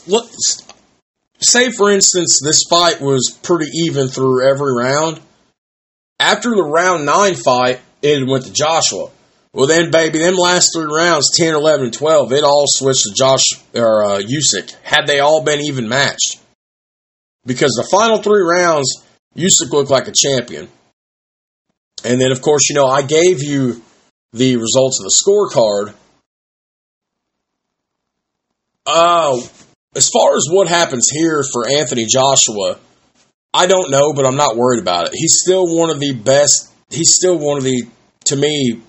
look, 0.07 0.31
say 1.41 1.71
for 1.71 1.91
instance 1.91 2.41
this 2.45 2.65
fight 2.71 3.01
was 3.01 3.37
pretty 3.43 3.71
even 3.75 4.09
through 4.09 4.49
every 4.49 4.73
round. 4.73 5.21
After 6.21 6.51
the 6.51 6.63
round 6.63 7.05
nine 7.05 7.35
fight, 7.35 7.81
it 8.03 8.27
went 8.27 8.45
to 8.45 8.53
Joshua. 8.53 9.11
Well, 9.55 9.67
then, 9.67 9.91
baby, 9.91 10.19
them 10.19 10.35
last 10.35 10.71
three 10.75 10.87
rounds, 10.87 11.31
10, 11.37 11.55
11, 11.55 11.91
12, 11.91 12.33
it 12.33 12.43
all 12.43 12.65
switched 12.67 13.05
to 13.05 13.13
Josh 13.15 13.45
or 13.75 14.05
uh, 14.05 14.19
Usyk. 14.21 14.75
Had 14.83 15.07
they 15.07 15.21
all 15.21 15.43
been 15.43 15.61
even 15.61 15.89
matched, 15.89 16.41
because 17.45 17.73
the 17.73 17.87
final 17.91 18.23
three 18.23 18.43
rounds, 18.43 19.05
Usyk 19.37 19.71
looked 19.71 19.91
like 19.91 20.09
a 20.09 20.13
champion. 20.13 20.69
And 22.05 22.21
then, 22.21 22.33
of 22.33 22.41
course, 22.41 22.69
you 22.71 22.75
know, 22.75 22.87
I 22.87 23.03
gave 23.03 23.43
you 23.43 23.83
the 24.33 24.57
results 24.57 25.01
of 25.01 25.05
the 25.05 25.15
scorecard. 25.23 25.95
Uh, 28.87 29.39
as 29.95 30.09
far 30.09 30.35
as 30.35 30.49
what 30.51 30.69
happens 30.69 31.09
here 31.11 31.45
for 31.53 31.69
Anthony 31.69 32.07
Joshua, 32.07 32.79
I 33.53 33.67
don't 33.67 33.91
know, 33.91 34.15
but 34.15 34.27
I'm 34.27 34.37
not 34.37 34.57
worried 34.57 34.81
about 34.81 35.09
it. 35.09 35.15
He's 35.15 35.41
still 35.43 35.67
one 35.67 35.91
of 35.91 36.01
the 36.01 36.15
best. 36.15 36.73
He's 36.91 37.15
still 37.15 37.39
one 37.39 37.59
of 37.59 37.65
the, 37.65 37.87
to 38.25 38.37
me, 38.37 38.81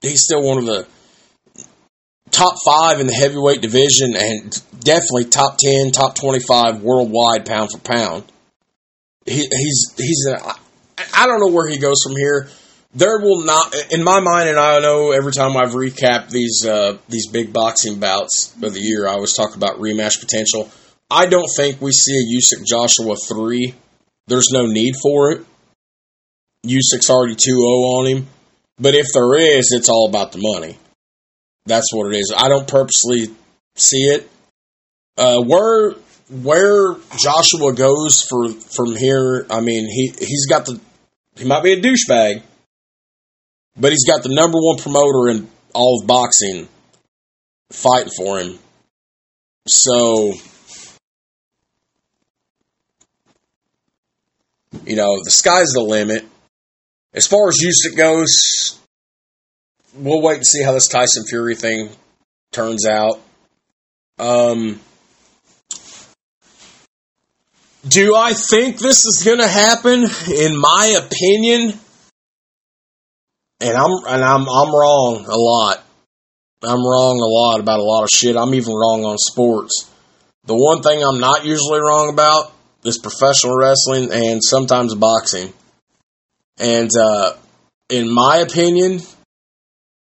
he's 0.00 0.24
still 0.24 0.42
one 0.42 0.58
of 0.58 0.66
the 0.66 0.86
top 2.30 2.54
five 2.64 3.00
in 3.00 3.06
the 3.06 3.14
heavyweight 3.14 3.60
division 3.60 4.14
and 4.16 4.62
definitely 4.80 5.24
top 5.24 5.58
10, 5.58 5.90
top 5.92 6.14
25 6.14 6.82
worldwide 6.82 7.46
pound 7.46 7.70
for 7.72 7.78
pound. 7.78 8.24
He, 9.24 9.46
he's, 9.50 9.94
he's, 9.96 10.26
a, 10.30 10.38
I 11.14 11.26
don't 11.26 11.40
know 11.40 11.52
where 11.52 11.68
he 11.68 11.78
goes 11.78 11.98
from 12.04 12.16
here. 12.16 12.48
There 12.94 13.18
will 13.18 13.44
not, 13.44 13.74
in 13.90 14.02
my 14.02 14.20
mind, 14.20 14.48
and 14.48 14.58
I 14.58 14.78
know 14.78 15.12
every 15.12 15.32
time 15.32 15.56
I've 15.56 15.72
recapped 15.72 16.30
these, 16.30 16.64
uh, 16.64 16.96
these 17.08 17.28
big 17.28 17.52
boxing 17.52 17.98
bouts 17.98 18.54
of 18.62 18.72
the 18.72 18.80
year, 18.80 19.06
I 19.06 19.12
always 19.12 19.34
talk 19.34 19.56
about 19.56 19.78
rematch 19.78 20.20
potential. 20.20 20.70
I 21.10 21.26
don't 21.26 21.48
think 21.56 21.80
we 21.80 21.92
see 21.92 22.16
a 22.16 22.38
Usyk 22.38 22.64
Joshua 22.64 23.16
3. 23.16 23.74
There's 24.28 24.48
no 24.50 24.66
need 24.66 24.94
for 25.02 25.32
it. 25.32 25.44
Usyk's 26.64 27.10
already 27.10 27.34
2 27.34 27.50
0 27.50 27.60
on 27.60 28.06
him. 28.06 28.26
But 28.78 28.94
if 28.94 29.06
there 29.12 29.34
is, 29.34 29.72
it's 29.72 29.88
all 29.88 30.08
about 30.08 30.32
the 30.32 30.38
money. 30.40 30.76
That's 31.64 31.92
what 31.92 32.12
it 32.12 32.18
is. 32.18 32.32
I 32.36 32.48
don't 32.48 32.68
purposely 32.68 33.34
see 33.74 34.04
it. 34.04 34.28
Uh, 35.16 35.40
where 35.42 35.92
where 36.28 36.96
Joshua 37.18 37.72
goes 37.72 38.22
for 38.22 38.50
from 38.50 38.96
here, 38.96 39.46
I 39.48 39.60
mean, 39.60 39.88
he 39.88 40.12
he's 40.18 40.46
got 40.46 40.66
the 40.66 40.80
he 41.36 41.44
might 41.44 41.62
be 41.62 41.72
a 41.72 41.80
douchebag, 41.80 42.42
but 43.76 43.92
he's 43.92 44.04
got 44.06 44.22
the 44.22 44.34
number 44.34 44.58
one 44.60 44.78
promoter 44.78 45.28
in 45.28 45.48
all 45.74 46.00
of 46.00 46.06
boxing 46.06 46.68
fighting 47.70 48.12
for 48.16 48.38
him. 48.38 48.58
So, 49.66 50.32
you 54.84 54.96
know, 54.96 55.22
the 55.24 55.30
sky's 55.30 55.70
the 55.72 55.82
limit. 55.82 56.24
As 57.16 57.26
far 57.26 57.48
as 57.48 57.56
Usyk 57.56 57.96
goes, 57.96 58.78
we'll 59.94 60.20
wait 60.20 60.36
and 60.36 60.46
see 60.46 60.62
how 60.62 60.72
this 60.72 60.86
Tyson 60.86 61.24
Fury 61.26 61.56
thing 61.56 61.88
turns 62.52 62.86
out. 62.86 63.20
Um, 64.18 64.78
do 67.88 68.14
I 68.14 68.34
think 68.34 68.78
this 68.78 69.06
is 69.06 69.22
going 69.24 69.38
to 69.38 69.48
happen? 69.48 70.04
In 70.30 70.58
my 70.58 70.98
opinion, 70.98 71.78
and 73.60 73.76
I'm 73.76 73.92
and 74.06 74.22
I'm 74.22 74.42
I'm 74.42 74.74
wrong 74.74 75.24
a 75.26 75.38
lot. 75.38 75.82
I'm 76.62 76.84
wrong 76.84 77.18
a 77.20 77.26
lot 77.26 77.60
about 77.60 77.80
a 77.80 77.82
lot 77.82 78.02
of 78.02 78.10
shit. 78.10 78.36
I'm 78.36 78.52
even 78.52 78.74
wrong 78.74 79.06
on 79.06 79.16
sports. 79.16 79.90
The 80.44 80.54
one 80.54 80.82
thing 80.82 81.02
I'm 81.02 81.20
not 81.20 81.46
usually 81.46 81.80
wrong 81.80 82.10
about 82.12 82.52
is 82.84 82.98
professional 82.98 83.56
wrestling 83.56 84.12
and 84.12 84.44
sometimes 84.44 84.94
boxing. 84.94 85.54
And 86.58 86.90
uh, 86.98 87.34
in 87.88 88.12
my 88.12 88.38
opinion, 88.38 89.00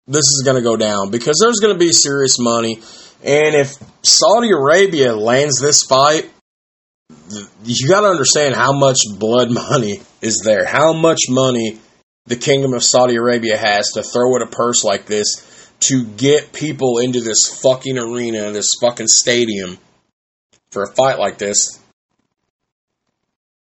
this 0.06 0.24
is 0.24 0.42
going 0.44 0.56
to 0.56 0.62
go 0.62 0.76
down 0.76 1.10
because 1.10 1.38
there's 1.40 1.58
going 1.58 1.74
to 1.74 1.78
be 1.78 1.92
serious 1.92 2.38
money. 2.38 2.80
And 3.24 3.54
if 3.54 3.74
Saudi 4.02 4.50
Arabia 4.50 5.14
lands 5.14 5.60
this 5.60 5.82
fight, 5.82 6.30
you 7.64 7.88
got 7.88 8.02
to 8.02 8.08
understand 8.08 8.54
how 8.54 8.72
much 8.72 8.98
blood 9.18 9.50
money 9.70 10.00
is 10.22 10.42
there. 10.44 10.64
How 10.64 10.92
much 10.92 11.22
money 11.28 11.78
the 12.26 12.36
Kingdom 12.36 12.74
of 12.74 12.82
Saudi 12.82 13.16
Arabia 13.16 13.56
has 13.56 13.92
to 13.92 14.02
throw 14.02 14.36
at 14.36 14.42
a 14.42 14.46
purse 14.46 14.84
like 14.84 15.06
this 15.06 15.70
to 15.78 16.04
get 16.04 16.52
people 16.52 16.98
into 16.98 17.20
this 17.20 17.60
fucking 17.62 17.98
arena, 17.98 18.50
this 18.52 18.70
fucking 18.80 19.08
stadium 19.08 19.78
for 20.70 20.84
a 20.84 20.94
fight 20.94 21.18
like 21.18 21.38
this. 21.38 21.80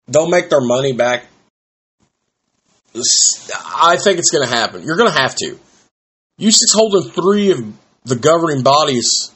They'll 0.08 0.30
make 0.30 0.50
their 0.50 0.62
money 0.62 0.94
back. 0.94 1.26
I 2.94 3.98
think 3.98 4.20
it's 4.20 4.32
going 4.32 4.48
to 4.48 4.54
happen. 4.54 4.84
You're 4.84 4.98
going 4.98 5.12
to 5.12 5.18
have 5.18 5.36
to. 5.36 5.58
Usyk's 6.40 6.74
holding 6.74 7.10
three 7.12 7.52
of 7.52 7.60
the 8.04 8.16
governing 8.16 8.64
body's 8.64 9.32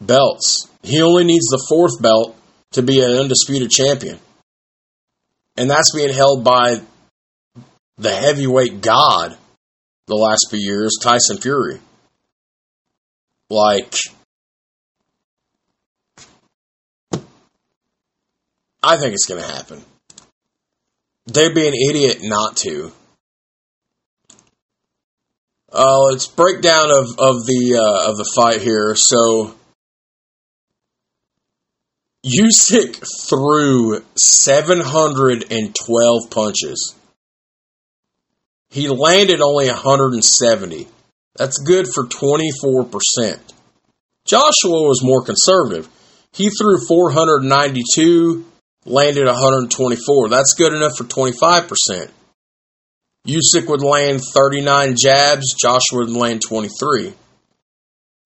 belts. 0.00 0.68
He 0.82 1.02
only 1.02 1.24
needs 1.24 1.46
the 1.46 1.64
fourth 1.68 2.00
belt 2.00 2.36
to 2.72 2.82
be 2.82 3.02
an 3.02 3.10
undisputed 3.10 3.70
champion. 3.70 4.18
And 5.56 5.70
that's 5.70 5.94
being 5.94 6.12
held 6.12 6.44
by 6.44 6.80
the 7.98 8.10
heavyweight 8.10 8.80
god 8.80 9.36
the 10.06 10.14
last 10.14 10.46
few 10.50 10.58
years, 10.58 10.96
Tyson 11.02 11.38
Fury. 11.38 11.80
Like, 13.50 13.94
I 18.82 18.96
think 18.96 19.12
it's 19.12 19.26
going 19.26 19.42
to 19.42 19.46
happen. 19.46 19.84
They'd 21.32 21.54
be 21.54 21.68
an 21.68 21.74
idiot 21.74 22.18
not 22.22 22.56
to. 22.58 22.92
Uh, 25.72 26.02
let's 26.10 26.26
breakdown 26.26 26.90
of 26.90 27.10
of 27.18 27.46
the 27.46 27.76
uh, 27.76 28.10
of 28.10 28.16
the 28.16 28.28
fight 28.34 28.60
here. 28.60 28.94
So 28.96 29.54
Usyk 32.26 33.04
threw 33.28 34.02
712 34.16 36.30
punches. 36.30 36.96
He 38.68 38.88
landed 38.88 39.40
only 39.40 39.68
170. 39.68 40.88
That's 41.36 41.58
good 41.58 41.86
for 41.94 42.06
24%. 42.06 43.38
Joshua 44.26 44.50
was 44.64 45.02
more 45.02 45.24
conservative. 45.24 45.88
He 46.32 46.50
threw 46.50 46.84
492, 46.86 48.44
landed 48.84 49.26
124. 49.26 50.28
That's 50.28 50.54
good 50.54 50.72
enough 50.72 50.96
for 50.96 51.04
25%. 51.04 52.10
Usyk 53.26 53.68
would 53.68 53.82
land 53.82 54.22
39 54.34 54.96
jabs, 54.96 55.54
Joshua 55.54 55.98
would 55.98 56.10
land 56.10 56.40
23. 56.46 57.12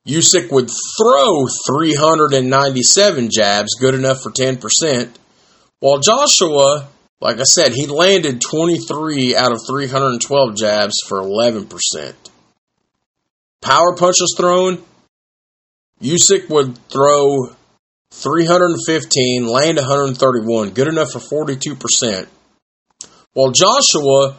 Usyk 0.06 0.52
would 0.52 0.70
throw 0.98 1.46
397 1.66 3.30
jabs, 3.32 3.74
good 3.80 3.94
enough 3.94 4.22
for 4.22 4.30
10%, 4.30 5.10
while 5.80 5.98
Joshua, 5.98 6.88
like 7.20 7.38
I 7.38 7.42
said, 7.42 7.72
he 7.72 7.86
landed 7.86 8.40
23 8.40 9.34
out 9.34 9.50
of 9.50 9.58
312 9.68 10.56
jabs 10.56 10.94
for 11.08 11.20
11%. 11.20 12.14
Power 13.60 13.96
punches 13.96 14.34
thrown, 14.36 14.82
Usyk 16.00 16.48
would 16.50 16.76
throw 16.88 17.54
315, 18.22 19.46
land 19.46 19.76
131, 19.76 20.70
good 20.70 20.88
enough 20.88 21.10
for 21.10 21.18
42%, 21.18 22.26
while 23.32 23.50
Joshua 23.50 24.36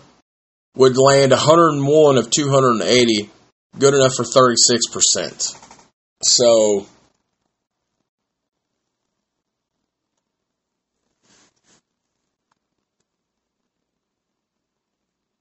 would 0.76 0.98
land 0.98 1.32
101 1.32 2.18
of 2.18 2.30
280, 2.30 3.30
good 3.78 3.94
enough 3.94 4.14
for 4.16 4.24
36%. 4.24 5.62
So, 6.24 6.88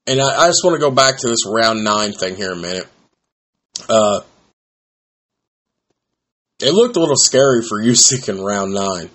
and 0.07 0.20
I, 0.20 0.24
I 0.24 0.47
just 0.49 0.62
want 0.64 0.74
to 0.74 0.80
go 0.80 0.91
back 0.91 1.18
to 1.18 1.28
this 1.28 1.47
round 1.47 1.85
nine 1.85 2.12
thing 2.12 2.35
here 2.35 2.53
a 2.53 2.57
minute. 2.57 2.89
Uh, 3.89 4.20
it 6.61 6.73
looked 6.73 6.97
a 6.97 7.01
little 7.01 7.17
scary 7.17 7.63
for 7.63 7.83
Usyk 7.83 8.29
in 8.29 8.41
round 8.41 8.73
nine. 8.73 9.11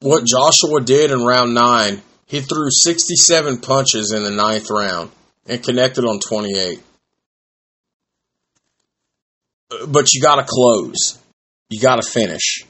What 0.00 0.24
Joshua 0.24 0.80
did 0.80 1.10
in 1.10 1.24
round 1.24 1.54
nine 1.54 2.02
he 2.26 2.40
threw 2.40 2.68
67 2.70 3.58
punches 3.58 4.12
in 4.12 4.24
the 4.24 4.30
ninth 4.30 4.68
round 4.70 5.10
and 5.46 5.62
connected 5.62 6.04
on 6.04 6.18
28. 6.18 6.80
But 9.88 10.12
you 10.12 10.20
got 10.20 10.36
to 10.36 10.44
close. 10.46 11.18
You 11.70 11.80
got 11.80 12.02
to 12.02 12.08
finish. 12.08 12.64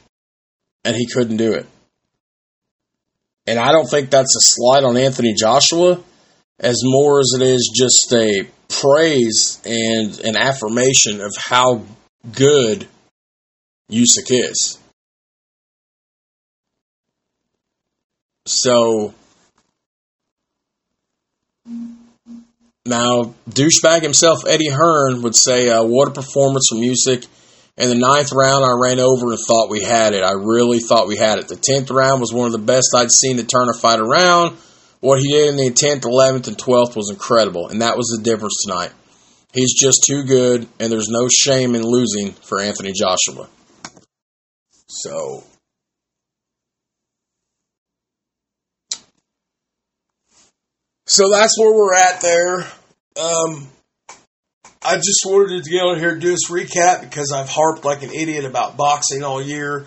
And 0.85 0.95
he 0.95 1.07
couldn't 1.07 1.39
do 1.39 1.55
it. 1.55 1.67
And 3.47 3.59
I 3.59 3.73
don't 3.73 3.89
think 3.89 4.11
that's 4.11 4.37
a 4.37 4.41
slight 4.41 4.85
on 4.85 4.97
Anthony 4.97 5.35
Joshua 5.35 6.03
as 6.59 6.81
more 6.83 7.21
as 7.21 7.33
it 7.37 7.43
is 7.43 7.73
just 7.75 8.13
a 8.13 8.47
praise 8.81 9.61
and 9.65 10.19
an 10.21 10.37
affirmation 10.37 11.21
of 11.21 11.33
how 11.37 11.83
good 12.33 12.87
Usyk 13.91 14.31
is. 14.31 14.79
So 18.47 19.15
now, 22.85 23.35
douchebag 23.51 24.03
himself, 24.03 24.47
Eddie 24.47 24.69
Hearn, 24.69 25.23
would 25.23 25.35
say, 25.35 25.69
uh, 25.69 25.83
"What 25.83 26.09
a 26.09 26.13
performance 26.13 26.67
from 26.69 26.79
Usyk!" 26.79 27.27
In 27.77 27.89
the 27.91 27.95
ninth 27.95 28.33
round, 28.33 28.65
I 28.65 28.73
ran 28.81 29.01
over 29.01 29.33
and 29.33 29.39
thought 29.39 29.69
we 29.69 29.83
had 29.83 30.15
it. 30.15 30.23
I 30.23 30.33
really 30.33 30.79
thought 30.79 31.09
we 31.09 31.17
had 31.17 31.39
it. 31.39 31.49
The 31.49 31.57
tenth 31.57 31.91
round 31.91 32.21
was 32.21 32.33
one 32.33 32.47
of 32.47 32.53
the 32.53 32.59
best 32.59 32.95
I'd 32.97 33.11
seen 33.11 33.37
to 33.37 33.45
turn 33.45 33.69
a 33.69 33.75
fight 33.75 34.01
around. 34.01 34.57
What 35.01 35.21
he 35.21 35.31
did 35.31 35.49
in 35.49 35.57
the 35.57 35.71
tenth, 35.71 36.05
eleventh, 36.05 36.49
and 36.49 36.59
twelfth 36.59 36.97
was 36.97 37.11
incredible, 37.11 37.69
and 37.69 37.83
that 37.83 37.97
was 37.97 38.07
the 38.07 38.23
difference 38.23 38.57
tonight. 38.65 38.93
He's 39.53 39.75
just 39.75 40.05
too 40.07 40.25
good, 40.25 40.67
and 40.81 40.93
there's 40.93 41.09
no 41.09 41.29
shame 41.29 41.75
in 41.75 41.83
losing 41.83 42.33
for 42.33 42.61
Anthony 42.61 42.93
Joshua. 42.93 43.49
So, 44.89 45.45
so 51.07 51.31
that's 51.31 51.59
where 51.59 51.75
we're 51.75 51.95
at 51.95 52.21
there. 52.21 52.61
Um, 53.17 53.69
I 54.83 54.97
just 54.97 55.25
wanted 55.25 55.65
to 55.65 55.71
get 55.71 55.83
on 55.83 55.99
here 55.99 56.11
and 56.11 56.21
do 56.21 56.31
this 56.31 56.51
recap 56.51 57.01
because 57.01 57.33
I've 57.33 57.49
harped 57.49 57.85
like 57.85 58.03
an 58.03 58.13
idiot 58.13 58.45
about 58.45 58.77
boxing 58.77 59.25
all 59.25 59.43
year. 59.43 59.87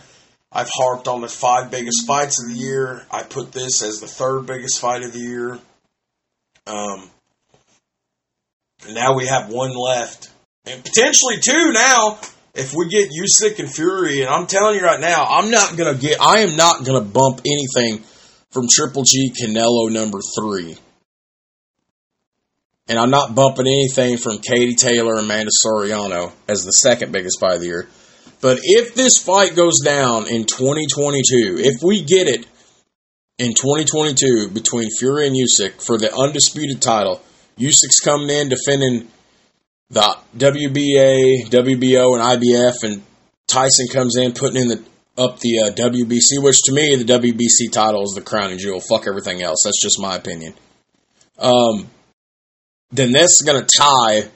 I've 0.52 0.70
harped 0.74 1.08
on 1.08 1.22
the 1.22 1.28
five 1.28 1.70
biggest 1.70 2.08
fights 2.08 2.42
of 2.44 2.50
the 2.50 2.60
year. 2.60 3.06
I 3.12 3.24
put 3.24 3.52
this 3.52 3.84
as 3.84 4.00
the 4.00 4.08
third 4.08 4.48
biggest 4.48 4.80
fight 4.80 5.04
of 5.04 5.14
the 5.14 5.20
year. 5.20 5.60
Um, 6.66 7.10
now 8.92 9.16
we 9.16 9.28
have 9.28 9.50
one 9.50 9.76
left, 9.76 10.30
and 10.66 10.84
potentially 10.84 11.38
two 11.42 11.72
now 11.72 12.20
if 12.56 12.74
we 12.74 12.90
get 12.90 13.10
Usyk 13.10 13.60
and 13.60 13.72
Fury. 13.72 14.22
And 14.22 14.30
I'm 14.30 14.48
telling 14.48 14.76
you 14.76 14.82
right 14.82 15.00
now, 15.00 15.26
I'm 15.26 15.52
not 15.52 15.78
gonna 15.78 15.98
get. 15.98 16.20
I 16.20 16.40
am 16.40 16.56
not 16.56 16.84
gonna 16.84 17.02
bump 17.02 17.42
anything 17.46 18.04
from 18.52 18.68
Triple 18.68 19.04
G 19.04 19.32
Canelo 19.32 19.92
number 19.92 20.20
three. 20.40 20.78
And 22.88 22.98
I'm 22.98 23.12
not 23.12 23.36
bumping 23.36 23.68
anything 23.68 24.18
from 24.18 24.40
Katie 24.40 24.74
Taylor 24.74 25.14
and 25.14 25.26
Amanda 25.26 25.52
Serrano 25.52 26.34
as 26.48 26.66
the 26.66 26.72
second 26.72 27.12
biggest 27.12 27.40
fight 27.40 27.56
of 27.56 27.62
the 27.62 27.68
year. 27.68 27.88
But 28.42 28.60
if 28.64 28.96
this 28.96 29.18
fight 29.18 29.56
goes 29.56 29.80
down 29.84 30.28
in 30.28 30.46
2022, 30.46 31.58
if 31.60 31.84
we 31.84 32.02
get 32.04 32.28
it 32.28 32.46
in 33.38 33.54
2022 33.54 34.50
between 34.50 34.90
Fury 34.98 35.28
and 35.28 35.36
Usyk 35.36 35.84
for 35.84 35.98
the 35.98 36.14
undisputed 36.16 36.82
title, 36.82 37.22
Usyk's 37.58 38.00
coming 38.00 38.30
in 38.30 38.50
defending 38.50 39.10
the 39.90 40.18
WBA, 40.38 41.50
WBO, 41.50 42.14
and 42.14 42.42
IBF, 42.42 42.84
and 42.84 43.02
Tyson 43.48 43.88
comes 43.92 44.16
in 44.16 44.34
putting 44.34 44.62
in 44.62 44.68
the 44.70 44.84
up 45.18 45.40
the 45.40 45.60
uh, 45.60 45.72
WBC, 45.72 46.42
which 46.42 46.62
to 46.64 46.72
me 46.72 46.96
the 46.96 47.04
WBC 47.04 47.72
title 47.74 48.04
is 48.04 48.14
the 48.16 48.22
crowning 48.22 48.58
jewel. 48.58 48.80
Fuck 48.80 49.06
everything 49.06 49.44
else. 49.44 49.64
That's 49.66 49.82
just 49.82 50.00
my 50.00 50.16
opinion. 50.16 50.54
Um, 51.38 51.90
then 52.92 53.12
that's 53.12 53.42
going 53.42 53.62
to 53.62 53.68
tie 53.78 54.30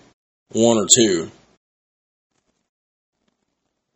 one 0.52 0.78
or 0.78 0.88
two. 0.94 1.32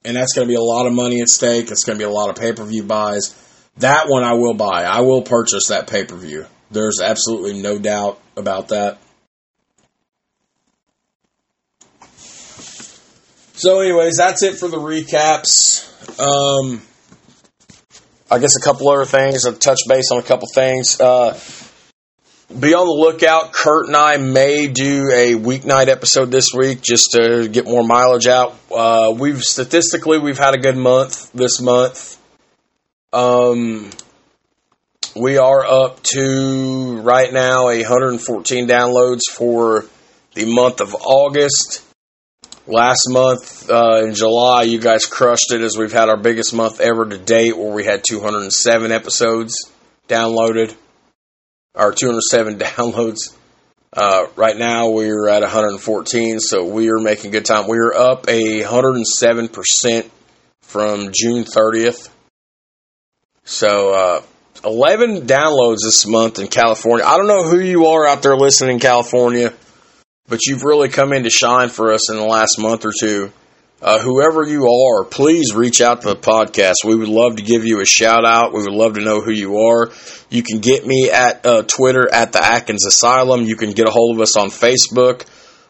And 0.07 0.15
that's 0.15 0.31
going 0.33 0.47
to 0.47 0.49
be 0.49 0.55
a 0.55 0.61
lot 0.61 0.87
of 0.87 0.93
money 0.93 1.19
at 1.19 1.27
stake. 1.27 1.69
It's 1.69 1.83
going 1.83 1.99
to 1.99 2.01
be 2.03 2.09
a 2.09 2.13
lot 2.13 2.29
of 2.29 2.37
pay 2.37 2.53
per 2.53 2.63
view 2.63 2.83
buys. 2.83 3.35
That 3.79 4.07
one 4.07 4.23
I 4.23 4.33
will 4.35 4.53
buy. 4.53 4.85
I 4.85 5.01
will 5.01 5.21
purchase 5.21 5.67
that 5.67 5.87
pay 5.87 6.05
per 6.05 6.15
view. 6.15 6.45
There's 6.71 7.01
absolutely 7.01 7.61
no 7.61 7.77
doubt 7.77 8.19
about 8.37 8.69
that. 8.69 8.99
So, 13.53 13.81
anyways, 13.81 14.15
that's 14.15 14.43
it 14.43 14.55
for 14.55 14.69
the 14.69 14.77
recaps. 14.77 15.83
Um, 16.19 16.81
I 18.31 18.39
guess 18.39 18.55
a 18.55 18.61
couple 18.61 18.87
other 18.87 19.03
things. 19.03 19.45
I'll 19.45 19.53
touch 19.53 19.79
base 19.89 20.09
on 20.11 20.19
a 20.19 20.23
couple 20.23 20.47
things. 20.53 21.01
Uh, 21.01 21.33
be 22.47 22.73
on 22.73 22.87
the 22.87 22.93
lookout. 22.93 23.51
Kurt 23.51 23.87
and 23.87 23.95
I 23.95 24.17
may 24.17 24.67
do 24.67 25.11
a 25.13 25.35
weeknight 25.35 25.89
episode 25.89 26.31
this 26.31 26.53
week 26.53 26.81
just 26.81 27.11
to 27.11 27.49
get 27.49 27.65
more 27.65 27.83
mileage 27.83 28.27
out. 28.27 28.55
Uh, 28.73 29.13
we've 29.17 29.43
statistically 29.43 30.17
we've 30.17 30.37
had 30.37 30.53
a 30.53 30.57
good 30.57 30.77
month 30.77 31.31
this 31.33 31.59
month. 31.59 32.17
Um, 33.11 33.89
we 35.13 35.37
are 35.37 35.65
up 35.65 36.01
to 36.03 37.01
right 37.01 37.31
now 37.33 37.65
114 37.65 38.67
downloads 38.67 39.23
for 39.29 39.85
the 40.33 40.45
month 40.45 40.79
of 40.79 40.95
August. 40.95 41.83
Last 42.65 43.07
month 43.09 43.69
uh, 43.69 44.03
in 44.05 44.13
July, 44.13 44.63
you 44.63 44.79
guys 44.79 45.05
crushed 45.05 45.51
it 45.51 45.61
as 45.61 45.77
we've 45.77 45.91
had 45.91 46.09
our 46.09 46.17
biggest 46.17 46.53
month 46.53 46.79
ever 46.79 47.05
to 47.05 47.17
date, 47.17 47.57
where 47.57 47.71
we 47.71 47.83
had 47.83 48.03
207 48.07 48.91
episodes 48.91 49.71
downloaded, 50.07 50.75
or 51.77 51.93
207 51.93 52.59
downloads. 52.59 53.33
Uh, 53.93 54.27
right 54.35 54.57
now, 54.57 54.89
we're 54.89 55.29
at 55.29 55.41
114, 55.41 56.39
so 56.39 56.65
we 56.65 56.89
are 56.89 56.99
making 56.99 57.31
good 57.31 57.45
time. 57.45 57.67
We 57.67 57.77
are 57.77 57.93
up 57.93 58.27
a 58.27 58.61
107% 58.61 60.09
from 60.61 61.11
June 61.13 61.45
30th. 61.45 62.09
So, 63.45 63.93
uh, 63.93 64.21
11 64.65 65.21
downloads 65.25 65.77
this 65.83 66.05
month 66.05 66.39
in 66.39 66.47
California. 66.47 67.05
I 67.05 67.15
don't 67.15 67.27
know 67.27 67.43
who 67.43 67.59
you 67.59 67.87
are 67.87 68.05
out 68.05 68.21
there 68.23 68.35
listening 68.35 68.75
in 68.75 68.79
California 68.79 69.53
but 70.27 70.45
you've 70.45 70.63
really 70.63 70.89
come 70.89 71.13
in 71.13 71.23
to 71.23 71.29
shine 71.29 71.69
for 71.69 71.93
us 71.93 72.11
in 72.11 72.17
the 72.17 72.23
last 72.23 72.59
month 72.59 72.85
or 72.85 72.91
two. 72.97 73.31
Uh, 73.79 73.99
whoever 73.99 74.43
you 74.43 74.67
are, 74.67 75.03
please 75.03 75.53
reach 75.53 75.81
out 75.81 76.01
to 76.01 76.09
the 76.09 76.15
podcast. 76.15 76.77
We 76.83 76.95
would 76.95 77.09
love 77.09 77.35
to 77.35 77.43
give 77.43 77.63
you 77.63 77.79
a 77.79 77.85
shout 77.85 78.25
out. 78.25 78.51
We 78.51 78.63
would 78.63 78.73
love 78.73 78.95
to 78.95 79.01
know 79.01 79.21
who 79.21 79.31
you 79.31 79.59
are. 79.59 79.91
You 80.31 80.41
can 80.41 80.59
get 80.59 80.85
me 80.85 81.11
at 81.11 81.45
uh, 81.45 81.61
Twitter 81.61 82.11
at 82.11 82.31
the 82.31 82.43
Atkins 82.43 82.85
Asylum. 82.87 83.43
You 83.43 83.55
can 83.55 83.71
get 83.73 83.87
a 83.87 83.91
hold 83.91 84.15
of 84.15 84.21
us 84.21 84.35
on 84.35 84.47
Facebook 84.47 85.27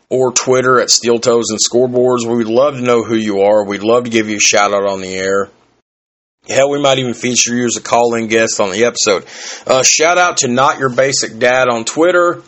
or 0.09 0.31
Twitter 0.31 0.79
at 0.79 0.89
Steel 0.89 1.19
Toes 1.19 1.49
and 1.49 1.59
Scoreboards. 1.59 2.25
We 2.25 2.37
would 2.37 2.47
love 2.47 2.75
to 2.75 2.81
know 2.81 3.03
who 3.03 3.15
you 3.15 3.41
are. 3.41 3.65
We'd 3.65 3.83
love 3.83 4.05
to 4.05 4.09
give 4.09 4.29
you 4.29 4.37
a 4.37 4.39
shout 4.39 4.73
out 4.73 4.89
on 4.89 5.01
the 5.01 5.13
air. 5.13 5.49
Hell, 6.47 6.69
we 6.69 6.81
might 6.81 6.99
even 6.99 7.13
feature 7.13 7.53
you 7.53 7.65
as 7.65 7.75
a 7.75 7.81
call 7.81 8.15
in 8.15 8.27
guest 8.27 8.61
on 8.61 8.71
the 8.71 8.85
episode. 8.85 9.25
Uh, 9.67 9.83
shout 9.83 10.17
out 10.17 10.37
to 10.37 10.47
Not 10.47 10.79
Your 10.79 10.95
Basic 10.95 11.37
Dad 11.39 11.67
on 11.67 11.83
Twitter. 11.83 12.41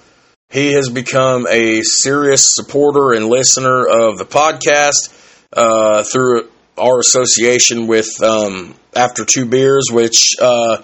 He 0.49 0.71
has 0.71 0.87
become 0.89 1.45
a 1.49 1.81
serious 1.81 2.55
supporter 2.55 3.11
and 3.11 3.27
listener 3.27 3.85
of 3.85 4.17
the 4.17 4.25
podcast 4.25 5.13
uh, 5.53 6.03
through 6.03 6.49
our 6.77 6.99
association 6.99 7.87
with 7.87 8.21
um, 8.21 8.75
After 8.95 9.25
Two 9.25 9.45
Beers, 9.45 9.87
which 9.91 10.35
uh, 10.41 10.81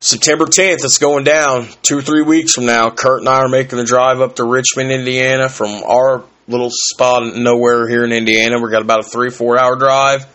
September 0.00 0.46
10th, 0.46 0.84
it's 0.84 0.98
going 0.98 1.24
down 1.24 1.68
two 1.82 1.98
or 1.98 2.02
three 2.02 2.22
weeks 2.22 2.54
from 2.54 2.66
now. 2.66 2.90
Kurt 2.90 3.20
and 3.20 3.28
I 3.28 3.40
are 3.40 3.48
making 3.48 3.78
the 3.78 3.84
drive 3.84 4.20
up 4.20 4.36
to 4.36 4.44
Richmond, 4.44 4.90
Indiana 4.90 5.48
from 5.48 5.82
our 5.84 6.24
little 6.48 6.70
spot 6.72 7.36
nowhere 7.36 7.88
here 7.88 8.04
in 8.04 8.12
Indiana. 8.12 8.60
We've 8.60 8.72
got 8.72 8.82
about 8.82 9.00
a 9.00 9.08
three, 9.08 9.30
four 9.30 9.58
hour 9.58 9.76
drive. 9.76 10.26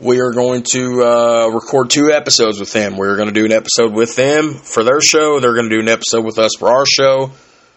We 0.00 0.20
are 0.20 0.30
going 0.30 0.62
to 0.72 1.02
uh, 1.02 1.48
record 1.48 1.90
two 1.90 2.12
episodes 2.12 2.60
with 2.60 2.72
them. 2.72 2.96
We're 2.96 3.16
going 3.16 3.28
to 3.28 3.34
do 3.34 3.44
an 3.44 3.52
episode 3.52 3.92
with 3.92 4.14
them 4.14 4.54
for 4.54 4.84
their 4.84 5.00
show. 5.00 5.40
They're 5.40 5.54
going 5.54 5.68
to 5.68 5.74
do 5.74 5.80
an 5.80 5.88
episode 5.88 6.24
with 6.24 6.38
us 6.38 6.52
for 6.58 6.68
our 6.68 6.84
show. 6.86 7.32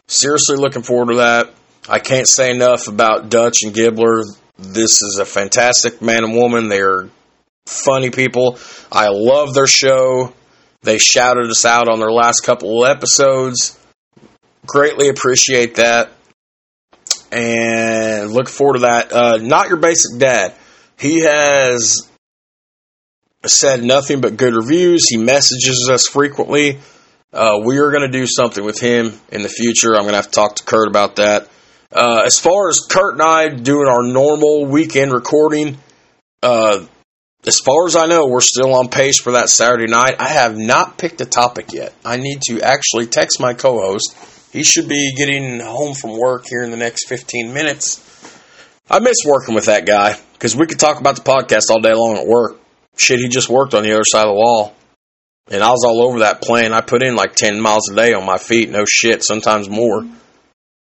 Seriously 0.07 0.57
looking 0.57 0.83
forward 0.83 1.13
to 1.13 1.17
that. 1.19 1.49
I 1.89 1.99
can't 1.99 2.27
say 2.27 2.51
enough 2.51 2.87
about 2.87 3.29
Dutch 3.29 3.59
and 3.63 3.73
Gibbler. 3.73 4.23
This 4.57 5.01
is 5.01 5.19
a 5.19 5.25
fantastic 5.25 6.01
man 6.01 6.23
and 6.23 6.35
woman. 6.35 6.69
They're 6.69 7.09
funny 7.65 8.09
people. 8.09 8.59
I 8.91 9.07
love 9.09 9.53
their 9.53 9.67
show. 9.67 10.33
They 10.83 10.97
shouted 10.97 11.49
us 11.49 11.65
out 11.65 11.87
on 11.87 11.99
their 11.99 12.11
last 12.11 12.41
couple 12.41 12.83
of 12.83 12.89
episodes. 12.89 13.77
Greatly 14.65 15.09
appreciate 15.09 15.75
that. 15.75 16.11
And 17.31 18.31
look 18.31 18.49
forward 18.49 18.73
to 18.73 18.79
that. 18.81 19.11
Uh, 19.13 19.37
not 19.37 19.69
your 19.69 19.77
basic 19.77 20.19
dad. 20.19 20.53
He 20.99 21.21
has 21.21 22.07
said 23.45 23.83
nothing 23.83 24.21
but 24.21 24.37
good 24.37 24.53
reviews. 24.53 25.07
He 25.09 25.17
messages 25.17 25.89
us 25.91 26.07
frequently. 26.07 26.79
Uh, 27.33 27.59
we 27.63 27.77
are 27.77 27.91
going 27.91 28.09
to 28.09 28.17
do 28.17 28.27
something 28.27 28.63
with 28.63 28.79
him 28.79 29.19
in 29.31 29.41
the 29.41 29.49
future. 29.49 29.95
I'm 29.95 30.01
going 30.01 30.09
to 30.09 30.17
have 30.17 30.25
to 30.25 30.31
talk 30.31 30.57
to 30.57 30.63
Kurt 30.63 30.87
about 30.87 31.15
that. 31.15 31.47
Uh, 31.91 32.21
as 32.25 32.39
far 32.39 32.69
as 32.69 32.79
Kurt 32.79 33.13
and 33.13 33.21
I 33.21 33.49
doing 33.49 33.87
our 33.87 34.03
normal 34.03 34.65
weekend 34.65 35.11
recording, 35.11 35.77
uh, 36.41 36.85
as 37.45 37.59
far 37.59 37.87
as 37.87 37.95
I 37.95 38.05
know, 38.05 38.27
we're 38.27 38.39
still 38.39 38.73
on 38.75 38.87
pace 38.87 39.19
for 39.19 39.33
that 39.33 39.49
Saturday 39.49 39.91
night. 39.91 40.15
I 40.19 40.29
have 40.29 40.57
not 40.57 40.97
picked 40.97 41.19
a 41.21 41.25
topic 41.25 41.73
yet. 41.73 41.93
I 42.05 42.17
need 42.17 42.41
to 42.43 42.61
actually 42.61 43.07
text 43.07 43.39
my 43.39 43.53
co 43.53 43.81
host. 43.81 44.15
He 44.53 44.63
should 44.63 44.87
be 44.87 45.13
getting 45.15 45.59
home 45.59 45.95
from 45.95 46.17
work 46.17 46.45
here 46.47 46.63
in 46.63 46.71
the 46.71 46.77
next 46.77 47.07
15 47.07 47.53
minutes. 47.53 48.07
I 48.89 48.99
miss 48.99 49.17
working 49.25 49.55
with 49.55 49.65
that 49.65 49.85
guy 49.85 50.17
because 50.33 50.55
we 50.55 50.67
could 50.67 50.79
talk 50.79 50.99
about 50.99 51.15
the 51.15 51.21
podcast 51.21 51.71
all 51.71 51.81
day 51.81 51.93
long 51.93 52.17
at 52.17 52.27
work. 52.27 52.59
Shit, 52.97 53.19
he 53.19 53.29
just 53.29 53.49
worked 53.49 53.73
on 53.73 53.83
the 53.83 53.93
other 53.93 54.03
side 54.05 54.27
of 54.27 54.35
the 54.35 54.39
wall. 54.39 54.75
And 55.49 55.63
I 55.63 55.71
was 55.71 55.83
all 55.85 56.03
over 56.03 56.19
that 56.19 56.41
plane. 56.41 56.73
I 56.73 56.81
put 56.81 57.03
in 57.03 57.15
like 57.15 57.35
10 57.35 57.59
miles 57.59 57.89
a 57.89 57.95
day 57.95 58.13
on 58.13 58.25
my 58.25 58.37
feet. 58.37 58.69
No 58.69 58.85
shit, 58.87 59.23
sometimes 59.23 59.69
more. 59.69 60.05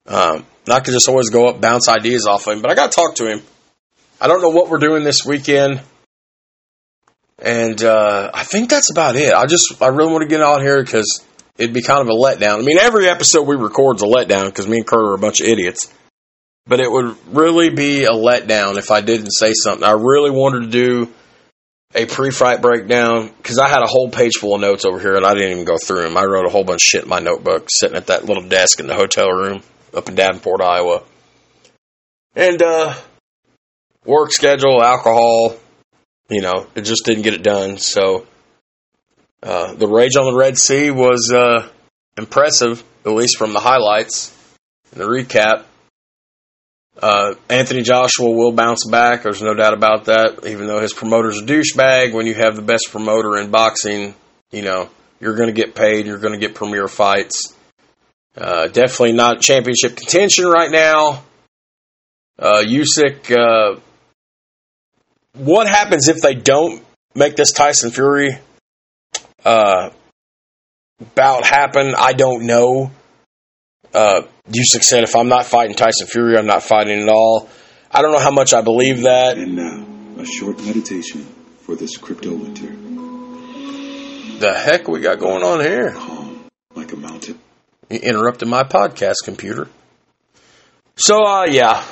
Um, 0.08 0.46
I 0.68 0.80
could 0.80 0.94
just 0.94 1.08
always 1.08 1.30
go 1.30 1.48
up, 1.48 1.62
bounce 1.62 1.88
ideas 1.88 2.26
off 2.26 2.48
of 2.48 2.54
him. 2.54 2.62
But 2.62 2.72
I 2.72 2.76
got 2.76 2.92
to 2.92 2.96
talk 2.96 3.16
to 3.16 3.28
him. 3.28 3.42
I 4.20 4.28
don't 4.28 4.42
know 4.42 4.50
what 4.50 4.70
we're 4.70 4.80
doing 4.80 5.04
this 5.04 5.26
weekend. 5.26 5.82
And 7.38 7.84
uh, 7.84 8.32
I 8.34 8.44
think 8.44 8.70
that's 8.70 8.92
about 8.92 9.16
it. 9.16 9.34
I 9.34 9.46
just 9.46 9.82
I 9.82 9.88
really 9.88 10.12
want 10.12 10.22
to 10.22 10.30
get 10.30 10.42
out 10.42 10.62
here 10.62 10.82
because 10.82 11.24
it'd 11.58 11.74
be 11.74 11.82
kind 11.82 12.02
of 12.02 12.08
a 12.08 12.18
letdown. 12.18 12.60
I 12.60 12.62
mean, 12.62 12.80
every 12.80 13.10
episode 13.10 13.44
we 13.44 13.56
record 13.56 13.98
is 13.98 14.04
a 14.04 14.06
letdown 14.06 14.46
because 14.46 14.68
me 14.68 14.78
and 14.78 14.88
Kurt 14.88 15.06
are 15.06 15.16
a 15.16 15.20
bunch 15.20 15.42
of 15.42 15.48
idiots. 15.48 15.94
But 16.66 16.80
it 16.80 16.92
would 16.92 17.16
really 17.28 17.70
be 17.70 18.06
a 18.06 18.12
letdown 18.12 18.78
if 18.78 18.90
I 18.90 19.02
didn't 19.02 19.32
say 19.32 19.54
something. 19.54 19.84
I 19.88 19.92
really 19.92 20.32
wanted 20.32 20.62
to 20.62 20.70
do 20.72 21.14
a 21.94 22.06
pre-fight 22.06 22.62
breakdown 22.62 23.32
because 23.38 23.60
I 23.60 23.68
had 23.68 23.84
a 23.84 23.88
whole 23.88 24.10
page 24.10 24.38
full 24.38 24.56
of 24.56 24.62
notes 24.62 24.84
over 24.84 25.00
here 25.00 25.16
and 25.16 25.26
I 25.26 25.34
didn't 25.34 25.52
even 25.52 25.66
go 25.66 25.78
through 25.78 26.04
them. 26.04 26.18
I 26.18 26.24
wrote 26.24 26.48
a 26.48 26.50
whole 26.50 26.64
bunch 26.64 26.82
of 26.84 26.88
shit 26.88 27.04
in 27.04 27.10
my 27.10 27.20
notebook 27.20 27.68
sitting 27.70 27.96
at 27.96 28.08
that 28.08 28.26
little 28.26 28.48
desk 28.48 28.80
in 28.80 28.88
the 28.88 28.96
hotel 28.96 29.28
room 29.28 29.62
up 29.96 30.10
in 30.10 30.16
Davenport, 30.16 30.62
Iowa. 30.62 31.04
And 32.36 32.62
uh, 32.62 32.96
work 34.06 34.32
schedule, 34.32 34.84
alcohol, 34.84 35.56
you 36.30 36.42
know, 36.42 36.68
it 36.76 36.82
just 36.82 37.06
didn't 37.06 37.24
get 37.24 37.34
it 37.34 37.44
done. 37.44 37.78
So 37.78 38.28
uh, 39.42 39.74
the 39.74 39.88
rage 39.88 40.16
on 40.16 40.26
the 40.26 40.38
Red 40.38 40.58
Sea 40.58 40.92
was 40.92 41.32
uh, 41.34 41.70
impressive, 42.18 42.84
at 43.06 43.12
least 43.12 43.38
from 43.38 43.54
the 43.54 43.60
highlights 43.60 44.36
and 44.92 45.02
the 45.02 45.06
recap. 45.06 45.64
Uh, 47.02 47.36
Anthony 47.50 47.82
Joshua 47.82 48.32
will 48.32 48.54
bounce 48.54 48.86
back. 48.86 49.24
There's 49.24 49.42
no 49.42 49.54
doubt 49.54 49.74
about 49.74 50.06
that. 50.06 50.46
Even 50.48 50.68
though 50.68 50.80
his 50.80 50.94
promoter's 50.94 51.40
a 51.40 51.46
douchebag, 51.46 52.14
when 52.14 52.26
you 52.26 52.34
have 52.34 52.56
the 52.56 52.62
best 52.62 52.88
promoter 52.90 53.38
in 53.38 53.52
boxing, 53.52 54.16
you 54.52 54.62
know 54.62 54.90
you're 55.20 55.36
going 55.36 55.54
to 55.54 55.54
get 55.54 55.76
paid. 55.76 56.06
You're 56.06 56.20
going 56.20 56.34
to 56.34 56.40
get 56.40 56.56
premier 56.56 56.88
fights. 56.88 57.55
Uh, 58.38 58.68
definitely 58.68 59.14
not 59.14 59.42
championship 59.42 59.96
contention 59.96 60.46
right 60.46 60.70
now. 60.70 61.24
Uh, 62.38 62.64
Usyk. 62.66 63.32
Uh, 63.32 63.80
what 65.34 65.68
happens 65.68 66.08
if 66.10 66.22
they 66.22 66.34
don't 66.34 66.84
make 67.14 67.36
this 67.36 67.52
Tyson 67.52 67.92
Fury 67.92 68.38
uh, 69.46 69.90
bout 71.14 71.46
happen? 71.46 71.94
I 71.98 72.14
don't 72.14 72.46
know. 72.46 72.92
Uh, 73.94 74.24
Usyk 74.50 74.84
said, 74.84 75.04
if 75.04 75.16
I'm 75.16 75.30
not 75.30 75.46
fighting 75.46 75.76
Tyson 75.76 76.08
Fury, 76.08 76.38
I'm 76.38 76.46
not 76.46 76.64
fighting 76.64 77.02
at 77.02 77.10
all. 77.10 77.50
I 77.90 78.02
don't 78.02 78.12
know 78.12 78.20
how 78.20 78.32
much 78.32 78.54
I 78.54 78.62
believe 78.62 79.04
that. 79.04 79.38
And 79.38 79.56
now, 79.56 80.22
a 80.22 80.26
short 80.26 80.60
meditation 80.60 81.26
for 81.62 81.76
this 81.78 81.96
crypto 81.96 82.34
winter. 82.36 82.68
The 84.40 84.54
heck 84.54 84.90
we 84.90 85.00
got 85.00 85.20
going 85.20 85.44
on 85.44 85.62
here? 85.62 85.92
Calm 85.92 86.46
like 86.76 86.92
a 86.92 86.98
mountain. 86.98 87.40
You 87.90 88.00
interrupted 88.00 88.48
my 88.48 88.64
podcast 88.64 89.24
computer. 89.24 89.68
So, 90.96 91.26
uh, 91.26 91.46
yeah. 91.46 91.84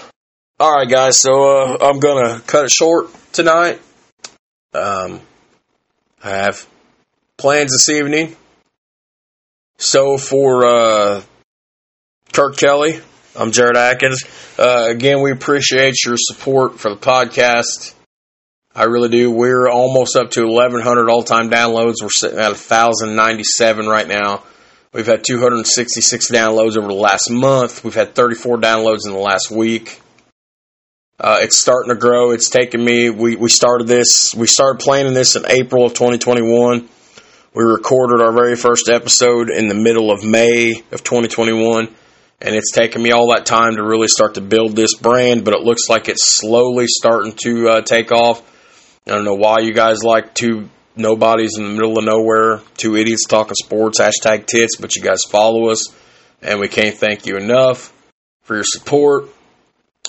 All 0.59 0.77
right, 0.77 0.89
guys. 0.89 1.19
So, 1.19 1.43
uh, 1.43 1.77
I'm 1.81 1.99
gonna 1.99 2.39
cut 2.41 2.65
it 2.65 2.71
short 2.71 3.09
tonight. 3.31 3.81
Um, 4.73 5.19
I 6.23 6.29
have 6.29 6.65
plans 7.37 7.71
this 7.71 7.89
evening. 7.89 8.35
So, 9.77 10.17
for 10.17 10.65
uh, 10.65 11.21
Kirk 12.31 12.57
Kelly. 12.57 12.99
I'm 13.35 13.51
Jared 13.51 13.77
Atkins. 13.77 14.23
Uh, 14.57 14.85
again, 14.89 15.21
we 15.21 15.31
appreciate 15.31 15.95
your 16.05 16.15
support 16.17 16.79
for 16.79 16.89
the 16.89 16.99
podcast. 16.99 17.93
I 18.75 18.85
really 18.85 19.09
do. 19.09 19.29
We're 19.29 19.69
almost 19.69 20.15
up 20.15 20.31
to 20.31 20.45
1,100 20.45 21.09
all 21.09 21.23
time 21.23 21.49
downloads. 21.49 21.95
We're 22.01 22.09
sitting 22.09 22.39
at 22.39 22.51
1,097 22.51 23.87
right 23.87 24.07
now. 24.07 24.43
We've 24.93 25.07
had 25.07 25.23
266 25.23 26.29
downloads 26.29 26.77
over 26.77 26.87
the 26.87 26.93
last 26.93 27.29
month. 27.31 27.83
We've 27.83 27.95
had 27.95 28.13
34 28.13 28.57
downloads 28.57 29.05
in 29.05 29.11
the 29.11 29.19
last 29.19 29.49
week. 29.49 29.99
Uh, 31.19 31.39
it's 31.41 31.59
starting 31.59 31.89
to 31.89 31.99
grow. 31.99 32.31
It's 32.31 32.49
taken 32.49 32.83
me. 32.83 33.09
We 33.09 33.35
we 33.35 33.49
started 33.49 33.87
this. 33.87 34.35
We 34.35 34.45
started 34.47 34.79
planning 34.79 35.13
this 35.13 35.35
in 35.35 35.45
April 35.49 35.85
of 35.85 35.93
2021. 35.93 36.87
We 37.55 37.63
recorded 37.63 38.21
our 38.21 38.31
very 38.31 38.55
first 38.55 38.89
episode 38.89 39.49
in 39.49 39.67
the 39.67 39.75
middle 39.75 40.11
of 40.11 40.23
May 40.23 40.73
of 40.91 41.03
2021 41.03 41.87
and 42.43 42.55
it's 42.55 42.71
taken 42.71 43.01
me 43.01 43.11
all 43.11 43.33
that 43.33 43.45
time 43.45 43.77
to 43.77 43.83
really 43.83 44.09
start 44.09 44.35
to 44.35 44.41
build 44.41 44.75
this 44.75 44.95
brand, 44.95 45.45
but 45.45 45.53
it 45.53 45.61
looks 45.61 45.87
like 45.87 46.09
it's 46.09 46.37
slowly 46.37 46.87
starting 46.87 47.31
to 47.31 47.69
uh, 47.69 47.81
take 47.81 48.11
off. 48.11 48.41
I 49.07 49.11
don't 49.11 49.23
know 49.23 49.35
why 49.35 49.59
you 49.61 49.73
guys 49.73 50.03
like 50.03 50.33
two 50.33 50.69
nobodies 50.95 51.57
in 51.57 51.63
the 51.63 51.71
middle 51.71 51.97
of 51.97 52.05
nowhere, 52.05 52.61
two 52.77 52.95
idiots 52.95 53.25
talking 53.25 53.55
sports, 53.55 53.99
hashtag 53.99 54.45
tits, 54.45 54.75
but 54.77 54.95
you 54.95 55.01
guys 55.01 55.23
follow 55.29 55.69
us, 55.69 55.87
and 56.41 56.59
we 56.59 56.67
can't 56.67 56.97
thank 56.97 57.25
you 57.25 57.37
enough 57.37 57.93
for 58.43 58.55
your 58.55 58.65
support. 58.65 59.29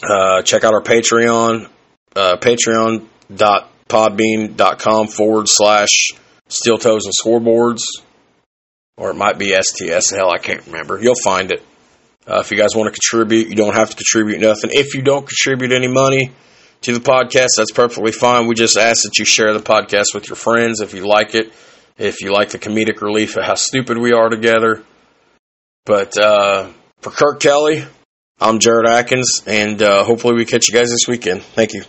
Uh, 0.03 0.43
check 0.43 0.65
out 0.65 0.75
our 0.75 0.83
Patreon, 0.83 1.69
uh, 2.17 2.37
patreon.podbean.com 2.37 5.07
forward 5.09 5.47
slash 5.49 6.11
steel 6.49 6.77
toes 6.79 7.07
and 7.07 7.15
scoreboards, 7.15 7.83
or 8.97 9.11
it 9.11 9.15
might 9.15 9.39
be 9.39 9.55
STS. 9.55 10.11
Hell, 10.11 10.31
I 10.31 10.39
can't 10.39 10.67
remember. 10.67 11.01
You'll 11.01 11.15
find 11.15 11.53
it. 11.53 11.63
Uh, 12.27 12.41
if 12.41 12.51
you 12.51 12.57
guys 12.57 12.75
want 12.75 12.93
to 12.93 13.01
contribute, 13.01 13.49
you 13.49 13.55
don't 13.55 13.75
have 13.75 13.91
to 13.91 13.97
contribute 13.97 14.41
nothing. 14.41 14.71
If 14.73 14.95
you 14.95 15.03
don't 15.03 15.27
contribute 15.27 15.73
any 15.73 15.89
money 15.89 16.33
to 16.85 16.93
the 16.93 17.01
podcast, 17.01 17.51
that's 17.57 17.73
perfectly 17.73 18.13
fine. 18.13 18.47
We 18.47 18.55
just 18.55 18.77
ask 18.77 19.05
that 19.05 19.19
you 19.19 19.25
share 19.25 19.53
the 19.53 19.61
podcast 19.61 20.15
with 20.15 20.29
your 20.29 20.37
friends 20.37 20.81
if 20.81 20.95
you 20.95 21.07
like 21.07 21.35
it, 21.35 21.53
if 21.97 22.21
you 22.21 22.33
like 22.33 22.51
the 22.51 22.59
comedic 22.59 23.01
relief 23.01 23.37
of 23.37 23.45
how 23.45 23.55
stupid 23.55 23.99
we 23.99 24.13
are 24.13 24.29
together. 24.29 24.83
But 25.87 26.17
uh, 26.19 26.71
for 27.01 27.11
Kirk 27.11 27.41
Kelly, 27.41 27.85
I'm 28.39 28.59
Jared 28.59 28.87
Atkins, 28.87 29.43
and 29.47 29.81
uh, 29.81 30.05
hopefully 30.05 30.35
we 30.35 30.45
catch 30.45 30.69
you 30.69 30.75
guys 30.75 30.91
this 30.91 31.09
weekend. 31.09 31.43
Thank 31.43 31.73
you. 31.73 31.85